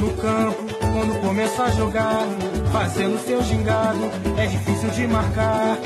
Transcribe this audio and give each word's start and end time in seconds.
No 0.00 0.16
campo, 0.16 0.62
quando 0.92 1.20
começa 1.20 1.64
a 1.64 1.70
jogar, 1.72 2.26
fazendo 2.72 3.18
seu 3.18 3.42
gingado, 3.42 4.04
é 4.38 4.46
difícil 4.46 4.90
de 4.96 5.06
marcar. 5.06 5.76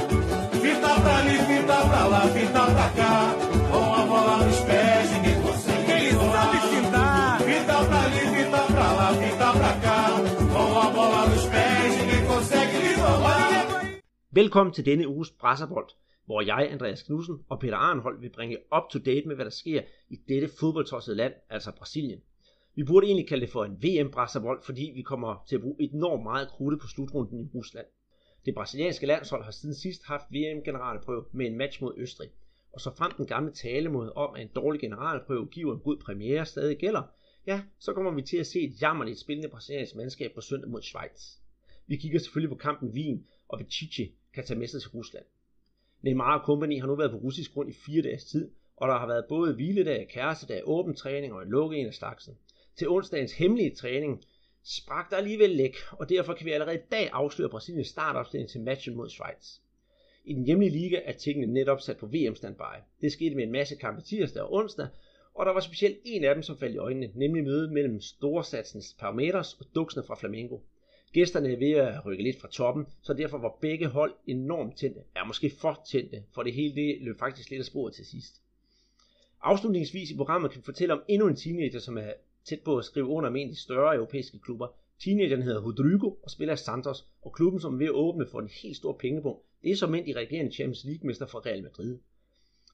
Fita 0.62 1.00
pra 1.02 1.16
ali, 1.18 1.36
fita 1.48 1.76
pra 1.88 2.06
lá, 2.06 2.20
fita 2.34 2.62
pra 2.74 2.88
cá, 2.98 3.34
com 3.70 3.94
a 4.00 4.06
bola 4.06 4.46
nos 4.46 4.60
pés, 4.60 5.10
ninguém 5.14 5.42
consegue. 5.42 5.90
Ele 5.90 6.12
sabe 6.12 6.58
fintar. 6.72 7.40
Fita 7.40 7.76
pra 7.88 8.00
ali, 8.06 8.22
fita 8.36 8.62
pra 8.72 8.92
lá, 8.98 9.08
fita 9.22 9.52
pra 9.52 9.72
cá, 9.84 10.00
com 10.54 10.78
a 10.78 10.90
bola 10.96 11.26
nos 11.30 11.46
pés, 11.46 11.90
ninguém 11.98 12.26
consegue 12.26 12.76
lhe 12.84 12.94
roubar. 12.94 13.64
Velkommen 14.30 14.72
til 14.72 14.84
denne 14.84 15.08
uges 15.08 15.30
Brasserbold, 15.30 15.90
hvor 16.26 16.40
jeg, 16.42 16.68
Andreas 16.72 17.02
Knudsen 17.02 17.34
og 17.48 17.58
Peter 17.58 17.76
Arnhold 17.76 18.20
vil 18.20 18.30
bringe 18.30 18.56
up 18.76 18.90
to 18.90 18.98
date 18.98 19.22
med, 19.26 19.34
hvad 19.34 19.44
der 19.44 19.50
sker 19.50 19.80
i 20.08 20.16
dette 20.28 20.48
fodboldtossede 20.60 21.16
land, 21.16 21.32
altså 21.50 21.72
Brasilien. 21.78 22.18
Vi 22.74 22.84
burde 22.84 23.06
egentlig 23.06 23.28
kalde 23.28 23.40
det 23.40 23.52
for 23.52 23.64
en 23.64 23.82
VM-brasserbold, 23.82 24.62
fordi 24.62 24.92
vi 24.94 25.02
kommer 25.02 25.44
til 25.48 25.56
at 25.56 25.62
bruge 25.62 25.76
enormt 25.78 26.22
meget 26.22 26.48
krudt 26.48 26.80
på 26.80 26.86
slutrunden 26.86 27.40
i 27.40 27.50
Rusland. 27.54 27.86
Det 28.44 28.54
brasilianske 28.54 29.06
landshold 29.06 29.44
har 29.44 29.50
siden 29.50 29.74
sidst 29.74 30.04
haft 30.04 30.26
VM-generalprøve 30.30 31.24
med 31.32 31.46
en 31.46 31.56
match 31.56 31.82
mod 31.82 31.94
Østrig. 31.96 32.28
Og 32.72 32.80
så 32.80 32.90
frem 32.96 33.12
den 33.16 33.26
gamle 33.26 33.52
talemåde 33.52 34.12
om, 34.12 34.34
at 34.34 34.42
en 34.42 34.50
dårlig 34.54 34.80
generalprøve 34.80 35.46
giver 35.46 35.74
en 35.74 35.80
god 35.80 35.96
premiere 35.96 36.46
stadig 36.46 36.78
gælder, 36.78 37.02
ja, 37.46 37.62
så 37.78 37.92
kommer 37.92 38.10
vi 38.10 38.22
til 38.22 38.36
at 38.36 38.46
se 38.46 38.60
et 38.60 38.82
jammerligt 38.82 39.18
spillende 39.18 39.48
brasiliansk 39.48 39.96
mandskab 39.96 40.32
på 40.34 40.40
søndag 40.40 40.70
mod 40.70 40.82
Schweiz. 40.82 41.38
Vi 41.86 41.96
kigger 41.96 42.18
selvfølgelig 42.18 42.56
på 42.56 42.62
kampen 42.62 42.88
i 42.88 42.92
Wien, 42.92 43.26
og 43.48 43.58
hvad 43.58 44.06
kan 44.34 44.44
tage 44.44 44.58
med 44.58 44.66
sig 44.66 44.80
til 44.80 44.90
Rusland. 44.90 45.24
Neymar 46.02 46.38
og 46.38 46.46
company 46.46 46.80
har 46.80 46.86
nu 46.86 46.94
været 46.94 47.10
på 47.10 47.16
russisk 47.16 47.52
grund 47.52 47.70
i 47.70 47.72
fire 47.86 48.02
dages 48.02 48.24
tid, 48.24 48.50
og 48.76 48.88
der 48.88 48.98
har 48.98 49.06
været 49.06 49.24
både 49.28 49.54
hviledag, 49.54 50.08
kærestedag, 50.08 50.62
åben 50.64 50.94
træning 50.94 51.32
og 51.32 51.42
en 51.42 51.48
lukke 51.48 51.76
en 51.76 51.86
af 51.86 51.94
slagsen. 51.94 52.34
Til 52.76 52.88
onsdagens 52.88 53.32
hemmelige 53.32 53.74
træning 53.74 54.24
sprak 54.64 55.10
der 55.10 55.16
alligevel 55.16 55.50
læk, 55.50 55.76
og 55.90 56.08
derfor 56.08 56.34
kan 56.34 56.46
vi 56.46 56.50
allerede 56.50 56.76
i 56.76 56.86
dag 56.92 57.08
afsløre 57.12 57.48
Brasiliens 57.48 57.88
startopstilling 57.88 58.50
til 58.50 58.60
matchen 58.60 58.96
mod 58.96 59.08
Schweiz. 59.08 59.58
I 60.24 60.32
den 60.32 60.44
hjemlige 60.44 60.70
liga 60.70 61.00
er 61.04 61.12
tingene 61.12 61.52
netop 61.52 61.80
sat 61.80 61.96
på 61.96 62.06
VM-standby. 62.06 62.76
Det 63.00 63.12
skete 63.12 63.34
med 63.34 63.44
en 63.44 63.52
masse 63.52 63.76
kampe 63.76 64.02
tirsdag 64.02 64.42
og 64.42 64.52
onsdag, 64.52 64.88
og 65.34 65.46
der 65.46 65.52
var 65.52 65.60
specielt 65.60 65.98
en 66.04 66.24
af 66.24 66.34
dem, 66.34 66.42
som 66.42 66.58
faldt 66.58 66.74
i 66.74 66.78
øjnene, 66.78 67.10
nemlig 67.14 67.44
mødet 67.44 67.72
mellem 67.72 68.00
storsatsens 68.00 68.96
Palmeiras 68.98 69.54
og 69.54 69.66
duksene 69.74 70.04
fra 70.06 70.14
Flamengo. 70.14 70.58
Gæsterne 71.12 71.52
er 71.52 71.56
ved 71.56 71.72
at 71.72 72.06
rykke 72.06 72.22
lidt 72.22 72.40
fra 72.40 72.48
toppen, 72.48 72.86
så 73.02 73.12
derfor 73.12 73.38
var 73.38 73.58
begge 73.60 73.86
hold 73.86 74.14
enormt 74.26 74.76
tændte, 74.76 75.00
er 75.16 75.24
måske 75.24 75.50
for 75.50 75.82
tændte, 75.90 76.22
for 76.32 76.42
det 76.42 76.52
hele 76.52 76.74
det 76.74 76.98
løb 77.00 77.18
faktisk 77.18 77.50
lidt 77.50 77.60
af 77.60 77.66
sporet 77.66 77.94
til 77.94 78.06
sidst. 78.06 78.40
Afslutningsvis 79.42 80.10
i 80.10 80.16
programmet 80.16 80.50
kan 80.50 80.60
vi 80.60 80.64
fortælle 80.64 80.94
om 80.94 81.02
endnu 81.08 81.28
en 81.28 81.36
teenager, 81.36 81.78
som 81.78 81.98
er 81.98 82.12
tæt 82.44 82.60
på 82.64 82.78
at 82.78 82.84
skrive 82.84 83.06
under 83.06 83.30
med 83.30 83.40
en 83.40 83.48
af 83.48 83.54
de 83.54 83.60
større 83.60 83.96
europæiske 83.96 84.38
klubber. 84.38 84.68
Teenageren 85.04 85.42
hedder 85.42 85.62
Rodrigo 85.62 86.10
og 86.22 86.30
spiller 86.30 86.54
i 86.54 86.56
Santos, 86.56 87.06
og 87.22 87.32
klubben 87.32 87.60
som 87.60 87.74
er 87.74 87.78
ved 87.78 87.86
at 87.86 87.92
åbne 87.92 88.26
for 88.26 88.40
en 88.40 88.48
helt 88.62 88.76
stor 88.76 88.92
pengepunkt, 88.92 89.42
det 89.62 89.72
er 89.72 89.76
som 89.76 89.90
mænd 89.90 90.08
i 90.08 90.12
regerende 90.12 90.52
Champions 90.52 90.84
League-mester 90.84 91.26
fra 91.26 91.38
Real 91.38 91.62
Madrid. 91.62 91.98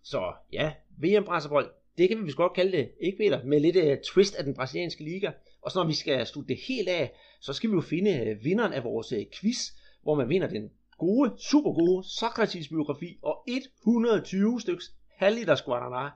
Så 0.03 0.33
ja, 0.53 0.73
VM 0.99 1.25
brasserbold, 1.25 1.71
det 1.99 2.09
kan 2.09 2.19
vi 2.19 2.25
vist 2.25 2.37
godt 2.37 2.53
kalde 2.53 2.77
det, 2.77 2.91
ikke 3.01 3.19
Peter, 3.19 3.45
med 3.45 3.61
lidt 3.61 3.77
uh, 3.77 4.03
twist 4.05 4.35
af 4.35 4.45
den 4.45 4.55
brasilianske 4.55 5.05
liga. 5.05 5.31
Og 5.63 5.71
så 5.71 5.79
når 5.79 5.87
vi 5.87 5.95
skal 5.95 6.27
slutte 6.27 6.49
det 6.49 6.61
helt 6.69 6.89
af, 6.89 7.13
så 7.41 7.53
skal 7.53 7.71
vi 7.71 7.75
jo 7.75 7.81
finde 7.81 8.37
uh, 8.37 8.45
vinderen 8.45 8.73
af 8.73 8.85
vores 8.85 9.13
uh, 9.13 9.19
quiz, 9.41 9.71
hvor 10.03 10.15
man 10.15 10.29
vinder 10.29 10.49
den 10.49 10.71
gode, 10.99 11.33
super 11.39 11.73
gode 11.73 12.05
Socrates 12.09 12.69
biografi 12.69 13.19
og 13.23 13.45
120 13.47 14.61
styks 14.61 14.95
halvliters 15.17 15.61
Guaraná. 15.61 16.11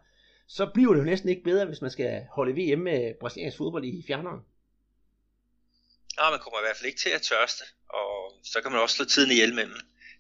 Så 0.49 0.71
bliver 0.75 0.93
det 0.93 1.01
jo 1.01 1.05
næsten 1.05 1.29
ikke 1.29 1.43
bedre, 1.43 1.67
hvis 1.67 1.81
man 1.81 1.91
skal 1.91 2.27
holde 2.31 2.53
VM 2.53 2.81
med 2.81 3.15
brasiliansk 3.21 3.57
fodbold 3.57 3.85
i 3.85 4.05
fjerneren. 4.07 4.41
Ja, 6.19 6.31
man 6.31 6.41
kommer 6.41 6.59
i 6.59 6.65
hvert 6.65 6.77
fald 6.77 6.87
ikke 6.91 7.01
til 7.01 7.11
at 7.11 7.23
tørste, 7.23 7.65
og 7.89 8.33
så 8.45 8.61
kan 8.63 8.73
man 8.73 8.81
også 8.81 8.97
slå 8.97 9.05
tiden 9.05 9.31
ihjel 9.31 9.55
mellem 9.55 9.77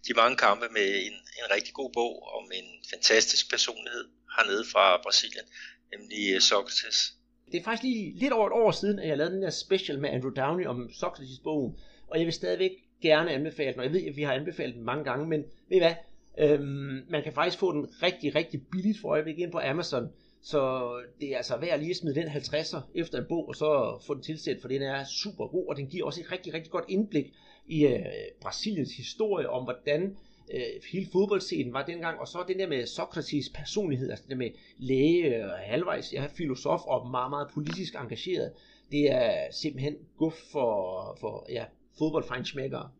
de 0.07 0.15
mange 0.15 0.37
kampe 0.37 0.67
med 0.71 0.89
en, 1.07 1.17
en 1.41 1.47
rigtig 1.55 1.75
god 1.75 1.91
bog 1.93 2.15
om 2.39 2.45
en 2.55 2.69
fantastisk 2.93 3.51
personlighed 3.51 4.05
hernede 4.37 4.65
fra 4.73 5.03
Brasilien, 5.03 5.47
nemlig 5.93 6.43
Socrates. 6.43 7.15
Det 7.53 7.61
er 7.61 7.65
faktisk 7.65 7.83
lige 7.83 8.19
lidt 8.19 8.33
over 8.33 8.47
et 8.47 8.53
år 8.53 8.71
siden, 8.71 8.99
at 8.99 9.09
jeg 9.09 9.17
lavede 9.17 9.35
den 9.35 9.43
der 9.43 9.51
special 9.51 10.01
med 10.01 10.11
Andrew 10.11 10.31
Downey 10.31 10.67
om 10.67 10.93
Socrates-bogen, 10.93 11.79
og 12.09 12.19
jeg 12.19 12.27
vil 12.27 12.35
stadigvæk 12.35 12.73
gerne 13.03 13.31
anbefale 13.31 13.73
den, 13.73 13.81
og 13.81 13.85
jeg 13.85 13.93
ved, 13.93 14.07
at 14.07 14.17
vi 14.17 14.23
har 14.23 14.33
anbefalet 14.33 14.75
den 14.75 14.85
mange 14.85 15.05
gange, 15.05 15.27
men 15.27 15.41
ved 15.69 15.77
I 15.77 15.79
hvad, 15.79 15.95
øhm, 16.39 17.03
man 17.09 17.23
kan 17.23 17.33
faktisk 17.33 17.59
få 17.59 17.73
den 17.73 18.03
rigtig, 18.03 18.35
rigtig 18.35 18.63
billigt 18.73 19.01
for 19.01 19.09
øjeblikket 19.09 19.43
ind 19.43 19.53
på 19.53 19.61
Amazon, 19.65 20.09
så 20.43 20.91
det 21.21 21.33
er 21.33 21.37
altså 21.37 21.57
værd 21.57 21.79
lige 21.79 21.91
at 21.91 21.97
smide 21.97 22.15
den 22.15 22.29
50'er 22.29 22.81
efter 22.95 23.19
en 23.19 23.25
bog, 23.29 23.49
og 23.49 23.55
så 23.55 23.99
få 24.07 24.15
den 24.15 24.23
tilsendt, 24.23 24.61
for 24.61 24.69
den 24.69 24.83
er 24.83 25.05
super 25.05 25.47
god, 25.47 25.69
og 25.69 25.77
den 25.77 25.87
giver 25.87 26.07
også 26.07 26.21
et 26.21 26.33
rigtig, 26.33 26.55
rigtig 26.55 26.71
godt 26.71 26.85
indblik 26.89 27.33
i 27.67 27.87
øh, 27.87 28.05
Brasiliens 28.41 28.97
historie, 28.97 29.51
om 29.51 29.65
hvordan 29.65 30.17
øh, 30.55 30.61
hele 30.93 31.07
fodboldscenen 31.13 31.73
var 31.73 31.85
dengang, 31.85 32.21
og 32.21 32.29
så 32.29 32.45
den 32.49 32.59
der 32.59 32.69
med 32.69 32.87
Socrates 32.87 33.49
personlighed, 33.55 34.11
altså 34.11 34.23
det 34.23 34.31
der 34.31 34.37
med 34.37 34.51
læge 34.79 35.45
og 35.45 35.59
halvvejs, 35.59 36.13
ja, 36.13 36.27
filosof 36.27 36.81
og 36.87 37.11
meget, 37.11 37.31
meget 37.31 37.49
politisk 37.55 37.95
engageret, 37.95 38.53
det 38.91 39.11
er 39.11 39.53
simpelthen 39.53 39.97
guf 40.19 40.35
for, 40.53 41.17
for 41.21 41.47
ja, 41.49 41.65
fodboldfejnsmækkere. 41.99 42.91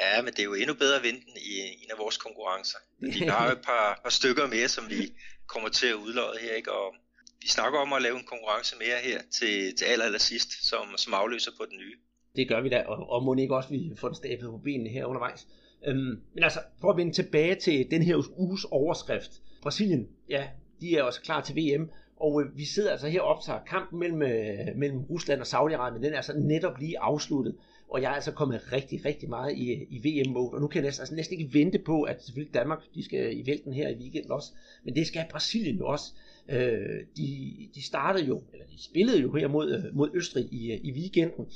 Ja, 0.00 0.22
men 0.22 0.32
det 0.32 0.38
er 0.38 0.44
jo 0.44 0.54
endnu 0.54 0.74
bedre 0.74 0.96
at 0.96 1.02
vinde 1.02 1.20
den 1.20 1.36
i 1.36 1.52
en 1.82 1.90
af 1.90 1.98
vores 1.98 2.16
konkurrencer. 2.16 2.78
Vi 2.98 3.18
har 3.32 3.46
jo 3.46 3.52
et 3.52 3.64
par, 3.70 4.00
par 4.02 4.10
stykker 4.10 4.46
mere, 4.46 4.68
som 4.68 4.84
vi 4.90 5.12
kommer 5.46 5.68
til 5.68 5.86
at 5.86 5.94
udlåde 5.94 6.38
her, 6.40 6.52
ikke? 6.54 6.72
og 6.72 6.94
vi 7.42 7.48
snakker 7.48 7.78
om 7.78 7.92
at 7.92 8.02
lave 8.02 8.16
en 8.18 8.24
konkurrence 8.24 8.76
mere 8.78 8.98
her 9.02 9.20
til, 9.38 9.76
til 9.76 9.84
aller, 9.84 10.04
aller 10.04 10.18
sidst, 10.18 10.50
som, 10.68 10.84
som 10.96 11.14
afløser 11.14 11.50
på 11.58 11.64
den 11.70 11.78
nye. 11.78 11.96
Det 12.36 12.48
gør 12.48 12.60
vi 12.60 12.68
da, 12.68 12.82
og, 12.82 13.10
og 13.10 13.24
må 13.24 13.34
ikke 13.34 13.56
også, 13.56 13.68
vi 13.68 13.92
får 13.96 14.08
den 14.08 14.14
stablet 14.14 14.50
på 14.50 14.58
benene 14.58 14.90
her 14.90 15.04
undervejs. 15.04 15.46
Øhm, 15.86 16.20
men 16.34 16.44
altså, 16.44 16.60
for 16.80 16.90
at 16.90 16.96
vende 16.96 17.12
tilbage 17.12 17.54
til 17.54 17.90
den 17.90 18.02
her 18.02 18.16
uges 18.36 18.64
overskrift. 18.64 19.30
Brasilien, 19.62 20.08
ja, 20.28 20.48
de 20.80 20.96
er 20.96 21.02
også 21.02 21.20
klar 21.22 21.40
til 21.40 21.56
VM, 21.56 21.90
og 22.16 22.42
øh, 22.42 22.58
vi 22.58 22.64
sidder 22.64 22.90
altså 22.90 23.08
her 23.08 23.20
og 23.20 23.28
optager 23.28 23.64
kampen 23.64 23.98
mellem, 23.98 24.22
øh, 24.22 24.76
mellem 24.76 25.00
Rusland 25.00 25.40
og 25.40 25.46
Saudi-Arabien. 25.46 26.02
Den 26.02 26.12
er 26.12 26.16
altså 26.16 26.32
netop 26.32 26.78
lige 26.78 26.98
afsluttet, 26.98 27.56
og 27.90 28.02
jeg 28.02 28.10
er 28.10 28.14
altså 28.14 28.32
kommet 28.32 28.72
rigtig, 28.72 29.04
rigtig 29.04 29.28
meget 29.28 29.52
i, 29.56 29.86
i 29.90 29.98
VM-mode, 29.98 30.50
og 30.50 30.60
nu 30.60 30.66
kan 30.66 30.76
jeg 30.76 30.86
næsten, 30.86 31.02
altså 31.02 31.14
næsten 31.14 31.38
ikke 31.38 31.54
vente 31.54 31.78
på, 31.78 32.02
at 32.02 32.24
selvfølgelig 32.24 32.54
Danmark, 32.54 32.78
de 32.94 33.04
skal 33.04 33.38
i 33.38 33.46
vælten 33.46 33.72
her 33.72 33.88
i 33.88 33.94
weekenden 33.94 34.30
også, 34.32 34.52
men 34.84 34.96
det 34.96 35.06
skal 35.06 35.26
Brasilien 35.30 35.76
jo 35.76 35.86
også. 35.86 36.12
Øh, 36.48 37.00
de, 37.16 37.56
de 37.74 37.82
startede 37.82 38.24
jo, 38.24 38.42
eller 38.52 38.66
de 38.66 38.82
spillede 38.82 39.20
jo 39.20 39.34
her 39.34 39.48
mod, 39.48 39.72
øh, 39.72 39.96
mod 39.96 40.10
Østrig 40.14 40.48
i, 40.52 40.72
øh, 40.72 40.80
i 40.82 40.92
weekenden, 40.92 41.46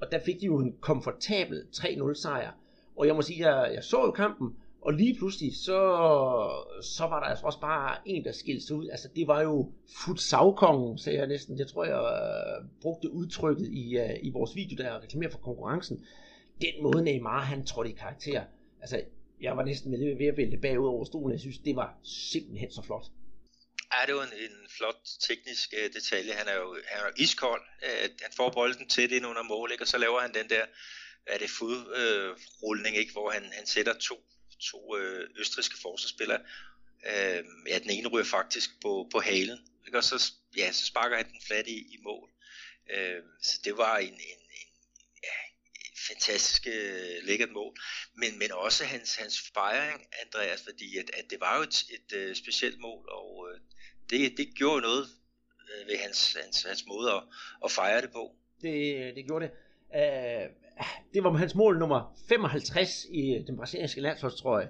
og 0.00 0.12
der 0.12 0.18
fik 0.18 0.40
de 0.40 0.46
jo 0.46 0.58
en 0.58 0.74
komfortabel 0.80 1.62
3-0 1.72 2.14
sejr. 2.14 2.52
Og 2.96 3.06
jeg 3.06 3.14
må 3.14 3.22
sige, 3.22 3.48
at 3.48 3.54
jeg, 3.54 3.74
jeg 3.74 3.84
så 3.84 4.04
jo 4.04 4.10
kampen, 4.10 4.56
og 4.84 4.92
lige 4.92 5.14
pludselig, 5.18 5.56
så, 5.56 5.78
så 6.82 7.04
var 7.04 7.20
der 7.20 7.26
altså 7.26 7.46
også 7.46 7.60
bare 7.60 7.96
en, 8.06 8.24
der 8.24 8.32
skilte 8.32 8.66
sig 8.66 8.76
ud. 8.76 8.88
Altså, 8.88 9.08
det 9.16 9.26
var 9.26 9.42
jo 9.42 9.72
futsavkongen, 10.04 10.98
sagde 10.98 11.18
jeg 11.18 11.26
næsten. 11.26 11.58
Jeg 11.58 11.68
tror, 11.68 11.84
jeg 11.84 12.00
uh, 12.00 12.66
brugte 12.80 13.10
udtrykket 13.10 13.68
i, 13.72 13.98
uh, 13.98 14.26
i 14.26 14.30
vores 14.30 14.56
video, 14.56 14.76
der 14.76 15.02
reklamerer 15.02 15.30
for 15.30 15.38
konkurrencen. 15.38 16.06
Den 16.60 16.82
måde 16.82 17.04
Neymar, 17.04 17.40
han 17.40 17.66
trådte 17.66 17.90
i 17.90 17.94
karakter. 17.94 18.44
Altså, 18.80 19.02
jeg 19.40 19.56
var 19.56 19.64
næsten 19.64 19.92
ved 19.92 20.26
at 20.26 20.36
vælte 20.36 20.56
bagud 20.56 20.88
over 20.88 21.04
stolen. 21.04 21.32
Jeg 21.32 21.40
synes, 21.40 21.58
det 21.58 21.76
var 21.76 21.98
simpelthen 22.02 22.72
så 22.72 22.82
flot. 22.82 23.06
Ja, 23.92 24.06
det 24.06 24.14
var 24.14 24.22
en, 24.22 24.34
en 24.48 24.56
flot 24.76 25.00
teknisk 25.28 25.74
uh, 25.78 25.94
detalje. 25.94 26.32
Han 26.32 26.48
er 26.48 26.56
jo, 26.62 26.76
han 26.86 27.00
er 27.06 27.22
iskold. 27.22 27.62
Uh, 27.82 28.10
han 28.22 28.32
får 28.36 28.50
bolden 28.50 28.88
tæt 28.88 29.10
ind 29.10 29.26
under 29.26 29.42
mål, 29.42 29.72
ikke? 29.72 29.84
og 29.84 29.88
så 29.88 29.98
laver 29.98 30.20
han 30.20 30.34
den 30.34 30.48
der 30.48 30.64
er 31.26 31.38
det 31.38 31.50
fodrulning, 31.50 32.94
øh, 32.96 33.00
ikke? 33.00 33.12
hvor 33.12 33.30
han, 33.30 33.44
han 33.52 33.66
sætter 33.66 33.94
to 34.08 34.16
to 34.70 34.96
øh, 34.96 35.30
østriske 35.36 35.76
forsvarsspillere. 35.82 36.40
Øh, 37.06 37.44
ja, 37.68 37.78
den 37.78 37.90
ene 37.90 38.08
ryger 38.08 38.24
faktisk 38.24 38.70
på, 38.82 39.08
på 39.12 39.20
halen, 39.20 39.58
ikke? 39.86 39.98
og 39.98 40.04
så, 40.04 40.32
ja, 40.56 40.72
så 40.72 40.86
sparker 40.86 41.16
han 41.16 41.26
den 41.26 41.40
flat 41.46 41.66
i, 41.66 41.78
i 41.78 41.98
mål. 42.02 42.30
Øh, 42.90 43.22
så 43.42 43.60
det 43.64 43.76
var 43.76 43.96
en, 43.98 44.14
en, 44.14 44.40
en 44.60 44.70
ja, 45.22 45.38
fantastisk 46.08 46.66
øh, 46.66 47.26
lækkert 47.26 47.50
mål, 47.50 47.76
men, 48.14 48.38
men 48.38 48.52
også 48.52 48.84
hans, 48.84 49.16
hans 49.16 49.40
fejring, 49.54 50.06
Andreas, 50.22 50.62
fordi 50.62 50.98
at, 50.98 51.10
at 51.14 51.30
det 51.30 51.40
var 51.40 51.56
jo 51.56 51.62
et, 51.62 51.84
et 51.90 52.16
øh, 52.16 52.36
specielt 52.36 52.80
mål, 52.80 53.08
og 53.08 53.48
øh, 53.50 53.60
det, 54.10 54.36
det 54.36 54.54
gjorde 54.54 54.82
noget 54.82 55.08
øh, 55.70 55.88
ved 55.88 55.98
hans, 55.98 56.36
hans, 56.42 56.62
hans 56.62 56.86
måde 56.86 57.12
at, 57.12 57.22
at 57.64 57.70
fejre 57.70 58.02
det 58.02 58.12
på. 58.12 58.36
Det, 58.62 58.96
øh, 58.96 59.14
det 59.14 59.24
gjorde 59.26 59.44
det. 59.44 59.54
Uh, 59.94 60.46
det 61.14 61.24
var 61.24 61.36
hans 61.36 61.54
mål 61.54 61.78
nummer 61.78 62.14
55 62.28 63.06
i 63.10 63.44
den 63.46 63.56
brasilianske 63.56 64.00
landsholdstrøje. 64.00 64.68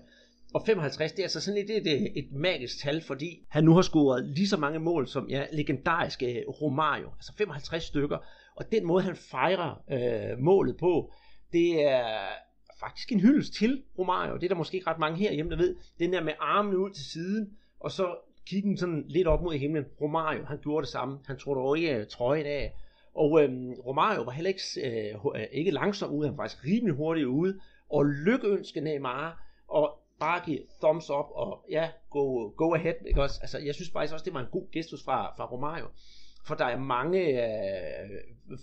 Og 0.55 0.63
55, 0.67 1.13
det 1.13 1.19
er 1.19 1.25
altså 1.25 1.41
sådan 1.41 1.61
et, 1.61 1.87
et, 1.87 2.13
et 2.19 2.33
magisk 2.33 2.83
tal, 2.83 3.03
fordi 3.03 3.47
han 3.49 3.65
nu 3.65 3.75
har 3.75 3.83
scoret 3.83 4.25
lige 4.25 4.49
så 4.49 4.57
mange 4.57 4.79
mål 4.79 5.09
som 5.09 5.29
ja, 5.29 5.47
legendariske 5.53 6.45
Romario. 6.49 7.11
Altså 7.15 7.33
55 7.39 7.85
stykker. 7.85 8.19
Og 8.57 8.73
den 8.73 8.87
måde, 8.87 9.03
han 9.03 9.17
fejrer 9.17 9.83
øh, 9.93 10.39
målet 10.39 10.77
på, 10.77 11.13
det 11.53 11.85
er 11.85 12.29
faktisk 12.81 13.13
en 13.13 13.21
hyldest 13.21 13.55
til 13.55 13.83
Romario. 13.99 14.35
Det 14.35 14.45
er 14.45 14.49
der 14.49 14.55
måske 14.55 14.75
ikke 14.75 14.91
ret 14.91 14.99
mange 14.99 15.19
herhjemme, 15.19 15.51
der 15.51 15.57
ved. 15.57 15.77
Den 15.99 16.13
der 16.13 16.23
med 16.23 16.33
armene 16.41 16.79
ud 16.79 16.91
til 16.91 17.05
siden, 17.05 17.57
og 17.81 17.91
så 17.91 18.17
kiggen 18.47 18.77
sådan 18.77 19.05
lidt 19.09 19.27
op 19.27 19.43
mod 19.43 19.55
himlen. 19.55 19.85
Romario, 20.01 20.45
han 20.45 20.59
gjorde 20.63 20.85
det 20.85 20.93
samme. 20.93 21.19
Han 21.27 21.37
tog 21.37 21.57
dog 21.57 21.79
ikke 21.79 22.05
trøjen 22.05 22.47
af. 22.47 22.75
Og 23.15 23.43
øhm, 23.43 23.73
Romario 23.73 24.23
var 24.23 24.33
heller 24.33 24.49
ikke, 24.49 24.63
øh, 24.85 25.41
øh, 25.41 25.47
ikke 25.53 25.71
langsom 25.71 26.13
ude, 26.13 26.29
han 26.29 26.37
var 26.37 26.45
faktisk 26.45 26.65
rimelig 26.65 26.95
hurtigt 26.95 27.27
ude, 27.27 27.61
og 27.91 28.05
lykkeønske 28.05 28.81
Neymar, 28.81 29.47
og 29.69 29.99
bare 30.21 30.41
give 30.45 30.61
thumbs 30.83 31.11
up, 31.11 31.27
og 31.35 31.67
ja, 31.71 31.89
go, 32.11 32.51
go 32.57 32.75
ahead, 32.75 32.95
ikke 33.07 33.23
også? 33.23 33.39
Altså, 33.43 33.59
jeg 33.59 33.75
synes 33.75 33.91
faktisk 33.91 34.13
også, 34.13 34.25
det 34.25 34.35
var 34.35 34.41
en 34.41 34.53
god 34.53 34.71
gestus 34.73 35.05
fra, 35.05 35.35
fra 35.37 35.53
Romario. 35.53 35.87
For 36.47 36.55
der 36.55 36.65
er 36.65 36.79
mange 36.79 37.21
øh, 37.21 38.11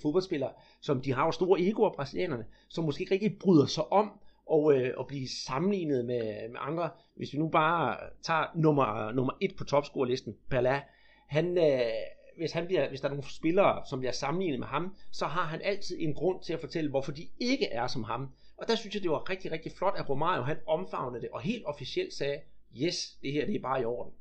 fodboldspillere, 0.01 0.51
som 0.81 1.01
de 1.01 1.13
har 1.13 1.25
jo 1.25 1.31
store 1.31 1.61
egoer, 1.61 1.93
brasilianerne, 1.93 2.45
som 2.69 2.83
måske 2.83 3.01
ikke 3.01 3.13
rigtig 3.13 3.39
bryder 3.39 3.65
sig 3.65 3.91
om 3.91 4.11
og, 4.45 4.73
øh, 4.73 4.93
at 4.99 5.07
blive 5.07 5.27
sammenlignet 5.45 6.05
med, 6.05 6.49
med 6.49 6.59
andre. 6.59 6.89
Hvis 7.15 7.33
vi 7.33 7.37
nu 7.37 7.49
bare 7.49 7.97
tager 8.23 8.45
nummer, 8.55 9.11
nummer 9.11 9.33
et 9.41 9.55
på 9.57 9.63
topscorelisten, 9.63 10.35
Pala, 10.49 10.81
han, 11.27 11.57
øh, 11.57 11.91
hvis, 12.41 12.51
han 12.51 12.65
bliver, 12.67 12.89
hvis 12.89 13.01
der 13.01 13.07
er 13.07 13.13
nogle 13.13 13.31
spillere, 13.31 13.83
som 13.89 13.99
bliver 13.99 14.11
sammenlignet 14.11 14.59
med 14.59 14.67
ham, 14.67 14.95
så 15.11 15.25
har 15.25 15.45
han 15.45 15.61
altid 15.61 15.97
en 15.99 16.13
grund 16.13 16.43
til 16.43 16.53
at 16.53 16.59
fortælle, 16.59 16.89
hvorfor 16.89 17.11
de 17.11 17.27
ikke 17.39 17.65
er 17.65 17.87
som 17.87 18.03
ham. 18.03 18.27
Og 18.57 18.67
der 18.67 18.75
synes 18.75 18.95
jeg, 18.95 19.03
det 19.03 19.11
var 19.11 19.29
rigtig, 19.29 19.51
rigtig 19.51 19.71
flot, 19.77 19.95
at 19.97 20.09
Romario 20.09 20.43
han 20.43 20.57
omfavnede 20.67 21.21
det, 21.21 21.29
og 21.29 21.41
helt 21.41 21.65
officielt 21.65 22.13
sagde, 22.13 22.41
yes, 22.83 23.17
det 23.21 23.31
her 23.31 23.45
det 23.45 23.55
er 23.55 23.59
bare 23.59 23.81
i 23.81 23.85
orden. 23.85 24.13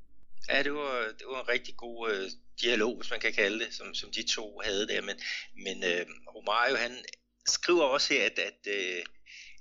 Ja, 0.48 0.62
det 0.62 0.72
var, 0.72 0.94
det 1.18 1.26
var 1.30 1.40
en 1.42 1.48
rigtig 1.48 1.76
god 1.76 2.10
øh, 2.10 2.30
dialog, 2.62 2.96
hvis 2.96 3.10
man 3.10 3.20
kan 3.20 3.32
kalde 3.32 3.58
det, 3.64 3.74
som, 3.74 3.94
som 3.94 4.10
de 4.10 4.22
to 4.34 4.60
havde 4.64 4.86
der. 4.88 5.00
Men, 5.02 5.16
men 5.64 5.84
øh, 5.84 6.06
Romario, 6.36 6.76
han 6.76 6.92
skriver 7.46 7.82
også 7.82 8.14
her, 8.14 8.24
at, 8.26 8.38
at, 8.38 8.62
øh, 8.66 9.02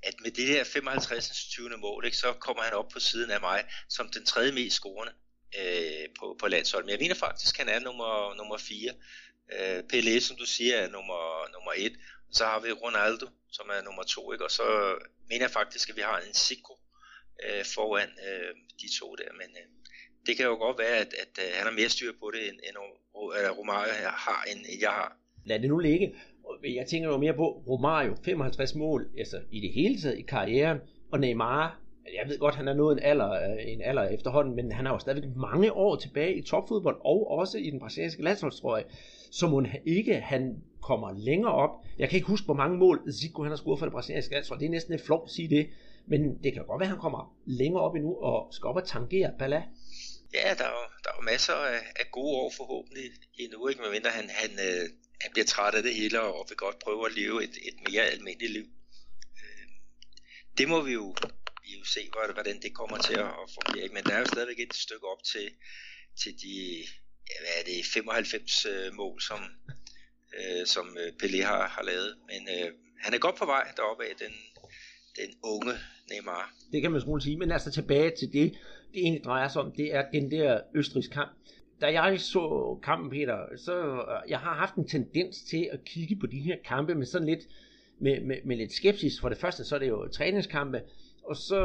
at 0.04 0.16
med 0.24 0.32
det 0.32 0.48
her 0.48 0.64
55. 0.64 1.48
20. 1.50 1.70
mål, 1.78 2.06
ikke, 2.06 2.18
så 2.18 2.34
kommer 2.34 2.64
han 2.64 2.74
op 2.74 2.90
på 2.90 3.00
siden 3.00 3.32
af 3.32 3.42
mig 3.42 3.64
som 3.90 4.10
den 4.10 4.26
tredje 4.26 4.52
mest 4.52 4.76
scorende 4.76 5.14
øh, 5.60 6.06
på, 6.20 6.36
på 6.40 6.48
landsholdet. 6.48 6.86
Men 6.86 6.92
jeg 6.92 7.00
mener 7.00 7.16
faktisk, 7.16 7.60
at 7.60 7.66
han 7.66 7.76
er 7.76 7.86
nummer, 7.88 8.36
nummer 8.38 8.58
4. 8.58 8.94
Øh, 9.56 9.84
Pelé, 9.94 10.20
som 10.20 10.36
du 10.38 10.46
siger, 10.46 10.76
er 10.76 10.90
nummer, 10.90 11.22
nummer 11.54 11.74
1. 11.78 11.94
Så 12.32 12.46
har 12.46 12.60
vi 12.60 12.72
Ronaldo, 12.72 13.28
som 13.52 13.70
er 13.76 13.82
nummer 13.84 14.04
2. 14.04 14.32
Ikke? 14.34 14.46
Og 14.46 14.52
så 14.52 14.64
mener 15.30 15.44
jeg 15.46 15.52
faktisk, 15.52 15.90
at 15.90 15.96
vi 15.96 16.02
har 16.02 16.20
en 16.20 16.34
Zico 16.34 16.74
øh, 17.46 17.66
foran 17.76 18.10
øh, 18.28 18.52
de 18.82 18.88
to 19.00 19.16
der. 19.16 19.32
Men 19.34 19.50
øh, 19.60 19.68
det 20.26 20.38
kan 20.38 20.46
jo 20.46 20.56
godt 20.56 20.78
være, 20.78 20.98
at, 20.98 21.14
at, 21.24 21.32
at 21.46 21.54
han 21.58 21.66
har 21.66 21.72
mere 21.72 21.90
styr 21.90 22.12
på 22.20 22.32
det, 22.34 22.50
end, 22.50 22.60
end 22.68 22.78
Romario 23.60 23.92
har, 24.26 24.44
end 24.52 24.60
jeg 24.82 24.90
har. 24.90 25.18
Lad 25.46 25.60
det 25.60 25.70
nu 25.70 25.80
ligge. 25.80 26.16
Jeg 26.64 26.88
tænker 26.88 27.10
jo 27.10 27.18
mere 27.18 27.34
på 27.34 27.64
Romario, 27.68 28.16
55 28.26 28.76
mål, 28.76 29.10
altså 29.18 29.42
i 29.52 29.60
det 29.62 29.74
hele 29.74 30.02
taget 30.02 30.20
i 30.20 30.22
karrieren, 30.22 30.78
og 31.12 31.20
Neymar, 31.20 31.80
jeg 32.16 32.30
ved 32.30 32.40
godt, 32.40 32.56
han 32.56 32.68
er 32.68 32.74
nået 32.74 32.98
en 32.98 33.04
alder, 33.04 33.32
øh, 33.32 33.58
en 33.68 33.82
alder 33.82 34.04
efterhånden, 34.04 34.56
men 34.56 34.72
han 34.72 34.86
har 34.86 34.94
jo 34.94 35.00
stadigvæk 35.00 35.36
mange 35.36 35.74
år 35.74 35.96
tilbage 35.96 36.36
i 36.36 36.42
topfodbold, 36.42 36.98
og 37.06 37.32
også 37.32 37.58
i 37.58 37.70
den 37.70 37.80
brasilianske 37.80 38.24
landsholdstrøje, 38.24 38.84
så 39.32 39.48
må 39.48 39.62
han 39.62 39.82
ikke, 39.86 40.14
han 40.14 40.64
kommer 40.82 41.12
længere 41.18 41.54
op. 41.54 41.72
Jeg 41.98 42.10
kan 42.10 42.16
ikke 42.16 42.28
huske, 42.28 42.46
hvor 42.46 42.54
mange 42.54 42.78
mål 42.78 43.12
Zico 43.12 43.44
han 43.44 43.52
har 43.52 43.58
scoret 43.58 43.80
for 43.80 43.86
det 43.86 43.94
brasilianske 43.94 44.34
landshold. 44.34 44.60
Det 44.60 44.66
er 44.66 44.70
næsten 44.70 44.94
et 44.94 45.02
flot 45.02 45.22
at 45.26 45.32
sige 45.32 45.50
det, 45.50 45.70
men 46.08 46.44
det 46.44 46.54
kan 46.54 46.66
godt 46.66 46.80
være, 46.80 46.88
at 46.88 46.96
han 46.96 47.00
kommer 47.00 47.36
længere 47.46 47.84
op 47.84 47.96
endnu 47.96 48.16
og 48.16 48.54
skal 48.54 48.68
op 48.68 48.76
og 48.76 48.88
tangere 48.88 49.32
Bala. 49.40 49.64
Ja, 50.34 50.54
der 50.60 50.66
er 50.70 50.74
jo, 50.80 50.86
der 51.04 51.10
er 51.12 51.16
jo 51.20 51.24
masser 51.34 51.54
af, 51.54 51.82
af 52.00 52.06
gode 52.12 52.38
år 52.42 52.52
forhåbentlig 52.58 53.04
endnu, 53.40 53.68
ikke? 53.68 53.82
medmindre 53.82 54.10
han, 54.10 54.30
han, 54.30 54.52
øh, 54.68 54.84
han 55.22 55.32
bliver 55.34 55.46
træt 55.46 55.76
af 55.76 55.84
det 55.84 55.94
hele 55.96 56.22
og 56.22 56.46
vil 56.50 56.58
godt 56.58 56.80
prøve 56.80 57.06
at 57.06 57.16
leve 57.16 57.44
et, 57.44 57.56
et 57.70 57.78
mere 57.88 58.04
almindeligt 58.04 58.52
liv. 58.52 58.66
Øh, 59.42 59.68
det 60.58 60.70
må 60.70 60.82
vi 60.82 60.94
jo, 60.94 61.16
vi 61.70 61.78
jo 61.80 61.86
se, 61.86 62.02
hvordan 62.34 62.62
det 62.62 62.74
kommer 62.80 62.98
til 63.08 63.18
at, 63.28 63.34
fungere. 63.58 63.88
Men 63.96 64.04
der 64.04 64.14
er 64.14 64.20
jo 64.20 64.26
stadigvæk 64.26 64.60
et 64.60 64.74
stykke 64.74 65.06
op 65.14 65.24
til, 65.24 65.48
til 66.22 66.34
de 66.44 66.54
ja, 67.30 67.36
hvad 67.44 67.54
er 67.60 67.64
det, 67.70 67.86
95 67.86 68.66
øh, 68.66 68.94
mål, 68.94 69.22
som, 69.22 69.40
øh, 70.38 70.66
som 70.66 70.98
øh, 71.02 71.10
Pelé 71.20 71.42
har, 71.52 71.68
har 71.76 71.84
lavet. 71.84 72.12
Men 72.30 72.42
øh, 72.56 72.68
han 73.04 73.14
er 73.14 73.18
godt 73.18 73.36
på 73.36 73.46
vej 73.46 73.66
deroppe 73.78 74.04
af, 74.04 74.14
den, 74.24 74.34
den 75.20 75.30
unge 75.44 75.74
Neymar. 76.10 76.54
Det 76.72 76.82
kan 76.82 76.92
man 76.92 77.04
roligt 77.04 77.24
sige, 77.24 77.38
men 77.38 77.52
altså 77.52 77.72
tilbage 77.72 78.12
til 78.20 78.28
det, 78.34 78.48
det 78.92 79.00
egentlig 79.04 79.24
drejer 79.24 79.48
sig 79.48 79.62
om, 79.62 79.72
det 79.72 79.96
er 79.96 80.12
den 80.12 80.32
der 80.32 80.62
Østrigs 80.76 81.08
kamp. 81.08 81.32
Da 81.82 82.02
jeg 82.02 82.20
så 82.20 82.44
kampen, 82.84 83.10
Peter, 83.10 83.38
så 83.58 83.76
øh, 84.12 84.30
jeg 84.30 84.40
har 84.40 84.56
haft 84.56 84.76
en 84.76 84.88
tendens 84.88 85.44
til 85.50 85.70
at 85.72 85.80
kigge 85.86 86.16
på 86.16 86.28
de 86.28 86.40
her 86.40 86.56
kampe 86.66 86.96
med 86.96 87.06
sådan 87.06 87.28
lidt, 87.28 87.44
med, 88.02 88.22
med, 88.22 88.38
med 88.46 88.58
lidt 88.58 88.74
skepsis. 88.74 89.20
For 89.22 89.30
det 89.30 89.38
første, 89.38 89.64
så 89.66 89.76
er 89.76 89.80
det 89.80 89.88
jo 89.88 90.08
træningskampe, 90.08 90.82
og 91.30 91.36
så 91.36 91.62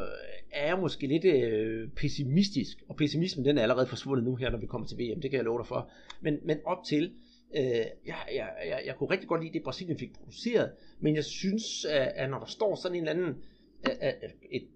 øh, 0.00 0.08
er 0.52 0.66
jeg 0.66 0.78
måske 0.78 1.06
lidt 1.06 1.24
øh, 1.24 1.88
pessimistisk, 1.88 2.82
og 2.88 2.96
pessimismen 2.96 3.44
den 3.44 3.58
er 3.58 3.62
allerede 3.62 3.86
forsvundet 3.86 4.24
nu 4.24 4.36
her, 4.36 4.50
når 4.50 4.58
vi 4.58 4.66
kommer 4.66 4.86
til 4.86 4.98
VM, 4.98 5.20
det 5.20 5.30
kan 5.30 5.36
jeg 5.36 5.44
love 5.44 5.58
dig 5.58 5.66
for. 5.66 5.90
Men, 6.20 6.38
men 6.44 6.58
op 6.64 6.84
til, 6.84 7.12
øh, 7.56 7.62
jeg, 8.06 8.16
jeg, 8.34 8.48
jeg, 8.66 8.82
jeg 8.86 8.96
kunne 8.96 9.10
rigtig 9.10 9.28
godt 9.28 9.42
lide 9.42 9.52
det, 9.52 9.62
Brasilien 9.62 9.98
fik 9.98 10.12
produceret, 10.14 10.70
men 11.00 11.14
jeg 11.14 11.24
synes, 11.24 11.84
at, 11.84 12.12
at 12.14 12.30
når 12.30 12.38
der 12.38 12.46
står 12.46 12.74
sådan 12.74 12.96
en 12.96 13.08
eller 13.08 13.12
anden, 13.12 13.42
at, 13.82 13.96
at 14.00 14.30
et 14.50 14.66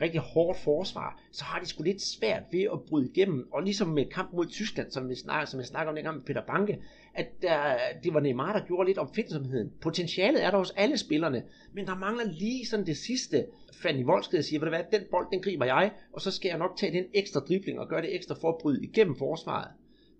rigtig 0.00 0.20
hårdt 0.20 0.58
forsvar, 0.58 1.20
så 1.32 1.44
har 1.44 1.60
de 1.60 1.66
sgu 1.66 1.82
lidt 1.82 2.02
svært 2.02 2.42
ved 2.52 2.62
at 2.62 2.82
bryde 2.88 3.08
igennem. 3.08 3.48
Og 3.52 3.62
ligesom 3.62 3.88
med 3.88 4.04
kamp 4.04 4.32
mod 4.32 4.46
Tyskland, 4.46 4.90
som, 4.90 5.08
vi 5.08 5.14
snakker, 5.14 5.46
som 5.46 5.60
jeg 5.60 5.66
snakker 5.66 5.88
om 5.88 5.94
dengang 5.94 6.16
med 6.16 6.24
Peter 6.24 6.42
Banke, 6.46 6.78
at 7.14 7.42
der, 7.42 7.76
det 8.04 8.14
var 8.14 8.20
Neymar, 8.20 8.52
der 8.52 8.66
gjorde 8.66 8.88
lidt 8.88 8.98
opfindsomheden. 8.98 9.72
Potentialet 9.80 10.44
er 10.44 10.50
der 10.50 10.58
hos 10.58 10.70
alle 10.76 10.98
spillerne, 10.98 11.42
men 11.72 11.86
der 11.86 11.94
mangler 11.94 12.24
lige 12.24 12.66
sådan 12.66 12.86
det 12.86 12.96
sidste. 12.96 13.46
Fanny 13.82 14.04
Voldsked 14.04 14.42
siger, 14.42 14.68
hvad 14.68 14.84
den 14.92 15.00
bold, 15.10 15.26
den 15.32 15.42
griber 15.42 15.64
jeg, 15.64 15.92
og 16.12 16.20
så 16.20 16.30
skal 16.30 16.48
jeg 16.48 16.58
nok 16.58 16.76
tage 16.76 16.92
den 16.92 17.04
ekstra 17.14 17.40
dribling 17.40 17.80
og 17.80 17.88
gøre 17.88 18.02
det 18.02 18.14
ekstra 18.14 18.34
for 18.34 18.48
at 18.48 18.58
bryde 18.60 18.84
igennem 18.84 19.16
forsvaret. 19.16 19.68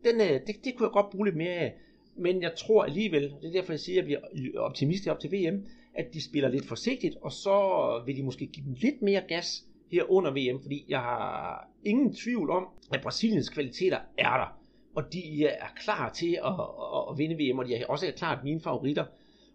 Den, 0.04 0.20
øh, 0.20 0.40
det, 0.46 0.64
det 0.64 0.76
kunne 0.76 0.86
jeg 0.86 0.92
godt 0.92 1.10
bruge 1.10 1.26
lidt 1.26 1.36
mere 1.36 1.54
af. 1.54 1.74
Men 2.16 2.42
jeg 2.42 2.52
tror 2.56 2.84
alligevel, 2.84 3.22
det 3.22 3.48
er 3.48 3.52
derfor 3.52 3.72
jeg 3.72 3.80
siger, 3.80 4.02
at 4.02 4.10
jeg 4.10 4.20
bliver 4.32 4.60
optimistisk 4.60 5.10
op 5.10 5.20
til 5.20 5.32
VM, 5.32 5.66
at 5.98 6.14
de 6.14 6.24
spiller 6.24 6.48
lidt 6.48 6.68
forsigtigt, 6.68 7.16
og 7.22 7.32
så 7.32 7.56
vil 8.06 8.16
de 8.16 8.22
måske 8.22 8.46
give 8.46 8.66
dem 8.66 8.74
lidt 8.74 9.02
mere 9.02 9.22
gas, 9.28 9.64
her 9.92 10.10
under 10.10 10.30
VM, 10.30 10.62
fordi 10.62 10.84
jeg 10.88 10.98
har 10.98 11.68
ingen 11.84 12.14
tvivl 12.14 12.50
om, 12.50 12.66
at 12.92 13.00
Brasiliens 13.02 13.48
kvaliteter 13.48 13.98
er 14.18 14.36
der. 14.36 14.58
Og 14.94 15.12
de 15.12 15.44
er 15.44 15.66
klar 15.76 16.12
til 16.12 16.38
at, 16.44 16.52
at, 16.96 17.04
at 17.10 17.18
vinde 17.18 17.36
VM, 17.52 17.58
og 17.58 17.66
de 17.66 17.74
er 17.74 17.86
også 17.86 18.12
klart 18.16 18.44
mine 18.44 18.60
favoritter. 18.60 19.04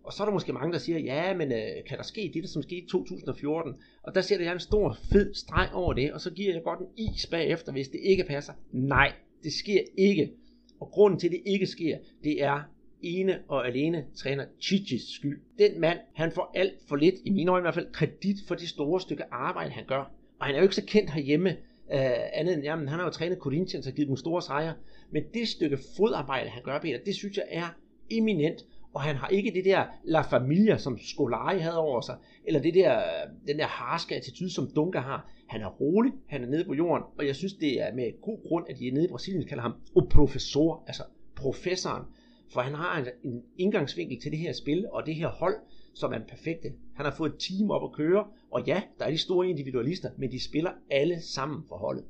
Og 0.03 0.13
så 0.13 0.23
er 0.23 0.25
der 0.27 0.33
måske 0.33 0.53
mange, 0.53 0.73
der 0.73 0.79
siger, 0.79 0.99
ja, 0.99 1.33
men 1.33 1.51
øh, 1.51 1.85
kan 1.87 1.97
der 1.97 2.03
ske 2.03 2.31
det, 2.33 2.43
der 2.43 2.49
som 2.49 2.63
skete 2.63 2.81
i 2.85 2.87
2014? 2.87 3.75
Og 4.03 4.15
der 4.15 4.21
ser 4.21 4.41
jeg 4.41 4.53
en 4.53 4.59
stor, 4.59 4.97
fed 5.11 5.33
streg 5.33 5.69
over 5.73 5.93
det, 5.93 6.13
og 6.13 6.21
så 6.21 6.31
giver 6.31 6.53
jeg 6.53 6.63
godt 6.63 6.79
en 6.79 6.87
is 6.97 7.27
bagefter, 7.27 7.71
hvis 7.71 7.87
det 7.87 7.99
ikke 8.03 8.23
passer. 8.23 8.53
Nej, 8.71 9.13
det 9.43 9.53
sker 9.53 9.81
ikke. 9.97 10.31
Og 10.79 10.87
grunden 10.91 11.19
til, 11.19 11.27
at 11.27 11.31
det 11.31 11.41
ikke 11.45 11.65
sker, 11.65 11.97
det 12.23 12.43
er 12.43 12.61
ene 13.03 13.39
og 13.47 13.67
alene 13.67 14.05
træner 14.15 14.45
Chichis 14.61 15.01
skyld. 15.15 15.41
Den 15.59 15.81
mand, 15.81 15.97
han 16.13 16.31
får 16.31 16.51
alt 16.55 16.73
for 16.87 16.95
lidt, 16.95 17.15
i 17.25 17.29
mine 17.29 17.51
øjne 17.51 17.61
i 17.61 17.65
hvert 17.65 17.73
fald, 17.73 17.91
kredit 17.91 18.37
for 18.47 18.55
det 18.55 18.69
store 18.69 19.01
stykke 19.01 19.23
arbejde, 19.31 19.71
han 19.71 19.85
gør. 19.87 20.11
Og 20.39 20.45
han 20.45 20.55
er 20.55 20.59
jo 20.59 20.63
ikke 20.63 20.75
så 20.75 20.85
kendt 20.85 21.09
herhjemme, 21.09 21.49
øh, 21.93 22.11
andet 22.33 22.53
end, 22.53 22.63
jamen, 22.63 22.87
han 22.87 22.99
har 22.99 23.05
jo 23.05 23.11
trænet 23.11 23.37
Corinthians 23.37 23.87
og 23.87 23.93
givet 23.93 24.07
dem 24.07 24.17
store 24.17 24.41
sejre. 24.41 24.73
Men 25.11 25.23
det 25.33 25.47
stykke 25.47 25.77
fodarbejde, 25.97 26.49
han 26.49 26.63
gør, 26.63 26.79
Peter, 26.79 26.99
det 27.05 27.15
synes 27.15 27.37
jeg 27.37 27.45
er 27.49 27.75
eminent. 28.09 28.65
Og 28.93 29.01
han 29.01 29.15
har 29.15 29.27
ikke 29.27 29.51
det 29.51 29.65
der 29.65 29.85
La 30.03 30.21
Familia, 30.21 30.77
som 30.77 30.97
Scolari 30.97 31.59
havde 31.59 31.77
over 31.77 32.01
sig, 32.01 32.15
eller 32.45 32.61
det 32.61 32.73
der, 32.73 33.01
den 33.47 33.59
der 33.59 33.65
harske 33.65 34.15
attitude, 34.15 34.53
som 34.53 34.71
Dunga 34.75 34.99
har. 34.99 35.29
Han 35.47 35.61
er 35.61 35.67
rolig, 35.67 36.11
han 36.27 36.43
er 36.43 36.47
nede 36.47 36.65
på 36.65 36.73
jorden, 36.73 37.03
og 37.17 37.27
jeg 37.27 37.35
synes, 37.35 37.53
det 37.53 37.81
er 37.81 37.93
med 37.95 38.21
god 38.21 38.47
grund, 38.47 38.65
at 38.69 38.79
de 38.79 38.91
nede 38.91 39.05
i 39.05 39.07
Brasilien, 39.07 39.47
kalder 39.47 39.61
ham 39.61 39.73
o 39.95 39.99
professor, 39.99 40.83
altså 40.87 41.03
professoren. 41.35 42.03
For 42.51 42.61
han 42.61 42.73
har 42.73 42.97
en, 42.97 43.07
en 43.23 43.43
indgangsvinkel 43.57 44.21
til 44.21 44.31
det 44.31 44.39
her 44.39 44.53
spil, 44.53 44.85
og 44.91 45.05
det 45.05 45.15
her 45.15 45.27
hold, 45.27 45.55
som 45.95 46.13
er 46.13 46.17
den 46.17 46.27
perfekte. 46.27 46.69
Han 46.95 47.05
har 47.05 47.15
fået 47.17 47.33
et 47.33 47.39
team 47.39 47.71
op 47.71 47.83
at 47.83 47.95
køre, 47.95 48.27
og 48.51 48.63
ja, 48.67 48.81
der 48.99 49.05
er 49.05 49.09
de 49.11 49.17
store 49.17 49.49
individualister, 49.49 50.09
men 50.17 50.31
de 50.31 50.43
spiller 50.43 50.71
alle 50.91 51.21
sammen 51.21 51.63
for 51.67 51.77
holdet. 51.77 52.05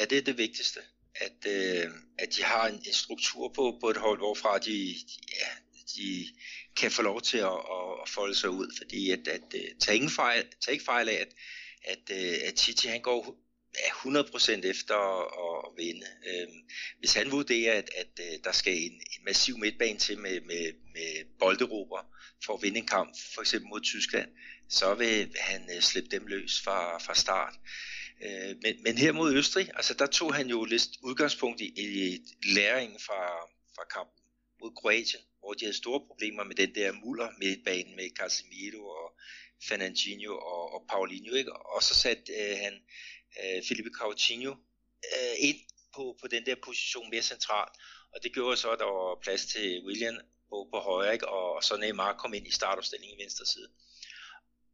Ja, 0.00 0.04
det 0.04 0.18
er 0.18 0.22
det 0.22 0.38
vigtigste. 0.38 0.80
At, 1.14 1.50
øh, 1.52 1.90
at 2.18 2.28
de 2.36 2.42
har 2.42 2.68
en, 2.68 2.74
en 2.74 2.92
struktur 2.92 3.48
på, 3.48 3.78
på 3.80 3.88
et 3.88 3.96
hold, 3.96 4.18
hvorfra 4.18 4.58
de, 4.58 4.72
de, 4.72 5.18
ja, 5.40 5.50
de 5.96 6.26
kan 6.76 6.90
få 6.90 7.02
lov 7.02 7.20
til 7.20 7.38
at, 7.38 7.58
at 8.02 8.08
folde 8.08 8.34
sig 8.34 8.50
ud. 8.50 8.74
Fordi 8.78 9.10
at, 9.10 9.28
at, 9.28 9.54
øh, 9.54 9.60
at 9.60 9.76
tage, 9.80 9.96
ingen 9.96 10.10
fejl, 10.10 10.44
tage 10.64 10.72
ikke 10.72 10.84
fejl 10.84 11.08
af, 11.08 11.14
at, 11.14 11.32
at, 11.84 12.16
øh, 12.16 12.48
at 12.48 12.54
Titi 12.54 12.88
han 12.88 13.00
går 13.00 13.36
er 13.84 13.90
100% 13.90 14.66
efter 14.66 14.94
at, 14.94 15.64
at 15.66 15.84
vinde. 15.84 16.06
Øhm, 16.26 16.60
hvis 16.98 17.14
han 17.14 17.30
vurderer, 17.30 17.78
at, 17.78 17.90
at, 17.96 18.20
øh, 18.20 18.38
der 18.44 18.52
skal 18.52 18.72
en, 18.72 18.92
en 18.92 19.24
massiv 19.24 19.58
midtbane 19.58 19.98
til 19.98 20.18
med, 20.18 20.40
med, 20.40 20.72
med 20.94 21.38
bolderober 21.38 22.16
for 22.44 22.54
at 22.54 22.62
vinde 22.62 22.78
en 22.78 22.86
kamp, 22.86 23.16
for 23.34 23.40
eksempel 23.40 23.68
mod 23.68 23.80
Tyskland, 23.80 24.28
så 24.68 24.94
vil 24.94 25.36
han 25.40 25.70
øh, 25.76 25.82
slippe 25.82 26.10
dem 26.10 26.26
løs 26.26 26.60
fra, 26.64 26.98
fra 26.98 27.14
start. 27.14 27.54
Øh, 28.22 28.56
men, 28.62 28.82
men 28.82 28.98
her 28.98 29.12
mod 29.12 29.34
Østrig, 29.34 29.70
altså 29.74 29.94
der 29.94 30.06
tog 30.06 30.34
han 30.34 30.46
jo 30.48 30.64
lidt 30.64 30.88
udgangspunkt 31.02 31.60
i, 31.60 31.72
i 31.76 32.18
læringen 32.54 32.98
fra, 33.00 33.22
fra 33.74 33.84
kampen 33.94 34.22
mod 34.60 34.70
Kroatien, 34.76 35.22
hvor 35.40 35.52
de 35.52 35.64
havde 35.64 35.76
store 35.76 36.00
problemer 36.06 36.44
med 36.44 36.54
den 36.54 36.74
der 36.74 36.92
muller 36.92 37.28
midtbane 37.38 37.96
med 37.96 38.08
Casemiro 38.18 38.86
og 38.86 39.18
Fernandinho 39.68 40.32
og, 40.38 40.74
og 40.74 40.84
Paulinho, 40.88 41.34
ikke? 41.34 41.52
og 41.52 41.82
så 41.82 41.94
satte 41.94 42.32
øh, 42.32 42.56
han 42.64 42.74
uh, 43.40 43.66
Felipe 43.68 43.90
Coutinho 43.98 44.52
øh, 45.14 45.34
ind 45.38 45.60
på, 45.94 46.16
på 46.20 46.28
den 46.28 46.46
der 46.46 46.54
position 46.64 47.10
mere 47.10 47.22
centralt, 47.22 47.74
og 48.12 48.22
det 48.22 48.34
gjorde 48.34 48.56
så, 48.56 48.70
at 48.70 48.78
der 48.78 48.84
var 48.84 49.18
plads 49.22 49.46
til 49.46 49.82
William 49.86 50.16
på, 50.48 50.68
på 50.72 50.78
højre, 50.78 51.12
ikke? 51.12 51.28
Og, 51.28 51.64
så 51.64 51.76
Neymar 51.76 52.12
kom 52.12 52.34
ind 52.34 52.46
i 52.46 52.50
startopstillingen 52.50 53.18
i 53.18 53.22
venstre 53.22 53.46
side. 53.46 53.68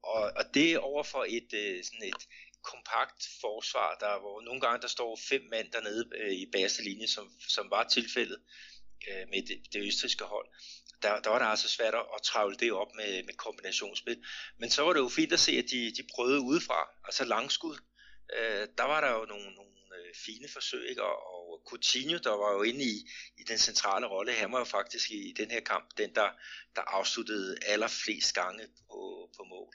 Og, 0.03 0.23
og 0.37 0.45
det 0.55 0.79
over 0.79 1.03
for 1.03 1.25
et, 1.29 1.53
øh, 1.55 1.85
sådan 1.85 2.03
et 2.03 2.23
kompakt 2.63 3.29
forsvar, 3.41 3.97
der, 4.01 4.21
hvor 4.21 4.41
nogle 4.41 4.61
gange 4.61 4.83
der 4.83 4.89
står 4.89 5.19
fem 5.29 5.43
mand 5.51 5.73
dernede 5.73 6.11
øh, 6.15 6.33
i 6.33 6.47
bagerste 6.53 6.83
linje, 6.83 7.07
som, 7.07 7.33
som 7.49 7.71
var 7.71 7.89
tilfældet 7.89 8.39
øh, 9.09 9.29
med 9.29 9.43
det, 9.43 9.73
det 9.73 9.87
østriske 9.87 10.25
hold. 10.25 10.49
Der, 11.03 11.21
der 11.21 11.31
var 11.31 11.39
det 11.39 11.47
altså 11.47 11.69
svært 11.69 11.95
at 11.95 12.23
travle 12.23 12.57
det 12.57 12.73
op 12.73 12.95
med, 12.95 13.23
med 13.23 13.35
kombinationsspil. 13.35 14.25
Men 14.59 14.71
så 14.71 14.83
var 14.83 14.93
det 14.93 15.01
jo 15.01 15.09
fint 15.09 15.33
at 15.33 15.41
se, 15.41 15.53
at 15.53 15.65
de, 15.71 15.93
de 15.97 16.03
prøvede 16.15 16.41
udefra, 16.41 16.89
altså 17.05 17.25
langskud. 17.25 17.77
Øh, 18.37 18.69
der 18.79 18.85
var 18.85 19.01
der 19.01 19.11
jo 19.19 19.25
nogle, 19.25 19.55
nogle 19.55 19.73
øh, 19.99 20.15
fine 20.15 20.49
forsøg, 20.49 20.89
ikke? 20.89 21.03
Og, 21.03 21.17
og 21.33 21.63
Coutinho, 21.67 22.19
der 22.19 22.31
var 22.31 22.53
jo 22.53 22.63
inde 22.63 22.85
i, 22.85 23.09
i 23.39 23.43
den 23.43 23.59
centrale 23.59 24.07
rolle, 24.07 24.33
han 24.33 24.53
var 24.53 24.59
jo 24.59 24.65
faktisk 24.65 25.11
i, 25.11 25.29
i 25.31 25.33
den 25.33 25.51
her 25.51 25.61
kamp, 25.61 25.99
den 25.99 26.15
der, 26.15 26.31
der 26.77 26.83
afsluttede 26.83 27.57
allerflest 27.67 28.35
gange 28.35 28.67
på, 28.91 29.31
på 29.37 29.45
mål. 29.45 29.75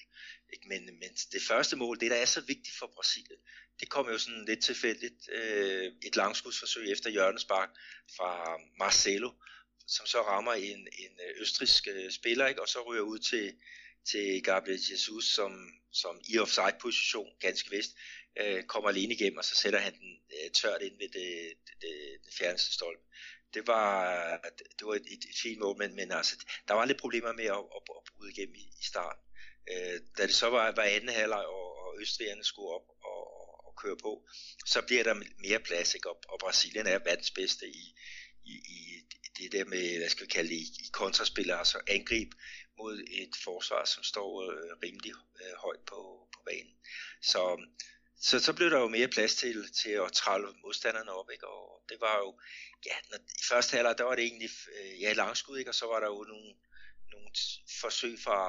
Ikke? 0.53 0.67
Men, 0.67 0.85
men 0.85 1.09
det 1.31 1.41
første 1.47 1.75
mål, 1.75 1.99
det 1.99 2.11
der 2.11 2.17
er 2.17 2.25
så 2.25 2.41
vigtigt 2.41 2.77
for 2.79 2.91
Brasilien, 2.95 3.39
det 3.79 3.89
kom 3.89 4.09
jo 4.09 4.17
sådan 4.17 4.45
lidt 4.45 4.63
tilfældigt. 4.63 5.29
Øh, 5.31 5.91
et 6.03 6.15
langskudsforsøg 6.15 6.91
efter 6.91 7.09
hjørnespark 7.09 7.69
fra 8.17 8.57
Marcelo, 8.79 9.31
som 9.87 10.05
så 10.05 10.21
rammer 10.21 10.53
en, 10.53 10.79
en 10.79 11.19
øh, 11.27 11.41
østrisk 11.41 11.87
øh, 11.87 12.11
spiller, 12.11 12.47
ikke? 12.47 12.61
og 12.61 12.67
så 12.67 12.81
ryger 12.81 13.01
ud 13.01 13.19
til, 13.19 13.53
til 14.09 14.43
Gabriel 14.43 14.79
Jesus, 14.91 15.25
som, 15.25 15.71
som 15.91 16.21
i 16.29 16.37
offside-position, 16.37 17.29
ganske 17.39 17.69
vist, 17.69 17.91
øh, 18.39 18.63
kommer 18.63 18.89
alene 18.89 19.13
igennem, 19.13 19.37
og 19.37 19.45
så 19.45 19.55
sætter 19.55 19.79
han 19.79 19.93
den 19.93 20.17
øh, 20.35 20.51
tørt 20.51 20.81
ind 20.81 20.97
ved 20.97 21.09
det, 21.09 21.53
det, 21.67 21.93
det, 22.25 22.33
fjerneste 22.33 22.73
stolpe. 22.73 23.03
Det 23.53 23.67
var, 23.67 23.93
det 24.79 24.87
var 24.87 24.93
et, 24.93 25.05
et, 25.11 25.23
et 25.29 25.37
fint 25.43 25.59
mål, 25.59 25.77
men, 25.77 25.95
men 25.95 26.11
altså, 26.11 26.35
der 26.67 26.73
var 26.73 26.85
lidt 26.85 26.99
problemer 26.99 27.33
med 27.33 27.45
at, 27.45 27.63
at, 27.75 27.81
at 27.97 28.03
bryde 28.17 28.31
igennem 28.31 28.55
i, 28.55 28.65
i 28.81 28.83
starten. 28.83 29.23
Øh, 29.71 29.99
da 30.17 30.27
det 30.27 30.35
så 30.35 30.49
var, 30.49 30.71
var 30.71 30.83
anden 30.83 31.09
halvleg, 31.09 31.45
og, 31.45 31.77
og 31.83 32.01
østrigerne 32.01 32.43
skulle 32.43 32.69
op 32.69 32.87
og, 32.89 33.21
og, 33.41 33.65
og 33.67 33.73
køre 33.81 33.97
på, 33.97 34.27
så 34.65 34.81
bliver 34.81 35.03
der 35.03 35.23
mere 35.39 35.59
plads, 35.59 35.95
ikke? 35.95 36.09
Og, 36.09 36.19
og 36.27 36.39
Brasilien 36.39 36.87
er 36.87 36.99
verdens 36.99 37.31
bedste 37.31 37.67
i, 37.67 37.95
i, 38.45 38.53
i 38.53 39.07
det 39.37 39.51
der 39.51 39.65
med, 39.65 39.97
hvad 39.97 40.09
skal 40.09 40.25
vi 40.25 40.31
kalde 40.31 40.49
det, 40.49 40.55
i, 40.55 40.67
i 40.85 40.89
kontraspil, 40.91 41.51
altså 41.51 41.79
angreb 41.87 42.31
mod 42.77 43.03
et 43.11 43.35
forsvar, 43.43 43.85
som 43.85 44.03
står 44.03 44.29
øh, 44.51 44.71
rimelig 44.83 45.13
øh, 45.41 45.55
højt 45.57 45.83
på, 45.87 46.29
på 46.33 46.39
banen. 46.45 46.75
Så 47.21 47.41
så, 48.19 48.39
så 48.39 48.53
blev 48.53 48.69
der 48.69 48.79
jo 48.79 48.87
mere 48.87 49.07
plads 49.07 49.35
til, 49.35 49.73
til 49.73 49.89
at 49.89 50.11
trælle 50.11 50.47
modstanderne 50.63 51.11
op, 51.11 51.29
ikke? 51.31 51.47
og 51.47 51.83
det 51.89 51.97
var 52.01 52.17
jo, 52.17 52.39
ja, 52.85 52.95
når, 53.11 53.17
i 53.17 53.43
første 53.49 53.75
halvleg, 53.75 53.97
der 53.97 54.03
var 54.03 54.15
det 54.15 54.23
egentlig, 54.23 54.49
øh, 54.75 55.01
ja, 55.01 55.13
langskud, 55.13 55.57
ikke? 55.57 55.71
og 55.71 55.75
så 55.75 55.85
var 55.85 55.99
der 55.99 56.07
jo 56.07 56.23
nogle, 56.23 56.53
nogle 57.11 57.29
forsøg 57.81 58.19
fra 58.19 58.39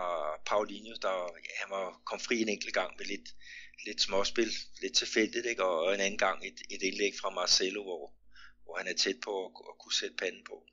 Paulinho, 0.47 0.95
der 1.03 1.15
ja, 1.47 1.55
han 1.63 1.71
var, 1.71 2.03
kom 2.05 2.21
fri 2.21 2.41
en 2.41 2.49
enkelt 2.49 2.75
gang 2.75 2.95
med 2.99 3.07
lidt, 3.07 3.29
lidt 3.87 4.03
småspil, 4.03 4.53
lidt 4.83 4.97
tilfældigt, 4.97 5.47
ikke? 5.47 5.65
og 5.65 5.95
en 5.95 6.01
anden 6.01 6.19
gang 6.19 6.47
et, 6.47 6.61
et 6.71 6.83
indlæg 6.83 7.13
fra 7.21 7.31
Marcelo, 7.31 7.83
hvor, 7.83 8.15
hvor 8.65 8.77
han 8.77 8.89
er 8.89 8.95
tæt 8.95 9.21
på 9.25 9.47
at, 9.47 9.53
at 9.69 9.79
kunne 9.81 9.95
sætte 9.95 10.17
panden 10.17 10.45
på. 10.45 10.67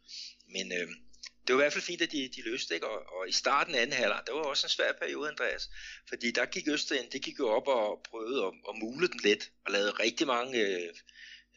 Men 0.48 0.72
øh, 0.72 0.88
det 1.48 1.56
var 1.56 1.62
i 1.62 1.64
hvert 1.64 1.74
fald 1.74 1.84
fint, 1.84 2.02
at 2.02 2.12
de, 2.12 2.30
de 2.36 2.42
løste, 2.42 2.74
ikke? 2.74 2.88
Og, 2.88 3.00
og 3.16 3.30
i 3.30 3.32
starten 3.32 3.76
af 3.76 3.82
anden 3.82 3.98
halvleg, 3.98 4.24
der 4.28 4.34
var 4.34 4.42
også 4.42 4.66
en 4.66 4.70
svær 4.70 4.92
periode, 5.02 5.30
Andreas. 5.30 5.70
Fordi 6.10 6.32
der 6.32 6.46
gik 6.46 6.68
Østrig 6.68 7.10
det 7.12 7.22
gik 7.22 7.40
jo 7.40 7.48
op 7.50 7.68
og 7.68 8.02
prøvede 8.10 8.46
at, 8.46 8.54
at 8.70 8.76
mule 8.76 9.08
den 9.08 9.20
lidt, 9.24 9.52
og 9.66 9.72
lavede 9.72 9.92
rigtig 9.92 10.28
mange 10.28 10.60
øh, 10.68 10.94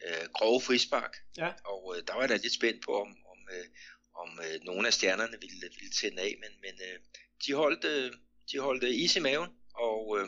øh, 0.07 0.29
grove 0.33 0.61
frispark. 0.61 1.17
Ja. 1.37 1.51
Og 1.65 1.95
øh, 1.95 2.03
der 2.07 2.13
var 2.13 2.21
jeg 2.21 2.29
da 2.29 2.35
lidt 2.35 2.53
spændt 2.53 2.85
på, 2.85 3.01
om, 3.01 3.07
om, 3.07 3.39
øh, 3.51 3.65
om 4.15 4.39
øh, 4.45 4.59
nogle 4.63 4.87
af 4.87 4.93
stjernerne 4.93 5.37
ville, 5.41 5.69
ville 5.79 5.91
tænde 5.91 6.21
af, 6.21 6.35
men, 6.39 6.51
men 6.61 6.81
øh, 6.87 6.99
de, 7.45 7.53
holdt, 7.53 7.85
øh, 7.85 8.11
de 8.51 8.59
holdt 8.59 8.83
øh, 8.83 8.89
is 8.89 9.15
i 9.15 9.19
maven, 9.19 9.49
og, 9.73 10.19
øh, 10.19 10.27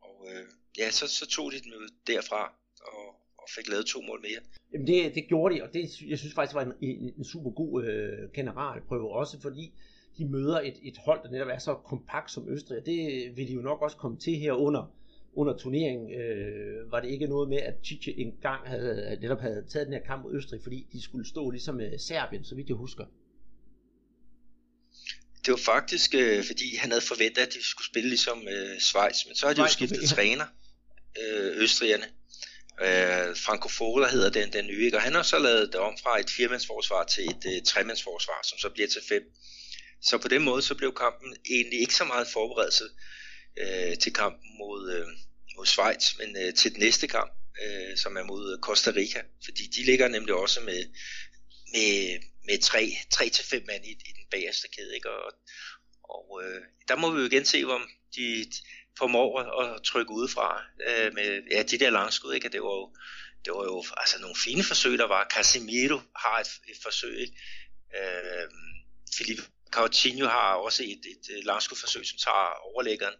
og 0.00 0.28
øh, 0.30 0.46
ja, 0.78 0.90
så, 0.90 1.06
så 1.08 1.26
tog 1.26 1.52
de 1.52 1.60
den 1.60 1.72
jo 1.72 1.88
derfra, 2.06 2.52
og, 2.80 3.13
og 3.44 3.48
fik 3.56 3.68
lavet 3.68 3.86
to 3.86 4.00
mål 4.08 4.20
mere. 4.28 4.40
Jamen 4.72 4.86
det, 4.86 5.14
det 5.14 5.24
gjorde 5.28 5.54
de, 5.54 5.62
og 5.62 5.68
det, 5.74 5.82
jeg 6.10 6.18
synes 6.18 6.34
faktisk 6.34 6.54
var 6.54 6.62
en, 6.62 6.72
en, 6.80 7.14
en 7.18 7.24
super 7.24 7.50
god 7.50 7.84
øh, 7.84 8.32
generalprøve 8.34 9.08
også, 9.20 9.40
fordi 9.40 9.64
de 10.18 10.24
møder 10.28 10.60
et, 10.60 10.76
et 10.82 10.96
hold, 10.96 11.20
der 11.24 11.30
netop 11.30 11.48
er 11.48 11.58
så 11.58 11.74
kompakt 11.74 12.30
som 12.30 12.48
Østrig, 12.48 12.78
og 12.78 12.86
det 12.86 12.98
vil 13.36 13.48
de 13.48 13.52
jo 13.52 13.60
nok 13.60 13.82
også 13.82 13.96
komme 13.96 14.18
til 14.18 14.34
her 14.36 14.52
under, 14.52 14.94
under 15.34 15.56
turneringen. 15.56 16.12
Øh, 16.20 16.92
var 16.92 17.00
det 17.00 17.10
ikke 17.10 17.26
noget 17.26 17.48
med, 17.48 17.58
at 17.58 17.74
Chiche 17.84 18.18
engang 18.18 18.68
havde, 18.68 19.18
netop 19.20 19.40
havde 19.40 19.64
taget 19.68 19.86
den 19.86 19.94
her 19.94 20.02
kamp 20.02 20.24
mod 20.24 20.34
Østrig, 20.34 20.60
fordi 20.62 20.86
de 20.92 21.02
skulle 21.02 21.28
stå 21.28 21.50
ligesom 21.50 21.74
med 21.74 21.98
Serbien, 21.98 22.44
så 22.44 22.54
vidt 22.54 22.68
jeg 22.68 22.76
husker. 22.76 23.04
Det 25.44 25.50
var 25.52 25.62
faktisk, 25.74 26.14
øh, 26.14 26.44
fordi 26.44 26.76
han 26.76 26.90
havde 26.90 27.04
forventet, 27.12 27.42
at 27.42 27.52
de 27.54 27.62
skulle 27.62 27.86
spille 27.86 28.08
ligesom 28.08 28.38
øh, 28.54 28.78
Schweiz, 28.80 29.26
men 29.26 29.34
så 29.34 29.46
har 29.46 29.54
de 29.54 29.60
jo 29.60 29.68
skiftet 29.68 30.08
træner, 30.08 30.44
øh, 31.20 31.62
Østrigerne. 31.62 32.04
Øh, 32.80 33.36
Franco 33.36 33.68
Foda 33.68 34.06
hedder 34.06 34.30
den, 34.30 34.52
den 34.52 34.66
nye, 34.66 34.84
ikke? 34.84 34.96
og 34.96 35.02
han 35.02 35.14
har 35.14 35.22
så 35.22 35.38
lavet 35.38 35.72
det 35.72 35.80
om 35.80 35.98
fra 36.02 36.20
et 36.20 36.30
firmandsforsvar 36.30 37.04
til 37.04 37.24
et 37.24 37.44
øh, 37.46 37.62
tremandsforsvar, 37.62 38.40
som 38.42 38.58
så 38.58 38.70
bliver 38.70 38.88
til 38.88 39.02
fem. 39.08 39.22
Så 40.02 40.18
på 40.18 40.28
den 40.28 40.42
måde 40.42 40.62
så 40.62 40.74
blev 40.74 40.94
kampen 40.94 41.36
egentlig 41.50 41.80
ikke 41.80 41.94
så 41.94 42.04
meget 42.04 42.28
forberedelse 42.28 42.84
øh, 43.56 43.98
til 43.98 44.12
kampen 44.12 44.58
mod, 44.58 44.92
øh, 44.92 45.06
mod 45.56 45.66
Schweiz, 45.66 46.18
men 46.18 46.36
øh, 46.36 46.54
til 46.54 46.72
den 46.72 46.80
næste 46.80 47.06
kamp, 47.06 47.32
øh, 47.62 47.96
som 47.96 48.16
er 48.16 48.24
mod 48.24 48.58
Costa 48.62 48.90
Rica, 48.90 49.22
fordi 49.44 49.66
de 49.66 49.84
ligger 49.84 50.08
nemlig 50.08 50.34
også 50.34 50.60
med, 50.60 50.84
med, 51.72 52.18
med 52.46 52.58
tre, 52.58 52.92
tre 53.10 53.28
til 53.28 53.44
fem 53.44 53.64
mand 53.66 53.84
i, 53.84 53.90
i 53.90 54.12
den 54.18 54.26
bagerste 54.30 54.68
kæde, 54.68 54.94
ikke? 54.94 55.10
og, 55.10 55.32
og 56.04 56.42
øh, 56.44 56.62
der 56.88 56.96
må 56.96 57.10
vi 57.10 57.20
jo 57.20 57.26
igen 57.26 57.44
se, 57.44 57.64
om 57.64 57.88
de, 58.16 58.46
formår 58.98 59.40
at 59.40 59.82
trykke 59.82 60.10
udefra 60.12 60.64
øh, 60.88 61.14
med 61.14 61.42
ja, 61.50 61.62
de 61.62 61.78
der 61.78 61.90
langskud, 61.90 62.34
ikke? 62.34 62.48
det 62.48 62.62
var 62.62 62.74
jo, 62.80 62.94
det 63.44 63.52
var 63.52 63.64
jo 63.64 63.84
altså 63.96 64.20
nogle 64.20 64.36
fine 64.44 64.64
forsøg, 64.64 64.98
der 64.98 65.06
var. 65.06 65.26
Casemiro 65.34 66.00
har 66.16 66.38
et, 66.40 66.48
et 66.68 66.76
forsøg, 66.82 67.20
ikke? 67.20 67.36
Øh, 67.96 68.48
Philippe 69.14 69.42
Coutinho 69.72 70.26
har 70.26 70.54
også 70.54 70.82
et, 70.82 71.02
et, 71.12 71.36
et 71.36 71.44
langskudforsøg, 71.44 72.06
som 72.06 72.18
tager 72.18 72.48
overlæggeren. 72.74 73.14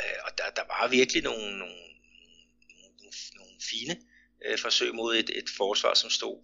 Øh, 0.00 0.18
og 0.24 0.38
der, 0.38 0.50
der 0.56 0.64
var 0.66 0.88
virkelig 0.88 1.22
nogle, 1.22 1.58
nogle, 1.58 1.82
nogle, 2.70 3.12
nogle 3.34 3.56
fine 3.70 3.96
øh, 4.44 4.58
forsøg 4.58 4.94
mod 4.94 5.16
et, 5.16 5.30
et 5.38 5.50
forsvar, 5.56 5.94
som 5.94 6.10
stod 6.10 6.36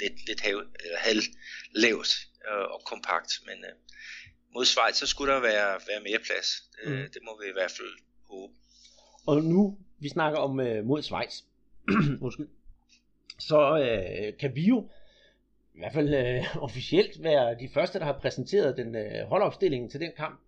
lidt, 0.00 0.26
lidt 0.26 0.40
hav, 0.40 0.62
eller 0.84 0.98
halv 0.98 1.22
lavt 1.70 2.10
øh, 2.48 2.66
og 2.74 2.82
kompakt. 2.84 3.32
Men 3.46 3.64
øh, 3.64 3.74
mod 4.54 4.64
Schweiz, 4.64 4.96
så 4.96 5.06
skulle 5.06 5.32
der 5.32 5.40
være, 5.40 5.80
være 5.88 6.00
mere 6.02 6.18
plads. 6.18 6.48
Øh, 6.82 6.98
mm. 6.98 7.08
Det 7.14 7.22
må 7.24 7.40
vi 7.42 7.48
i 7.48 7.52
hvert 7.52 7.70
fald 7.70 7.88
håbe. 8.30 8.52
Og 9.26 9.42
nu, 9.42 9.78
vi 9.98 10.08
snakker 10.08 10.38
om 10.38 10.60
øh, 10.60 10.84
mod 10.84 11.02
Schweiz, 11.02 11.42
undskyld, 12.24 12.48
så 13.38 13.78
øh, 13.78 14.38
kan 14.38 14.54
vi 14.54 14.62
jo 14.62 14.88
i 15.74 15.78
hvert 15.78 15.92
fald 15.92 16.14
øh, 16.14 16.56
officielt 16.66 17.22
være 17.22 17.58
de 17.60 17.68
første, 17.74 17.98
der 17.98 18.04
har 18.04 18.18
præsenteret 18.18 18.76
den 18.76 18.94
øh, 18.96 19.28
holdopstilling 19.28 19.90
til 19.90 20.00
den 20.00 20.10
kamp. 20.16 20.40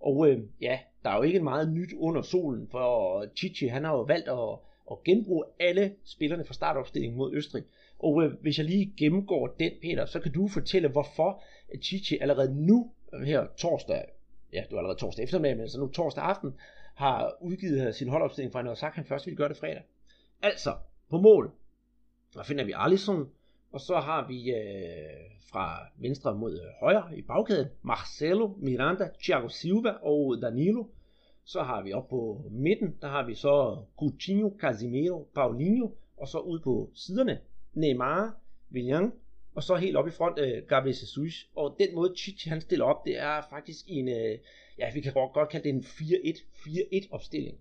Og 0.00 0.28
øh, 0.28 0.38
ja, 0.60 0.78
der 1.02 1.10
er 1.10 1.16
jo 1.16 1.22
ikke 1.22 1.40
meget 1.40 1.72
nyt 1.72 1.92
under 1.96 2.22
solen, 2.22 2.68
for 2.70 3.24
Chichi 3.36 3.66
han 3.66 3.84
har 3.84 3.92
jo 3.92 4.02
valgt 4.02 4.28
at, 4.28 4.58
at 4.90 5.04
genbruge 5.04 5.44
alle 5.60 5.94
spillerne 6.04 6.44
fra 6.44 6.54
startopstillingen 6.54 7.18
mod 7.18 7.34
Østrig. 7.34 7.62
Og 7.98 8.22
øh, 8.22 8.32
hvis 8.40 8.58
jeg 8.58 8.66
lige 8.66 8.92
gennemgår 8.96 9.46
den, 9.46 9.72
Peter, 9.82 10.06
så 10.06 10.20
kan 10.20 10.32
du 10.32 10.48
fortælle, 10.48 10.88
hvorfor 10.88 11.42
Chichi 11.82 12.18
allerede 12.18 12.66
nu, 12.66 12.90
her 13.26 13.46
torsdag, 13.56 14.04
ja, 14.52 14.60
det 14.60 14.72
var 14.72 14.78
allerede 14.78 14.98
torsdag 14.98 15.22
eftermiddag, 15.22 15.56
men 15.56 15.68
så 15.68 15.80
nu 15.80 15.88
torsdag 15.88 16.24
aften, 16.24 16.54
har 16.94 17.36
udgivet 17.40 17.94
sin 17.94 18.08
holdopstilling, 18.08 18.52
for 18.52 18.58
han 18.58 18.66
har 18.66 18.74
sagt, 18.74 18.92
at 18.92 18.96
han 18.96 19.04
først 19.04 19.26
ville 19.26 19.36
gøre 19.36 19.48
det 19.48 19.56
fredag. 19.56 19.82
Altså, 20.42 20.74
på 21.10 21.18
mål, 21.18 21.52
der 22.34 22.42
finder 22.42 22.64
vi 22.64 22.72
Alisson, 22.76 23.28
og 23.72 23.80
så 23.80 23.96
har 23.96 24.26
vi 24.28 24.50
øh, 24.50 25.38
fra 25.50 25.78
venstre 25.96 26.34
mod 26.34 26.52
øh, 26.52 26.66
højre 26.80 27.18
i 27.18 27.22
bagkæden, 27.22 27.68
Marcelo, 27.82 28.48
Miranda, 28.56 29.08
Thiago 29.22 29.48
Silva 29.48 29.90
og 30.02 30.38
Danilo. 30.42 30.84
Så 31.44 31.62
har 31.62 31.82
vi 31.82 31.92
op 31.92 32.08
på 32.08 32.44
midten, 32.50 32.96
der 33.00 33.08
har 33.08 33.26
vi 33.26 33.34
så 33.34 33.82
Coutinho, 33.98 34.50
Casimiro, 34.60 35.28
Paulinho, 35.34 35.90
og 36.16 36.28
så 36.28 36.38
ud 36.38 36.60
på 36.60 36.90
siderne, 36.94 37.40
Neymar, 37.74 38.36
Willian, 38.72 39.12
og 39.54 39.62
så 39.62 39.76
helt 39.76 39.96
op 39.96 40.08
i 40.08 40.10
front, 40.10 40.38
øh, 40.38 40.62
Gabriel 40.68 40.96
Jesus. 40.96 41.48
Og 41.54 41.76
den 41.78 41.94
måde 41.94 42.14
Chichi 42.16 42.48
han 42.48 42.60
stiller 42.60 42.84
op, 42.84 43.04
det 43.06 43.18
er 43.18 43.42
faktisk 43.50 43.84
en, 43.86 44.08
øh, 44.08 44.38
ja, 44.78 44.92
vi 44.94 45.00
kan 45.00 45.12
godt 45.12 45.50
kalde 45.50 45.64
det 45.64 45.74
en 45.74 45.84
4-1-4-1 45.84 47.08
opstilling. 47.10 47.58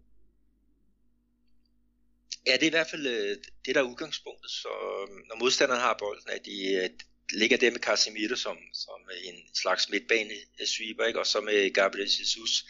Ja, 2.48 2.54
det 2.54 2.64
er 2.64 2.68
i 2.68 2.78
hvert 2.78 2.90
fald 2.90 3.08
øh, 3.08 3.38
det, 3.66 3.76
der 3.76 3.82
er 3.82 3.92
udgangspunktet. 3.92 4.52
Så 4.52 4.70
øhm, 4.70 5.20
når 5.30 5.36
modstanderen 5.40 5.82
har 5.82 5.96
bolden, 6.00 6.30
at 6.30 6.46
de 6.46 6.58
øh, 6.74 6.90
ligger 7.34 7.58
der 7.58 7.72
med 7.72 7.80
Casemiro 7.80 8.36
som, 8.36 8.58
som 8.74 9.00
øh, 9.12 9.30
en 9.30 9.36
slags 9.54 9.90
midtbane 9.90 10.34
sweeper, 10.66 11.04
ikke? 11.04 11.20
og 11.20 11.28
så 11.28 11.42
med 11.42 11.74
Gabriel 11.74 12.12
Jesus 12.20 12.66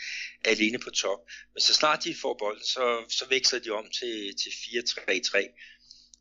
alene 0.45 0.79
på 0.79 0.89
top. 0.89 1.19
Men 1.53 1.61
så 1.61 1.73
snart 1.73 2.03
de 2.03 2.15
får 2.15 2.33
bolden, 2.39 2.63
så, 2.63 3.05
så 3.09 3.25
veksler 3.29 3.59
de 3.59 3.69
om 3.69 3.85
til, 3.99 4.35
til 4.41 4.49
4-3-3, 4.49 5.37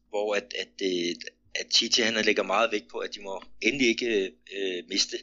hvor 0.08 0.34
at, 0.34 0.54
at, 0.58 0.82
at 1.60 1.66
Titi 1.66 2.02
han 2.02 2.24
lægger 2.24 2.42
meget 2.42 2.72
vægt 2.72 2.88
på, 2.90 2.98
at 2.98 3.14
de 3.14 3.20
må 3.20 3.42
endelig 3.60 3.88
ikke 3.88 4.32
øh, 4.56 4.84
miste 4.88 5.18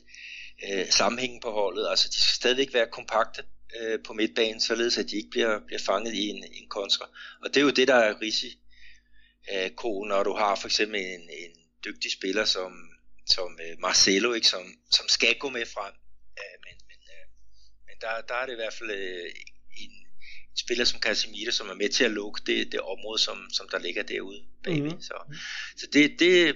øh, 0.69 0.89
sammenhængen 0.89 1.39
på 1.41 1.51
holdet. 1.51 1.87
Altså 1.89 2.07
de 2.09 2.13
skal 2.21 2.35
stadigvæk 2.35 2.73
være 2.73 2.87
kompakte 2.91 3.43
øh, 3.79 3.99
på 4.03 4.13
midtbanen, 4.13 4.61
således 4.61 4.97
at 4.97 5.09
de 5.09 5.15
ikke 5.15 5.29
bliver, 5.29 5.59
bliver 5.65 5.79
fanget 5.79 6.13
i 6.13 6.27
en, 6.27 6.43
en 6.53 6.69
kontra. 6.69 7.05
Og 7.41 7.47
det 7.53 7.57
er 7.57 7.61
jo 7.61 7.69
det, 7.69 7.87
der 7.87 7.95
er 7.95 8.21
risiko, 8.21 10.03
øh, 10.03 10.09
når 10.09 10.23
du 10.23 10.33
har 10.33 10.55
for 10.55 10.67
eksempel 10.67 10.99
en, 10.99 11.21
en 11.21 11.53
dygtig 11.85 12.11
spiller 12.11 12.45
som, 12.45 12.89
som 13.27 13.59
øh, 13.61 13.79
Marcelo, 13.79 14.33
ikke, 14.33 14.47
som, 14.47 14.63
som 14.91 15.07
skal 15.07 15.37
gå 15.37 15.49
med 15.49 15.65
frem. 15.65 15.93
Øh, 16.39 16.57
men 16.65 16.75
men, 16.89 17.01
øh, 17.15 17.25
men 17.87 17.95
der, 18.01 18.21
der 18.27 18.35
er 18.35 18.45
det 18.45 18.53
i 18.53 18.61
hvert 18.61 18.73
fald 18.73 18.91
øh, 18.91 19.29
en, 20.53 20.57
en 20.57 20.57
spiller 20.57 20.85
som 20.85 20.99
Casemiro, 20.99 21.51
som 21.51 21.69
er 21.69 21.73
med 21.73 21.89
til 21.89 22.03
at 22.03 22.11
lukke 22.11 22.41
det, 22.45 22.71
det 22.71 22.79
område, 22.79 23.19
som, 23.19 23.49
som 23.53 23.69
der 23.69 23.79
ligger 23.79 24.03
derude 24.03 24.41
bagved. 24.63 24.81
Mm-hmm. 24.81 25.01
Så, 25.01 25.13
så 25.77 25.87
det, 25.93 26.19
det, 26.19 26.47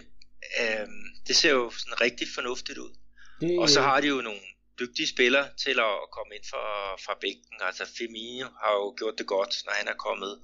øh, 0.60 0.88
det 1.28 1.36
ser 1.36 1.52
jo 1.52 1.72
sådan 1.72 2.02
rigtig 2.02 2.28
fornuftigt 2.36 2.78
ud. 2.78 2.96
Det... 3.42 3.60
Og 3.60 3.70
så 3.70 3.82
har 3.82 4.02
de 4.02 4.08
jo 4.08 4.22
nogle 4.22 4.40
dygtige 4.80 5.08
spillere 5.08 5.50
til 5.58 5.80
at 5.80 5.96
komme 6.12 6.36
ind 6.36 6.44
fra, 6.50 6.96
fra 6.96 7.18
bænken. 7.22 7.58
Altså 7.62 7.86
Firmino 7.98 8.48
har 8.64 8.72
jo 8.72 8.96
gjort 8.98 9.18
det 9.18 9.28
godt, 9.28 9.56
når 9.66 9.74
han 9.74 9.88
er 9.88 9.94
kommet 9.94 10.40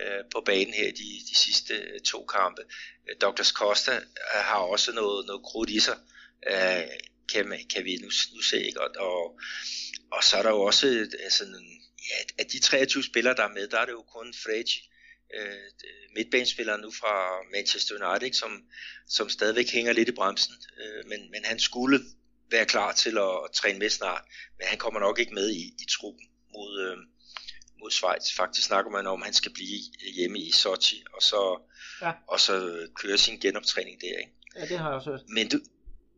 øh, 0.00 0.24
på 0.32 0.42
banen 0.46 0.74
her 0.74 0.90
de, 0.92 1.10
de 1.30 1.36
sidste 1.38 1.74
øh, 1.74 2.00
to 2.00 2.24
kampe. 2.24 2.62
Øh, 3.08 3.16
Douglas 3.20 3.48
Costa 3.48 3.96
øh, 3.96 4.42
har 4.50 4.58
også 4.58 4.92
noget, 4.92 5.26
noget 5.26 5.42
krudt 5.42 5.70
i 5.70 5.80
sig, 5.80 5.98
øh, 6.50 6.82
kan, 7.32 7.44
kan 7.74 7.84
vi 7.84 7.96
nu, 7.96 8.10
nu 8.34 8.40
se. 8.42 8.66
Ikke? 8.66 8.80
Og, 8.80 8.90
og, 8.98 9.40
og 10.12 10.24
så 10.24 10.36
er 10.36 10.42
der 10.42 10.50
jo 10.50 10.60
også 10.60 11.08
altså, 11.22 11.44
ja, 12.08 12.42
af 12.42 12.46
de 12.46 12.60
23 12.60 13.04
spillere, 13.04 13.36
der 13.36 13.44
er 13.44 13.54
med, 13.54 13.68
der 13.68 13.78
er 13.78 13.84
det 13.84 13.92
jo 13.92 14.02
kun 14.02 14.34
Fregi, 14.44 14.90
øh, 15.34 15.70
midtbanespilleren 16.16 16.80
nu 16.80 16.90
fra 16.90 17.14
Manchester 17.52 17.94
United, 18.00 18.32
som, 18.32 18.62
som 19.08 19.28
stadigvæk 19.28 19.70
hænger 19.70 19.92
lidt 19.92 20.08
i 20.08 20.12
bremsen. 20.12 20.54
Øh, 20.82 21.08
men, 21.08 21.30
men 21.30 21.44
han 21.44 21.58
skulle 21.58 22.00
være 22.50 22.66
klar 22.66 22.92
til 22.92 23.18
at, 23.18 23.34
at 23.44 23.50
træne 23.54 23.78
med 23.78 23.90
snart, 23.90 24.24
men 24.58 24.66
han 24.66 24.78
kommer 24.78 25.00
nok 25.00 25.18
ikke 25.18 25.34
med 25.34 25.50
i, 25.50 25.62
i 25.62 25.86
truppen 25.90 26.26
mod, 26.52 26.80
øh, 26.80 26.96
mod 27.80 27.90
Schweiz. 27.90 28.36
Faktisk 28.36 28.66
snakker 28.66 28.90
man 28.90 29.06
om, 29.06 29.22
at 29.22 29.26
han 29.26 29.34
skal 29.34 29.52
blive 29.52 29.78
hjemme 30.14 30.38
i 30.38 30.50
Sochi, 30.50 31.04
og 31.14 31.22
så, 31.22 31.60
ja. 32.02 32.12
og 32.28 32.40
så 32.40 32.86
køre 32.94 33.18
sin 33.18 33.38
genoptræning 33.40 34.00
der. 34.00 34.18
Ikke? 34.18 34.32
Ja, 34.56 34.66
det 34.66 34.78
har 34.78 34.88
jeg 34.88 34.94
også 34.94 35.10
hørt. 35.10 35.20
Men 35.28 35.48
du, 35.48 35.58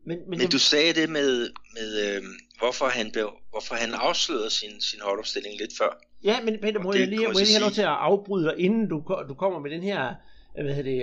men, 0.05 0.17
men, 0.17 0.29
men 0.29 0.39
det... 0.39 0.51
du 0.51 0.59
sagde 0.59 0.93
det 0.93 1.09
med, 1.09 1.49
med 1.73 2.15
øh, 2.15 2.23
hvorfor, 2.59 2.85
han 2.85 3.11
blev, 3.11 3.29
hvorfor 3.49 3.75
han 3.75 3.93
afslørede 3.93 4.49
sin, 4.49 4.81
sin 4.81 4.99
holdopstilling 5.01 5.57
lidt 5.59 5.71
før. 5.77 5.99
Ja, 6.23 6.41
men 6.41 6.59
Peter, 6.61 6.79
må 6.79 6.93
jeg 6.93 7.07
lige, 7.07 7.27
må 7.27 7.39
jeg 7.39 7.45
lige 7.45 7.53
have 7.53 7.61
lov 7.61 7.71
til 7.71 7.81
at 7.81 7.87
afbryde 7.87 8.45
dig, 8.45 8.59
inden 8.59 8.89
du, 8.89 9.03
du 9.29 9.33
kommer 9.33 9.59
med 9.59 9.71
den 9.71 9.83
her, 9.83 10.15
hvad 10.53 10.73
hedder 10.73 10.91
det, 10.91 10.99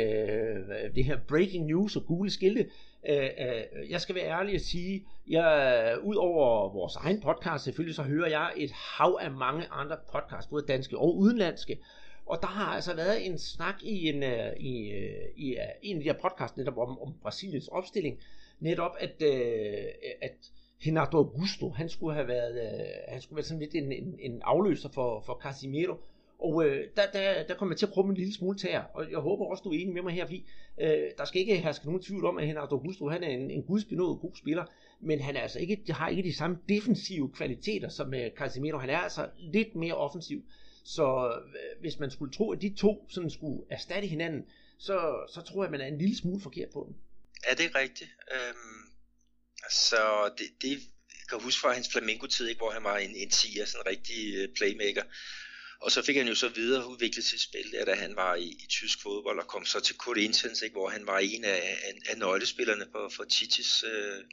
øh, 0.89 0.95
det 0.95 1.05
her 1.05 1.19
breaking 1.29 1.67
news 1.67 1.97
og 1.97 2.07
gule 2.07 2.31
skilte. 2.31 2.67
Øh, 3.09 3.17
øh, 3.17 3.91
jeg 3.91 4.01
skal 4.01 4.15
være 4.15 4.25
ærlig 4.25 4.55
at 4.55 4.61
sige, 4.61 5.05
jeg, 5.29 5.99
ud 6.03 6.15
over 6.15 6.73
vores 6.73 6.97
egen 6.97 7.21
podcast 7.21 7.65
selvfølgelig, 7.65 7.95
så 7.95 8.03
hører 8.03 8.29
jeg 8.29 8.53
et 8.57 8.71
hav 8.71 9.19
af 9.21 9.31
mange 9.31 9.67
andre 9.71 9.97
podcasts, 10.13 10.51
både 10.51 10.65
danske 10.69 10.99
og 10.99 11.17
udenlandske. 11.17 11.79
Og 12.27 12.39
der 12.43 12.49
har 12.49 12.75
altså 12.75 12.95
været 12.95 13.27
en 13.27 13.39
snak 13.39 13.75
i 13.83 14.09
en, 14.09 14.23
i, 14.61 14.93
i 15.37 15.57
en 15.83 15.97
af 15.97 16.03
de 16.03 16.09
her 16.09 16.21
podcasts 16.23 16.57
netop 16.57 16.79
om, 16.79 16.99
om 17.03 17.15
Brasiliens 17.23 17.69
opstilling, 17.69 18.19
netop 18.61 18.93
at, 18.99 19.23
øh, 19.23 19.85
at 20.23 20.53
Renato 20.87 21.17
Augusto, 21.17 21.71
han 21.71 21.89
skulle 21.89 22.15
have 22.15 22.29
været, 22.29 22.55
øh, 22.63 22.87
han 23.09 23.21
skulle 23.21 23.37
være 23.37 23.45
sådan 23.45 23.61
lidt 23.61 23.75
en, 23.75 23.93
en, 23.93 24.15
en 24.21 24.43
afløser 24.45 24.89
for, 24.89 25.23
for 25.27 25.41
Casimiro, 25.43 25.95
og 26.39 26.65
øh, 26.67 26.89
der, 26.97 27.03
der, 27.13 27.43
der 27.49 27.55
kommer 27.55 27.73
jeg 27.73 27.79
til 27.79 27.87
at 27.87 27.93
prøve 27.93 28.09
en 28.09 28.15
lille 28.15 28.35
smule 28.35 28.59
tær, 28.59 28.81
og 28.95 29.11
jeg 29.11 29.19
håber 29.19 29.45
også, 29.45 29.63
du 29.65 29.71
er 29.71 29.79
enig 29.79 29.95
med 29.95 30.03
mig 30.03 30.13
her, 30.13 30.25
fordi 30.25 30.47
øh, 30.81 31.11
der 31.19 31.25
skal 31.25 31.41
ikke 31.41 31.57
herske 31.57 31.87
nogen 31.87 32.03
tvivl 32.03 32.25
om, 32.25 32.39
at 32.39 32.49
Renato 32.49 32.77
Augusto, 32.77 33.09
han 33.09 33.23
er 33.23 33.29
en, 33.29 33.51
en 33.51 33.63
gudsbenået 33.63 34.21
god 34.21 34.35
spiller, 34.35 34.65
men 35.01 35.21
han 35.21 35.37
er 35.37 35.41
altså 35.41 35.59
ikke, 35.59 35.93
har 35.93 36.09
ikke 36.09 36.23
de 36.23 36.37
samme 36.37 36.59
defensive 36.69 37.31
kvaliteter 37.33 37.89
som 37.89 38.15
øh, 38.15 38.31
Casemiro. 38.37 38.79
Han 38.79 38.91
er 38.91 38.99
altså 38.99 39.29
lidt 39.39 39.75
mere 39.75 39.95
offensiv. 39.95 40.43
Så 40.85 41.29
øh, 41.29 41.81
hvis 41.81 41.99
man 41.99 42.11
skulle 42.11 42.33
tro, 42.33 42.53
at 42.53 42.63
de 42.63 42.75
to 42.75 43.07
sådan 43.09 43.31
skulle 43.31 43.63
erstatte 43.71 44.09
hinanden, 44.09 44.45
så, 44.79 45.27
så 45.29 45.43
tror 45.43 45.63
jeg, 45.63 45.65
at 45.65 45.71
man 45.71 45.81
er 45.81 45.87
en 45.87 45.99
lille 45.99 46.17
smule 46.17 46.41
forkert 46.41 46.69
på 46.73 46.85
den. 46.89 46.97
Ja, 47.47 47.55
det 47.55 47.67
er 47.67 47.75
rigtigt. 47.75 48.11
Øhm, 48.33 48.91
så 49.71 50.33
det, 50.39 50.63
det 50.63 50.71
jeg 51.09 51.27
kan 51.29 51.41
huske 51.41 51.61
fra 51.61 51.73
hans 51.73 51.89
flamenco-tid, 51.93 52.49
ikke, 52.49 52.59
hvor 52.59 52.71
han 52.71 52.85
var 52.85 52.99
en, 52.99 53.17
en 53.17 53.31
tiger, 53.31 53.65
sådan 53.65 53.81
en 53.81 53.91
rigtig 53.91 54.35
øh, 54.35 54.49
playmaker. 54.57 55.03
Og 55.81 55.93
så 55.93 56.03
fik 56.03 56.17
han 56.17 56.29
jo 56.29 56.35
så 56.35 56.49
videre 56.49 56.87
udviklet 56.87 57.25
sit 57.25 57.41
spil, 57.41 57.73
der, 57.73 57.85
da 57.85 57.95
han 57.95 58.17
var 58.17 58.35
i, 58.35 58.49
i 58.49 58.67
tysk 58.69 59.03
fodbold, 59.03 59.39
og 59.39 59.47
kom 59.47 59.65
så 59.65 59.81
til 59.81 59.97
Corinthians, 59.97 60.63
ikke, 60.63 60.75
hvor 60.75 60.89
han 60.89 61.07
var 61.07 61.19
en 61.19 61.45
af, 61.45 61.79
af, 61.85 61.95
af 62.09 62.19
nøglespillerne 62.19 62.87
på, 62.93 63.11
for 63.17 63.25
Titis 63.25 63.85
øh, 63.85 64.25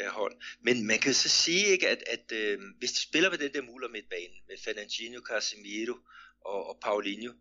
øh, 0.00 0.06
hold. 0.06 0.36
Men 0.60 0.86
man 0.86 0.98
kan 0.98 1.14
så 1.14 1.28
sige, 1.28 1.66
ikke, 1.66 1.88
at, 1.88 2.02
at 2.06 2.32
øh, 2.32 2.58
hvis 2.78 2.92
de 2.92 3.00
spiller 3.00 3.30
med 3.30 3.38
den 3.38 3.52
der 3.52 3.62
muller 3.62 3.88
midtbanen, 3.88 4.38
med 4.48 4.56
Fernandinho, 4.64 5.20
Casemiro 5.20 5.96
og, 6.40 6.68
og 6.68 6.78
Paulinho, 6.82 7.32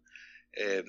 øh, 0.62 0.84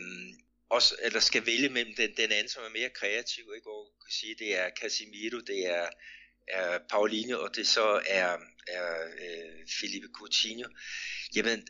også, 0.71 0.97
eller 1.03 1.21
skal 1.21 1.47
vælge 1.47 1.69
mellem 1.69 1.95
den, 1.95 2.17
den 2.17 2.33
anden, 2.33 2.49
som 2.49 2.65
er 2.65 2.69
mere 2.69 2.91
kreativ, 2.91 3.45
ikke, 3.55 3.65
hvor 3.65 3.85
kan 3.85 4.13
sige, 4.13 4.35
det 4.39 4.57
er 4.57 4.71
Casimiro, 4.81 5.41
det 5.41 5.67
er, 5.67 5.89
er 6.49 6.79
Paulinho, 6.91 7.43
og 7.43 7.57
det 7.57 7.69
så 7.69 8.03
er, 8.07 8.39
er 8.67 8.89
øh, 9.25 9.69
Felipe 9.81 10.09
Coutinho, 10.19 10.69
jamen 11.37 11.69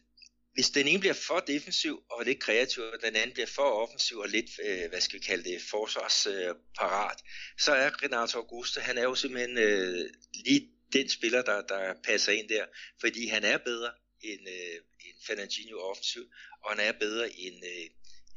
hvis 0.56 0.70
den 0.70 0.88
ene 0.88 1.00
bliver 1.00 1.14
for 1.14 1.40
defensiv 1.40 2.02
og 2.10 2.24
lidt 2.24 2.40
kreativ, 2.40 2.82
og 2.82 2.98
den 3.04 3.16
anden 3.16 3.32
bliver 3.32 3.46
for 3.46 3.62
offensiv 3.62 4.18
og 4.18 4.28
lidt, 4.28 4.50
øh, 4.64 4.88
hvad 4.88 5.00
skal 5.00 5.18
vi 5.18 5.24
kalde 5.24 5.50
det, 5.50 5.62
forsvarsparat, 5.62 7.18
øh, 7.24 7.30
så 7.58 7.72
er 7.72 8.02
Renato 8.02 8.38
Augusto, 8.38 8.80
han 8.80 8.98
er 8.98 9.02
jo 9.02 9.14
simpelthen 9.14 9.58
øh, 9.58 10.10
lige 10.44 10.68
den 10.92 11.08
spiller, 11.08 11.42
der, 11.42 11.62
der 11.62 11.94
passer 12.04 12.32
ind 12.32 12.48
der, 12.48 12.64
fordi 13.00 13.26
han 13.26 13.44
er 13.44 13.58
bedre 13.58 13.90
end, 14.22 14.48
øh, 14.48 14.76
end 15.06 15.16
Fernandinho 15.26 15.78
offensiv, 15.78 16.22
og 16.64 16.70
han 16.70 16.80
er 16.86 16.92
bedre 16.92 17.38
end 17.38 17.64
øh, 17.64 17.90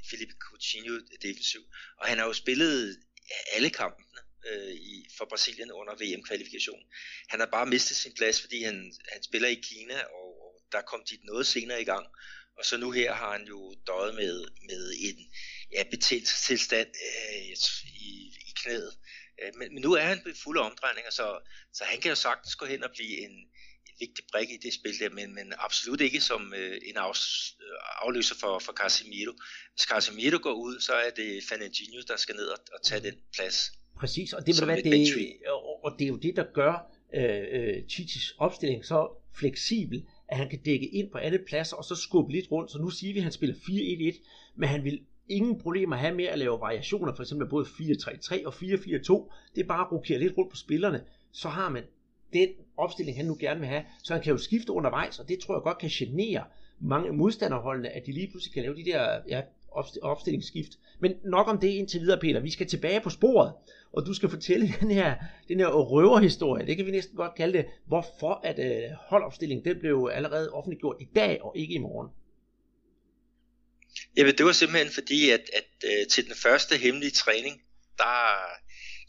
Philippe 0.08 0.36
Coutinho 0.46 1.00
defensiv, 1.22 1.62
og 2.00 2.08
han 2.08 2.18
har 2.18 2.26
jo 2.26 2.34
spillet 2.34 3.00
alle 3.54 3.70
kampene 3.70 4.20
øh, 4.48 4.74
i, 4.74 5.08
for 5.18 5.26
Brasilien 5.26 5.72
under 5.72 5.94
VM-kvalifikationen. 5.96 6.86
Han 7.30 7.40
har 7.40 7.48
bare 7.48 7.66
mistet 7.66 7.98
sin 7.98 8.14
plads, 8.14 8.42
fordi 8.42 8.64
han, 8.64 8.94
han 9.12 9.24
spiller 9.24 9.50
i 9.50 9.64
Kina, 9.64 10.04
og 10.04 10.62
der 10.72 10.82
kom 10.82 11.04
dit 11.10 11.24
noget 11.24 11.48
senere 11.48 11.82
i 11.82 11.86
gang. 11.86 12.06
Og 12.58 12.66
så 12.66 12.78
nu 12.78 12.92
her 12.92 13.14
har 13.14 13.32
han 13.38 13.48
jo 13.48 13.76
døjet 13.88 14.16
med, 14.16 14.48
med 14.70 14.94
en 15.00 15.34
ja, 15.72 15.84
betændelsestilstand 15.92 16.88
øh, 16.88 17.46
i, 17.86 18.34
i 18.48 18.52
knæet. 18.56 18.98
Øh, 19.42 19.52
men, 19.58 19.74
men 19.74 19.82
nu 19.82 19.94
er 19.94 20.02
han 20.02 20.22
fuld 20.24 20.36
fulde 20.44 20.62
omdrejninger, 20.62 21.12
så, 21.12 21.40
så 21.74 21.84
han 21.84 22.02
kan 22.02 22.10
jo 22.10 22.16
sagtens 22.16 22.56
gå 22.56 22.66
hen 22.66 22.84
og 22.84 22.92
blive 22.92 23.18
en 23.18 23.36
vigtig 24.00 24.24
brik 24.32 24.50
i 24.52 24.58
det 24.66 24.74
spil 24.74 25.00
der, 25.00 25.10
men, 25.10 25.36
men 25.36 25.54
absolut 25.58 26.02
ikke 26.02 26.22
som 26.22 26.54
øh, 26.58 26.76
en 26.90 26.98
af, 26.98 27.10
øh, 27.10 28.06
afløser 28.06 28.36
for, 28.42 28.60
for 28.60 28.74
Casemiro. 28.74 29.34
Hvis 29.74 29.84
Casemiro 29.92 30.38
går 30.42 30.54
ud, 30.54 30.80
så 30.80 30.94
er 30.94 31.10
det 31.10 31.44
Fernandinho, 31.50 32.00
der 32.08 32.18
skal 32.18 32.36
ned 32.36 32.48
og, 32.56 32.60
og 32.74 32.80
tage 32.84 33.02
den 33.08 33.16
plads. 33.36 33.58
Præcis, 34.00 34.34
og 34.34 34.48
det, 34.48 34.60
vil 34.60 34.68
være, 34.68 34.82
det, 34.82 35.38
og 35.84 35.96
det 36.00 36.06
er 36.06 36.10
jo 36.10 36.18
det, 36.18 36.36
der 36.36 36.46
gør 36.54 36.74
øh, 37.14 37.44
øh, 37.52 37.88
Chichis 37.90 38.34
opstilling 38.38 38.86
så 38.86 39.08
fleksibel, 39.40 40.06
at 40.30 40.38
han 40.38 40.50
kan 40.50 40.60
dække 40.64 40.88
ind 40.88 41.12
på 41.12 41.18
alle 41.18 41.40
pladser, 41.48 41.78
og 41.78 41.84
så 41.84 41.96
skubbe 41.96 42.32
lidt 42.32 42.52
rundt. 42.52 42.72
Så 42.72 42.78
nu 42.78 42.90
siger 42.90 43.14
vi, 43.14 43.20
at 43.20 43.24
han 43.24 43.32
spiller 43.32 43.56
4-1-1, 43.56 44.54
men 44.56 44.70
han 44.70 44.84
vil 44.84 45.00
ingen 45.30 45.60
problemer 45.60 45.96
have 45.96 46.16
med 46.16 46.26
at 46.26 46.40
lave 46.40 46.60
variationer, 46.60 47.16
for 47.16 47.24
eksempel 47.24 47.50
både 47.50 47.66
4-3-3 47.66 48.46
og 48.46 48.54
4-4-2. 48.54 49.34
Det 49.56 49.62
er 49.62 49.68
bare 49.68 49.86
at 49.86 49.92
rokere 49.92 50.20
lidt 50.20 50.38
rundt 50.38 50.52
på 50.52 50.56
spillerne, 50.56 51.04
så 51.32 51.50
har 51.50 51.70
man 51.70 51.84
den 52.34 52.50
opstilling, 52.78 53.18
han 53.18 53.26
nu 53.26 53.38
gerne 53.40 53.60
vil 53.60 53.70
have. 53.70 53.84
Så 54.04 54.14
han 54.14 54.24
kan 54.24 54.32
jo 54.32 54.38
skifte 54.38 54.72
undervejs, 54.72 55.20
og 55.20 55.30
det 55.30 55.40
tror 55.40 55.56
jeg 55.56 55.62
godt 55.64 55.78
kan 55.78 55.90
genere 55.90 56.44
mange 56.80 57.12
modstanderholdene, 57.12 57.90
at 57.90 58.06
de 58.06 58.12
lige 58.12 58.28
pludselig 58.28 58.54
kan 58.54 58.64
lave 58.64 58.76
de 58.76 58.86
der 58.86 59.22
ja, 59.30 59.42
opstillingsskift. 60.02 60.72
Men 61.00 61.14
nok 61.24 61.48
om 61.48 61.60
det 61.60 61.68
indtil 61.68 62.02
videre, 62.02 62.20
Peter. 62.20 62.40
Vi 62.40 62.52
skal 62.52 62.68
tilbage 62.68 63.02
på 63.02 63.10
sporet, 63.10 63.54
og 63.94 64.06
du 64.06 64.14
skal 64.14 64.30
fortælle 64.30 64.74
den 64.82 64.92
her, 64.92 65.16
den 65.48 65.60
her 65.60 65.68
røverhistorie, 65.68 66.68
det 66.68 66.78
kan 66.78 66.86
vi 66.86 66.92
næsten 66.92 67.16
godt 67.16 67.36
kalde 67.36 67.58
det, 67.58 67.66
hvorfor 67.88 68.42
at 68.44 68.60
øh, 68.60 68.90
holdopstillingen 69.08 69.66
den 69.66 69.80
blev 69.80 70.10
allerede 70.14 70.52
offentliggjort 70.52 70.98
i 71.00 71.08
dag 71.16 71.42
og 71.42 71.58
ikke 71.58 71.74
i 71.74 71.78
morgen. 71.78 72.10
Jamen, 74.18 74.38
det 74.38 74.46
var 74.46 74.52
simpelthen 74.52 74.92
fordi, 74.94 75.30
at, 75.30 75.44
at 75.54 75.70
uh, 75.84 76.08
til 76.12 76.26
den 76.26 76.36
første 76.36 76.78
hemmelige 76.78 77.12
træning, 77.12 77.62
der, 77.98 78.16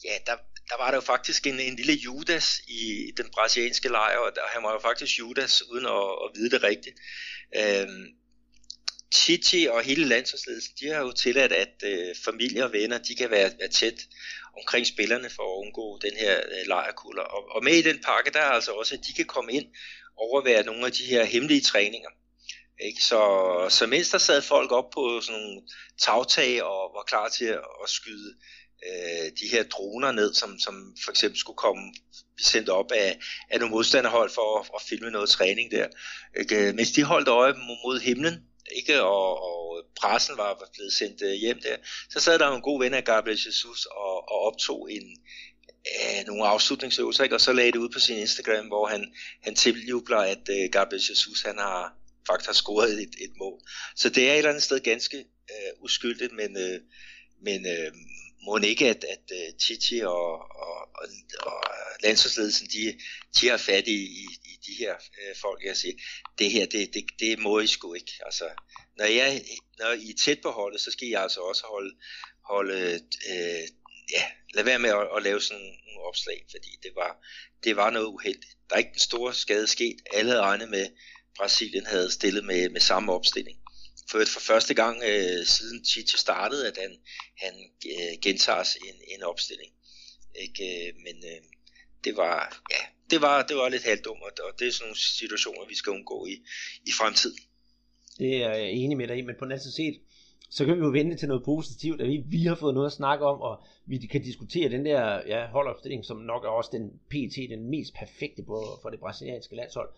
ja, 0.04 0.14
der, 0.26 0.36
der 0.70 0.76
var 0.76 0.90
der 0.90 0.96
jo 0.96 1.00
faktisk 1.00 1.46
en, 1.46 1.60
en 1.60 1.76
lille 1.76 1.92
Judas 1.92 2.60
i 2.68 3.12
den 3.16 3.26
brasilianske 3.34 3.88
lejr, 3.88 4.18
og 4.18 4.32
der, 4.34 4.40
han 4.54 4.62
var 4.62 4.72
jo 4.72 4.78
faktisk 4.78 5.18
Judas, 5.18 5.62
uden 5.62 5.86
at, 5.86 6.06
at 6.24 6.28
vide 6.34 6.50
det 6.50 6.62
rigtigt. 6.62 6.96
Øhm, 7.56 8.06
Chichi 9.14 9.66
og 9.66 9.82
hele 9.82 10.04
landsholdsledelsen, 10.04 10.74
de 10.80 10.86
har 10.86 11.00
jo 11.00 11.12
tilladt, 11.12 11.52
at 11.52 11.74
øh, 11.84 12.14
familie 12.24 12.64
og 12.64 12.72
venner, 12.72 12.98
de 12.98 13.14
kan 13.14 13.30
være, 13.30 13.52
være 13.58 13.68
tæt 13.68 13.98
omkring 14.58 14.86
spillerne 14.86 15.30
for 15.30 15.42
at 15.42 15.60
undgå 15.66 15.98
den 16.02 16.16
her 16.16 16.36
øh, 16.36 16.66
lejrkulder. 16.66 17.22
Og, 17.22 17.48
og 17.50 17.64
med 17.64 17.72
i 17.72 17.82
den 17.82 18.00
pakke, 18.04 18.30
der 18.30 18.40
er 18.40 18.52
altså 18.58 18.72
også, 18.72 18.94
at 18.94 19.06
de 19.06 19.12
kan 19.12 19.24
komme 19.24 19.52
ind 19.52 19.66
og 20.16 20.22
overvære 20.30 20.64
nogle 20.64 20.86
af 20.86 20.92
de 20.92 21.04
her 21.04 21.24
hemmelige 21.24 21.60
træninger. 21.60 22.10
Ikke? 22.80 23.02
Så, 23.02 23.20
så 23.68 23.86
mens 23.86 24.10
der 24.10 24.18
sad 24.18 24.42
folk 24.42 24.72
op 24.72 24.90
på 24.90 25.20
sådan 25.20 25.40
nogle 25.40 25.62
tagtag 25.98 26.62
og 26.62 26.90
var 26.94 27.04
klar 27.06 27.28
til 27.28 27.44
at, 27.44 27.64
at 27.82 27.88
skyde 27.90 28.34
øh, 28.88 29.30
de 29.40 29.48
her 29.52 29.62
droner 29.62 30.12
ned, 30.12 30.34
som, 30.34 30.58
som 30.58 30.96
for 31.04 31.10
eksempel 31.10 31.38
skulle 31.38 31.56
komme 31.56 31.94
sendt 32.40 32.68
op 32.68 32.92
af, 32.92 33.18
af 33.50 33.58
nogle 33.58 33.74
modstanderhold 33.74 34.30
for 34.30 34.58
at, 34.60 34.70
at 34.74 34.82
filme 34.88 35.10
noget 35.10 35.28
træning 35.28 35.70
der. 35.70 35.86
Ikke? 36.40 36.68
Øh, 36.68 36.74
mens 36.74 36.92
de 36.92 37.02
holdt 37.02 37.28
øje 37.28 37.52
mod 37.84 38.00
himlen, 38.00 38.34
ikke? 38.76 39.02
Og, 39.02 39.42
og 39.42 39.84
pressen 40.00 40.36
var 40.36 40.70
blevet 40.74 40.92
sendt 40.92 41.22
øh, 41.22 41.32
hjem 41.32 41.60
der, 41.62 41.76
så 42.10 42.20
sad 42.20 42.38
der 42.38 42.48
en 42.48 42.62
god 42.62 42.82
ven 42.82 42.94
af 42.94 43.04
Gabriel 43.04 43.40
Jesus 43.46 43.86
og, 43.86 44.30
og 44.32 44.40
optog 44.40 44.92
en, 44.92 45.02
øh, 45.86 46.26
nogle 46.26 46.46
afslutningsøvelser, 46.46 47.24
ikke? 47.24 47.36
og 47.36 47.40
så 47.40 47.52
lagde 47.52 47.72
det 47.72 47.78
ud 47.78 47.88
på 47.88 48.00
sin 48.00 48.16
Instagram, 48.18 48.66
hvor 48.66 48.86
han, 48.86 49.14
han 49.42 49.54
tiljubler, 49.54 50.18
at 50.18 50.48
øh, 50.50 50.70
Gabriel 50.72 51.02
Jesus 51.10 51.42
han 51.42 51.58
har 51.58 51.96
faktisk 52.26 52.48
har 52.48 52.54
scoret 52.54 53.02
et, 53.02 53.14
et 53.20 53.32
mål. 53.38 53.60
Så 53.96 54.08
det 54.08 54.28
er 54.28 54.32
et 54.32 54.38
eller 54.38 54.50
andet 54.50 54.62
sted 54.62 54.80
ganske 54.80 55.18
øh, 55.50 55.72
uskyldigt, 55.84 56.32
men, 56.32 56.56
øh, 56.56 56.80
men 57.42 57.66
øh, 57.66 57.92
må 58.44 58.58
ikke, 58.58 58.88
at, 58.88 59.04
at 59.04 59.24
øh, 59.32 59.54
Titi 59.58 60.00
og, 60.00 60.32
og, 60.38 60.88
og, 60.94 61.06
og 61.40 61.62
landsholdsledelsen, 62.02 62.66
de, 62.66 62.98
de 63.40 63.48
har 63.48 63.56
fat 63.56 63.86
i, 63.86 64.00
i, 64.22 64.26
i 64.44 64.58
de 64.66 64.72
her 64.78 64.94
øh, 64.94 65.36
folk, 65.36 65.64
jeg 65.64 65.76
siger, 65.76 65.94
det 66.38 66.50
her, 66.50 66.66
det, 66.66 66.94
det, 66.94 67.04
det 67.18 67.38
må 67.38 67.60
I 67.60 67.66
sgu 67.66 67.94
ikke. 67.94 68.12
Altså, 68.26 68.44
når, 68.96 69.04
jeg, 69.04 69.44
når 69.78 69.92
I 69.92 70.10
er 70.10 70.18
tæt 70.24 70.40
på 70.42 70.50
holdet, 70.50 70.80
så 70.80 70.90
skal 70.90 71.08
I 71.08 71.12
altså 71.12 71.40
også 71.40 71.66
holde, 71.66 71.94
holde 72.44 73.00
øh, 73.30 73.68
ja, 74.12 74.24
lad 74.54 74.64
være 74.64 74.78
med 74.78 74.90
at, 74.90 75.08
at 75.16 75.22
lave 75.22 75.40
sådan 75.40 75.62
nogle 75.86 76.08
opslag, 76.08 76.46
fordi 76.50 76.70
det 76.82 76.92
var, 76.96 77.26
det 77.64 77.76
var 77.76 77.90
noget 77.90 78.06
uheldigt. 78.06 78.56
Der 78.68 78.74
er 78.74 78.78
ikke 78.78 78.92
den 78.92 79.00
store 79.00 79.34
skade 79.34 79.66
sket. 79.66 79.96
Alle 80.12 80.30
havde 80.30 80.42
regnet 80.42 80.70
med, 80.70 80.86
Brasilien 81.36 81.86
havde 81.86 82.10
stillet 82.10 82.44
med, 82.44 82.68
med 82.68 82.80
samme 82.80 83.12
opstilling 83.12 83.60
for, 84.10 84.18
for 84.34 84.40
første 84.40 84.74
gang 84.74 85.02
øh, 85.10 85.46
siden 85.46 85.84
Tite 85.84 86.18
startede, 86.18 86.68
at 86.70 86.76
han, 86.82 86.92
han 87.36 87.54
øh, 87.86 88.14
gentager 88.22 88.76
en, 88.88 88.96
en 89.14 89.22
opstilling. 89.22 89.72
Ikke? 90.34 90.88
Øh, 90.88 90.94
men 91.04 91.16
øh, 91.30 91.40
det 92.04 92.16
var, 92.16 92.62
ja, 92.70 92.82
det 93.10 93.20
var, 93.22 93.42
det 93.42 93.56
var 93.56 93.68
lidt 93.68 93.84
halvdumt, 93.84 94.22
og 94.22 94.58
det 94.58 94.68
er 94.68 94.72
sådan 94.72 94.86
nogle 94.86 94.98
situationer, 94.98 95.68
vi 95.68 95.74
skal 95.74 95.90
undgå 95.90 96.26
i, 96.26 96.34
i 96.86 96.92
fremtiden. 96.98 97.38
Det 98.18 98.44
er 98.44 98.54
jeg 98.54 98.70
enig 98.70 98.96
med 98.96 99.08
dig 99.08 99.18
i, 99.18 99.22
men 99.22 99.34
på 99.38 99.44
den 99.44 99.52
anden 99.52 99.72
side, 99.72 99.98
så 100.50 100.64
kan 100.64 100.76
vi 100.76 100.80
jo 100.80 100.90
vente 100.90 101.16
til 101.16 101.28
noget 101.28 101.44
positivt, 101.44 102.00
at 102.00 102.08
vi, 102.08 102.22
vi 102.26 102.42
har 102.44 102.54
fået 102.54 102.74
noget 102.74 102.86
at 102.86 102.92
snakke 102.92 103.24
om, 103.24 103.40
og 103.40 103.64
vi 103.86 103.98
kan 103.98 104.22
diskutere 104.22 104.68
den 104.68 104.84
der 104.84 105.22
ja, 105.26 105.46
holdopstilling, 105.46 106.04
som 106.04 106.16
nok 106.16 106.44
er 106.44 106.48
også 106.48 106.70
den 106.72 106.90
PT, 107.10 107.36
den 107.50 107.70
mest 107.70 107.94
perfekte 107.94 108.42
på, 108.42 108.78
for 108.82 108.90
det 108.90 109.00
brasilianske 109.00 109.56
landshold. 109.56 109.90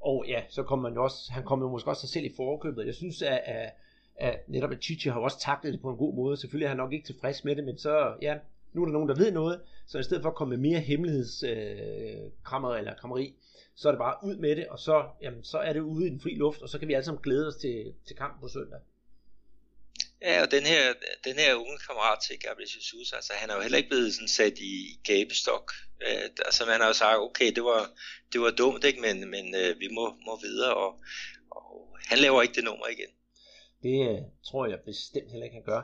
Og 0.00 0.24
ja, 0.28 0.42
så 0.48 0.62
kommer 0.62 0.88
man 0.88 0.96
jo 0.96 1.04
også, 1.04 1.32
han 1.32 1.44
kommer 1.44 1.66
jo 1.66 1.70
måske 1.70 1.90
også 1.90 2.00
sig 2.00 2.08
selv 2.08 2.24
i 2.24 2.32
forkøbet. 2.36 2.86
Jeg 2.86 2.94
synes, 2.94 3.22
at, 3.22 3.40
at, 3.44 3.72
at 4.16 4.48
netop 4.48 4.70
at 4.70 4.82
Chichi 4.82 5.10
har 5.10 5.20
også 5.20 5.40
taklet 5.40 5.72
det 5.72 5.82
på 5.82 5.90
en 5.90 5.96
god 5.96 6.14
måde. 6.14 6.36
Selvfølgelig 6.36 6.64
er 6.64 6.68
han 6.68 6.76
nok 6.76 6.92
ikke 6.92 7.06
tilfreds 7.06 7.44
med 7.44 7.56
det, 7.56 7.64
men 7.64 7.78
så, 7.78 8.14
ja, 8.22 8.38
nu 8.72 8.82
er 8.82 8.86
der 8.86 8.92
nogen, 8.92 9.08
der 9.08 9.14
ved 9.14 9.32
noget, 9.32 9.60
så 9.86 9.98
i 9.98 10.02
stedet 10.02 10.22
for 10.22 10.30
at 10.30 10.36
komme 10.36 10.56
med 10.56 10.70
mere 10.70 10.80
hemmelighedskrammer 10.80 12.70
øh, 12.70 12.78
eller 12.78 12.94
krammeri, 12.94 13.34
så 13.74 13.88
er 13.88 13.92
det 13.92 13.98
bare 13.98 14.14
ud 14.24 14.36
med 14.36 14.56
det, 14.56 14.68
og 14.68 14.78
så, 14.78 15.04
jamen, 15.22 15.44
så 15.44 15.58
er 15.58 15.72
det 15.72 15.80
ude 15.80 16.06
i 16.06 16.10
den 16.10 16.20
fri 16.20 16.34
luft, 16.34 16.62
og 16.62 16.68
så 16.68 16.78
kan 16.78 16.88
vi 16.88 16.94
alle 16.94 17.04
sammen 17.04 17.22
glæde 17.22 17.46
os 17.46 17.56
til, 17.56 17.92
til 18.06 18.16
kampen 18.16 18.40
på 18.40 18.48
søndag. 18.48 18.78
Ja, 20.22 20.42
og 20.42 20.50
den 20.50 20.62
her, 20.62 20.82
den 21.24 21.36
her 21.42 21.54
unge 21.54 21.78
kammerat 21.86 22.18
til 22.26 22.38
Gabriel 22.38 22.70
Jesus, 22.76 23.12
altså 23.12 23.32
han 23.40 23.50
er 23.50 23.54
jo 23.54 23.60
heller 23.60 23.78
ikke 23.78 23.88
blevet 23.88 24.14
sådan 24.14 24.28
sat 24.28 24.58
i 24.58 24.74
gabestok. 25.04 25.72
Øh, 26.06 26.26
altså 26.48 26.62
man 26.66 26.80
har 26.80 26.86
jo 26.86 26.92
sagt, 26.92 27.18
okay, 27.18 27.52
det 27.56 27.64
var, 27.64 27.82
det 28.32 28.40
var 28.40 28.50
dumt, 28.50 28.84
ikke? 28.84 29.00
men, 29.00 29.30
men 29.34 29.54
øh, 29.62 29.80
vi 29.80 29.88
må, 29.96 30.04
må 30.26 30.40
videre, 30.46 30.74
og, 30.74 30.90
og 31.50 31.96
han 32.10 32.18
laver 32.18 32.42
ikke 32.42 32.54
det 32.54 32.64
nummer 32.64 32.86
igen. 32.86 33.12
Det 33.82 33.96
øh, 34.10 34.18
tror 34.48 34.66
jeg 34.66 34.78
bestemt 34.90 35.30
heller 35.30 35.44
ikke, 35.44 35.60
han 35.60 35.70
gør. 35.72 35.82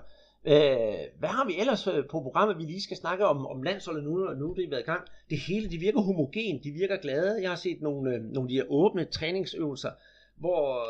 Øh, 0.52 1.04
hvad 1.18 1.28
har 1.28 1.44
vi 1.46 1.60
ellers 1.60 1.86
øh, 1.86 2.04
på 2.10 2.20
programmet, 2.26 2.58
vi 2.58 2.62
lige 2.62 2.82
skal 2.82 2.96
snakke 2.96 3.26
om, 3.26 3.46
om 3.46 3.62
landsholdet 3.62 4.04
nu, 4.04 4.26
og 4.28 4.36
nu 4.36 4.54
det 4.54 4.64
er 4.64 4.70
været 4.70 4.82
i 4.82 4.90
gang? 4.92 5.04
Det 5.30 5.38
hele, 5.38 5.70
de 5.70 5.78
virker 5.78 6.00
homogen, 6.00 6.62
de 6.64 6.70
virker 6.70 6.96
glade. 6.96 7.42
Jeg 7.42 7.50
har 7.50 7.56
set 7.56 7.80
nogle, 7.82 8.14
øh, 8.14 8.20
nogle 8.22 8.46
af 8.46 8.48
de 8.48 8.54
her 8.54 8.70
åbne 8.70 9.04
træningsøvelser, 9.04 9.90
hvor 10.36 10.86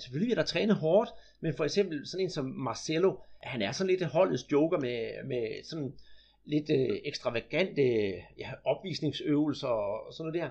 selvfølgelig 0.00 0.32
er 0.32 0.36
der 0.36 0.46
trænet 0.46 0.76
hårdt, 0.76 1.10
men 1.40 1.56
for 1.56 1.64
eksempel 1.64 2.06
sådan 2.06 2.24
en 2.24 2.30
som 2.30 2.44
Marcelo, 2.44 3.16
han 3.42 3.62
er 3.62 3.72
sådan 3.72 3.90
lidt 3.90 4.04
holdets 4.04 4.52
joker 4.52 4.78
med, 4.78 5.24
med 5.24 5.64
sådan 5.64 5.94
lidt 6.44 6.70
øh, 6.70 7.00
ekstravagante 7.04 7.82
ja, 8.38 8.52
opvisningsøvelser 8.64 9.68
og 9.68 10.14
sådan 10.14 10.32
noget 10.32 10.42
der. 10.42 10.50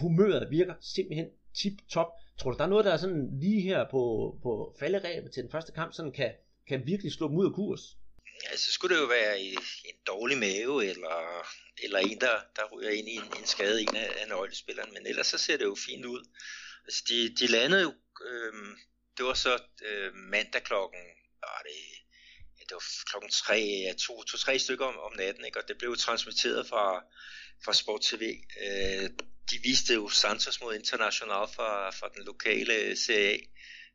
Humøret 0.00 0.50
virker 0.50 0.74
simpelthen 0.80 1.26
tip-top. 1.54 2.08
Tror 2.38 2.50
du, 2.50 2.56
der 2.58 2.64
er 2.64 2.68
noget, 2.68 2.84
der 2.84 2.92
er 2.92 2.96
sådan 2.96 3.38
lige 3.40 3.60
her 3.60 3.84
på, 3.90 4.36
på 4.42 4.76
falderæbet 4.80 5.32
til 5.32 5.42
den 5.42 5.50
første 5.50 5.72
kamp, 5.72 5.92
sådan 5.92 6.12
kan, 6.12 6.32
kan 6.68 6.86
virkelig 6.86 7.12
slå 7.12 7.28
dem 7.28 7.36
ud 7.36 7.46
af 7.46 7.52
kurs? 7.52 7.96
Ja, 8.44 8.56
så 8.56 8.72
skulle 8.72 8.96
det 8.96 9.02
jo 9.02 9.06
være 9.06 9.40
en 9.40 9.96
dårlig 10.06 10.38
mave, 10.38 10.86
eller, 10.90 11.16
eller 11.84 11.98
en, 11.98 12.18
der, 12.20 12.36
der 12.56 12.62
ryger 12.72 12.90
ind 12.90 13.08
i 13.08 13.16
en, 13.16 13.28
en 13.40 13.46
skade, 13.46 13.82
en 13.82 13.96
af, 13.96 14.08
af 14.20 14.28
nøglespillerne, 14.28 14.92
men 14.92 15.06
ellers 15.06 15.26
så 15.26 15.38
ser 15.38 15.56
det 15.56 15.64
jo 15.64 15.76
fint 15.88 16.04
ud. 16.04 16.28
Altså, 16.84 17.04
de, 17.08 17.34
de 17.40 17.46
landede 17.52 17.82
jo 17.82 17.92
øh, 18.30 18.76
det 19.16 19.24
var 19.24 19.34
så 19.34 19.62
øh, 19.84 20.14
mandag 20.14 20.62
klokken, 20.62 21.00
var 21.42 21.62
det, 21.68 21.80
ja, 22.58 22.62
det 22.68 22.74
var 22.74 22.84
klokken 23.10 23.30
tre, 23.30 23.58
ja, 23.86 23.92
to, 23.92 24.22
to, 24.22 24.36
tre 24.36 24.58
stykker 24.58 24.86
om, 24.86 24.98
om 24.98 25.12
natten, 25.16 25.44
ikke? 25.44 25.58
og 25.58 25.68
det 25.68 25.78
blev 25.78 25.96
transmitteret 25.96 26.66
fra, 26.66 27.04
fra 27.64 27.72
Sport 27.72 28.00
TV. 28.00 28.22
Øh, 28.64 29.10
de 29.50 29.56
viste 29.62 29.94
jo 29.94 30.08
Santos 30.08 30.60
mod 30.60 30.74
International 30.74 31.48
fra, 31.56 31.90
fra 31.90 32.08
den 32.14 32.24
lokale 32.24 32.96
CA, 32.96 33.36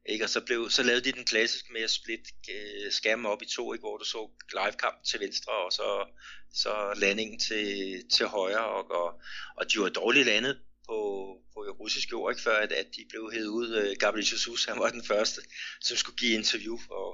ikke? 0.06 0.26
og 0.26 0.30
så, 0.30 0.42
blev, 0.42 0.70
så 0.70 0.84
lavede 0.84 1.06
de 1.06 1.12
den 1.12 1.26
klassiske 1.26 1.74
med 1.74 1.82
at 1.82 1.92
splitte 1.92 2.30
øh, 2.52 2.92
skærmen 2.92 3.26
op 3.26 3.42
i 3.42 3.46
to, 3.46 3.74
ikke? 3.74 3.82
hvor 3.82 3.98
du 3.98 4.06
så 4.06 4.30
livekamp 4.54 5.04
til 5.04 5.20
venstre, 5.20 5.54
og 5.54 5.72
så, 5.72 6.08
så 6.54 6.94
landingen 6.98 7.40
til, 7.40 8.04
til 8.18 8.26
højre, 8.26 8.66
og, 8.66 8.92
og, 8.92 9.22
og 9.58 9.72
de 9.72 9.80
var 9.80 9.90
dårligt 9.90 10.26
landet 10.26 10.60
på, 10.90 11.00
på 11.54 11.60
russisk 11.82 12.12
jord, 12.12 12.32
ikke, 12.32 12.42
før 12.42 12.58
at, 12.58 12.72
at 12.72 12.88
de 12.96 13.06
blev 13.10 13.32
hævet 13.34 13.48
ud. 13.60 13.70
Uh, 13.82 13.98
Gabriel 14.00 14.28
Jesus, 14.32 14.66
han 14.66 14.80
var 14.80 14.90
den 14.90 15.06
første, 15.06 15.42
som 15.82 15.98
skulle 15.98 16.18
give 16.18 16.38
interview. 16.42 16.78
Og 16.90 17.10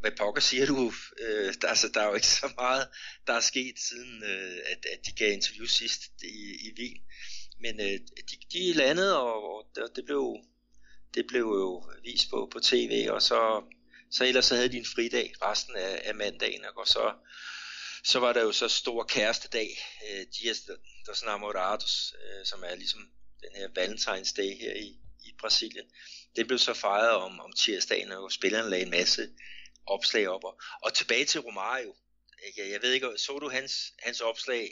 hvad 0.00 0.10
pokker 0.18 0.40
siger 0.40 0.66
du? 0.66 0.92
Øh, 1.22 1.54
der, 1.60 1.68
altså, 1.68 1.88
der 1.94 2.00
er 2.00 2.08
jo 2.08 2.14
ikke 2.14 2.34
så 2.42 2.52
meget, 2.56 2.88
der 3.26 3.32
er 3.32 3.40
sket 3.40 3.76
siden, 3.88 4.22
øh, 4.24 4.58
at, 4.72 4.80
at 4.92 5.00
de 5.06 5.12
gav 5.12 5.32
interview 5.32 5.66
sidst 5.66 6.02
i, 6.22 6.44
i 6.66 6.68
Wien. 6.78 7.00
Men 7.60 7.80
øh, 7.80 7.98
de, 8.28 8.36
de 8.52 8.72
landede, 8.72 9.18
og, 9.18 9.36
og 9.54 9.66
det, 9.96 10.04
blev, 10.04 10.36
det 11.14 11.26
blev 11.26 11.44
jo 11.64 11.84
vist 12.04 12.30
på, 12.30 12.48
på 12.52 12.60
tv, 12.60 13.06
og 13.10 13.22
så, 13.22 13.62
så 14.10 14.24
ellers 14.24 14.44
så 14.44 14.54
havde 14.54 14.68
de 14.68 14.78
en 14.78 14.92
fridag 14.94 15.32
resten 15.42 15.76
af, 15.76 16.02
af 16.04 16.14
mandagen, 16.14 16.64
og 16.76 16.86
så 16.86 17.12
så 18.04 18.18
var 18.18 18.32
der 18.32 18.42
jo 18.42 18.52
så 18.52 18.68
stor 18.68 19.04
kærestedag, 19.04 19.70
øh, 20.10 20.20
uh, 20.20 20.26
Dias 20.34 20.60
dos 21.06 21.22
Namorados, 21.24 22.14
uh, 22.14 22.38
øh, 22.38 22.46
som 22.46 22.62
er 22.66 22.74
ligesom 22.74 23.10
den 23.42 23.52
her 23.54 23.68
Valentine's 23.78 24.34
Day 24.36 24.50
her 24.60 24.74
i, 24.74 24.88
i 25.24 25.34
Brasilien. 25.40 25.86
Det 26.36 26.46
blev 26.46 26.58
så 26.58 26.74
fejret 26.74 27.10
om, 27.10 27.40
om 27.40 27.52
tirsdagen, 27.52 28.12
og 28.12 28.32
spillerne 28.32 28.70
lagde 28.70 28.84
en 28.84 28.90
masse 28.90 29.22
opslag 29.86 30.28
op. 30.28 30.44
Og, 30.44 30.60
og 30.82 30.94
tilbage 30.94 31.24
til 31.24 31.40
Romario. 31.40 31.94
Jeg, 32.56 32.72
Jeg 32.72 32.78
ved 32.82 32.92
ikke, 32.92 33.06
så 33.16 33.38
du 33.38 33.48
hans, 33.48 33.92
hans 34.02 34.20
opslag 34.20 34.64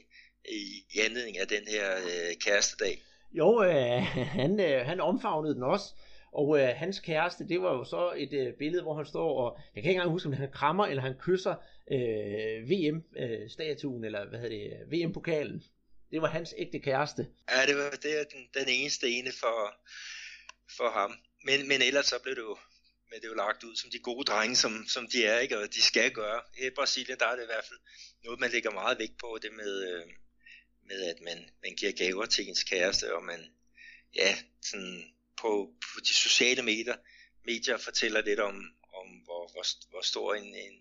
i, 0.45 0.61
i 0.95 0.99
anledning 0.99 1.39
af 1.39 1.49
den 1.49 1.69
her 1.69 1.97
øh, 1.97 2.37
kærestedag? 2.41 3.03
Jo, 3.33 3.63
øh, 3.63 4.03
han, 4.41 4.61
øh, 4.61 4.87
han 4.87 5.01
omfavnede 5.01 5.55
den 5.55 5.63
også. 5.63 5.95
Og 6.33 6.61
øh, 6.61 6.69
hans 6.69 7.01
kæreste, 7.01 7.49
det 7.49 7.63
var 7.63 7.73
jo 7.73 7.85
så 7.85 8.13
et 8.17 8.33
øh, 8.33 8.55
billede, 8.59 8.83
hvor 8.83 8.97
han 8.97 9.07
står 9.07 9.41
og, 9.43 9.59
jeg 9.75 9.83
kan 9.83 9.91
ikke 9.91 9.99
engang 9.99 10.13
huske, 10.13 10.27
om 10.27 10.33
han 10.33 10.51
krammer 10.53 10.87
eller 10.87 11.03
han 11.03 11.15
kysser 11.21 11.55
øh, 11.93 12.71
VM-statuen, 12.71 14.05
øh, 14.05 14.07
eller 14.07 14.29
hvad 14.29 14.39
hedder 14.41 14.57
det, 14.57 14.93
VM-pokalen. 14.93 15.63
Det 16.11 16.23
var 16.23 16.29
hans 16.29 16.55
ægte 16.59 16.79
kæreste. 16.79 17.27
Ja, 17.51 17.67
det 17.67 17.77
var 17.77 17.91
det 17.91 18.17
var 18.19 18.25
den, 18.25 18.49
den 18.55 18.69
eneste 18.69 19.11
ene 19.11 19.33
for, 19.33 19.75
for 20.77 20.91
ham. 20.91 21.13
Men, 21.45 21.69
men 21.69 21.83
ellers 21.83 22.07
så 22.07 22.19
blev 22.23 22.35
det 22.35 22.43
jo 22.43 22.59
men 23.11 23.21
det 23.21 23.25
er 23.25 23.29
jo 23.29 23.35
lagt 23.35 23.65
ud 23.65 23.77
som 23.77 23.91
de 23.91 23.99
gode 23.99 24.25
drenge, 24.25 24.57
som, 24.57 24.89
som 24.89 25.09
de 25.09 25.25
er, 25.25 25.39
ikke? 25.39 25.59
og 25.59 25.75
de 25.75 25.83
skal 25.83 26.11
gøre. 26.13 26.43
I 26.59 26.71
Brasilien, 26.71 27.19
der 27.19 27.27
er 27.27 27.37
det 27.37 27.43
i 27.43 27.53
hvert 27.53 27.65
fald 27.65 27.79
noget, 28.25 28.41
man 28.41 28.51
lægger 28.51 28.71
meget 28.71 28.99
vægt 28.99 29.19
på, 29.19 29.39
det 29.43 29.53
med, 29.53 29.73
øh, 29.93 30.07
med 30.89 31.03
at 31.03 31.21
man, 31.21 31.51
man 31.63 31.75
giver 31.77 31.93
gaver 31.93 32.27
til 32.27 32.49
ens 32.49 32.65
kæreste, 32.65 33.15
og 33.15 33.25
man, 33.25 33.41
ja, 34.15 34.39
sådan 34.63 35.05
på, 35.37 35.75
på 35.83 36.01
de 36.01 36.15
sociale 36.15 36.63
medier, 36.63 36.97
medier 37.45 37.77
fortæller 37.77 38.21
lidt 38.21 38.41
om, 38.41 38.55
om 38.95 39.09
hvor, 39.25 39.53
hvor, 39.53 39.65
hvor 39.91 40.03
stor 40.03 40.35
en, 40.35 40.55
en, 40.55 40.75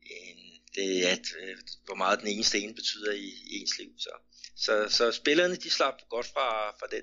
en 0.00 0.38
det 0.74 1.08
er, 1.08 1.12
at, 1.12 1.26
øh, 1.40 1.58
hvor 1.84 1.94
meget 1.94 2.20
den 2.20 2.28
ene 2.28 2.44
sten 2.44 2.74
betyder 2.74 3.12
i, 3.12 3.26
i 3.26 3.60
ens 3.60 3.78
liv. 3.78 3.92
Så, 3.98 4.10
så, 4.56 4.88
så 4.88 5.12
spillerne, 5.12 5.56
de 5.56 5.70
slap 5.70 5.94
godt 6.08 6.26
fra, 6.26 6.70
fra 6.70 6.86
den 6.90 7.02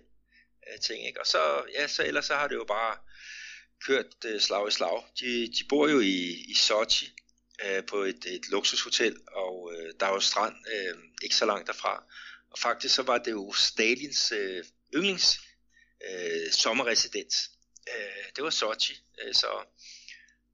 uh, 0.67 0.79
ting, 0.79 1.07
ikke? 1.07 1.19
Og 1.19 1.27
så, 1.27 1.65
ja, 1.73 1.87
så 1.87 2.03
ellers 2.03 2.25
så 2.25 2.35
har 2.35 2.47
det 2.47 2.55
jo 2.55 2.65
bare 2.67 2.97
kørt 3.85 4.25
uh, 4.25 4.41
slag 4.41 4.67
i 4.67 4.71
slag. 4.71 5.05
De, 5.19 5.47
de 5.47 5.63
bor 5.69 5.87
jo 5.87 5.99
i, 5.99 6.45
i 6.47 6.53
Sochi, 6.53 7.09
uh, 7.65 7.85
på 7.85 8.03
et, 8.03 8.25
et 8.25 8.49
luksushotel, 8.49 9.17
og 9.27 9.63
uh, 9.63 9.89
der 9.99 10.05
er 10.05 10.13
jo 10.13 10.19
strand 10.19 10.55
uh, 10.55 10.99
ikke 11.23 11.35
så 11.35 11.45
langt 11.45 11.67
derfra. 11.67 12.03
Og 12.51 12.59
faktisk 12.59 12.95
så 12.95 13.01
var 13.01 13.17
det 13.17 13.31
jo 13.31 13.53
Stalins 13.53 14.31
uh, 14.31 14.65
yndlings 14.95 15.39
uh, 16.09 16.51
sommerresidens. 16.51 17.35
Uh, 17.89 18.25
det 18.35 18.43
var 18.43 18.49
Sochi, 18.49 18.93
uh, 19.25 19.33
så 19.33 19.65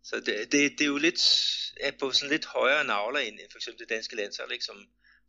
Så 0.04 0.16
det, 0.16 0.52
det, 0.52 0.72
det 0.72 0.82
er 0.82 0.86
jo 0.86 0.98
lidt 0.98 1.22
er 1.80 1.92
på 2.00 2.12
sådan 2.12 2.30
lidt 2.30 2.46
højere 2.46 2.84
navler 2.84 3.20
end 3.20 3.40
for 3.52 3.58
eksempel 3.58 3.80
det 3.80 3.90
danske 3.90 4.16
landshold, 4.16 4.52
ikke? 4.52 4.66
Som, 4.66 4.78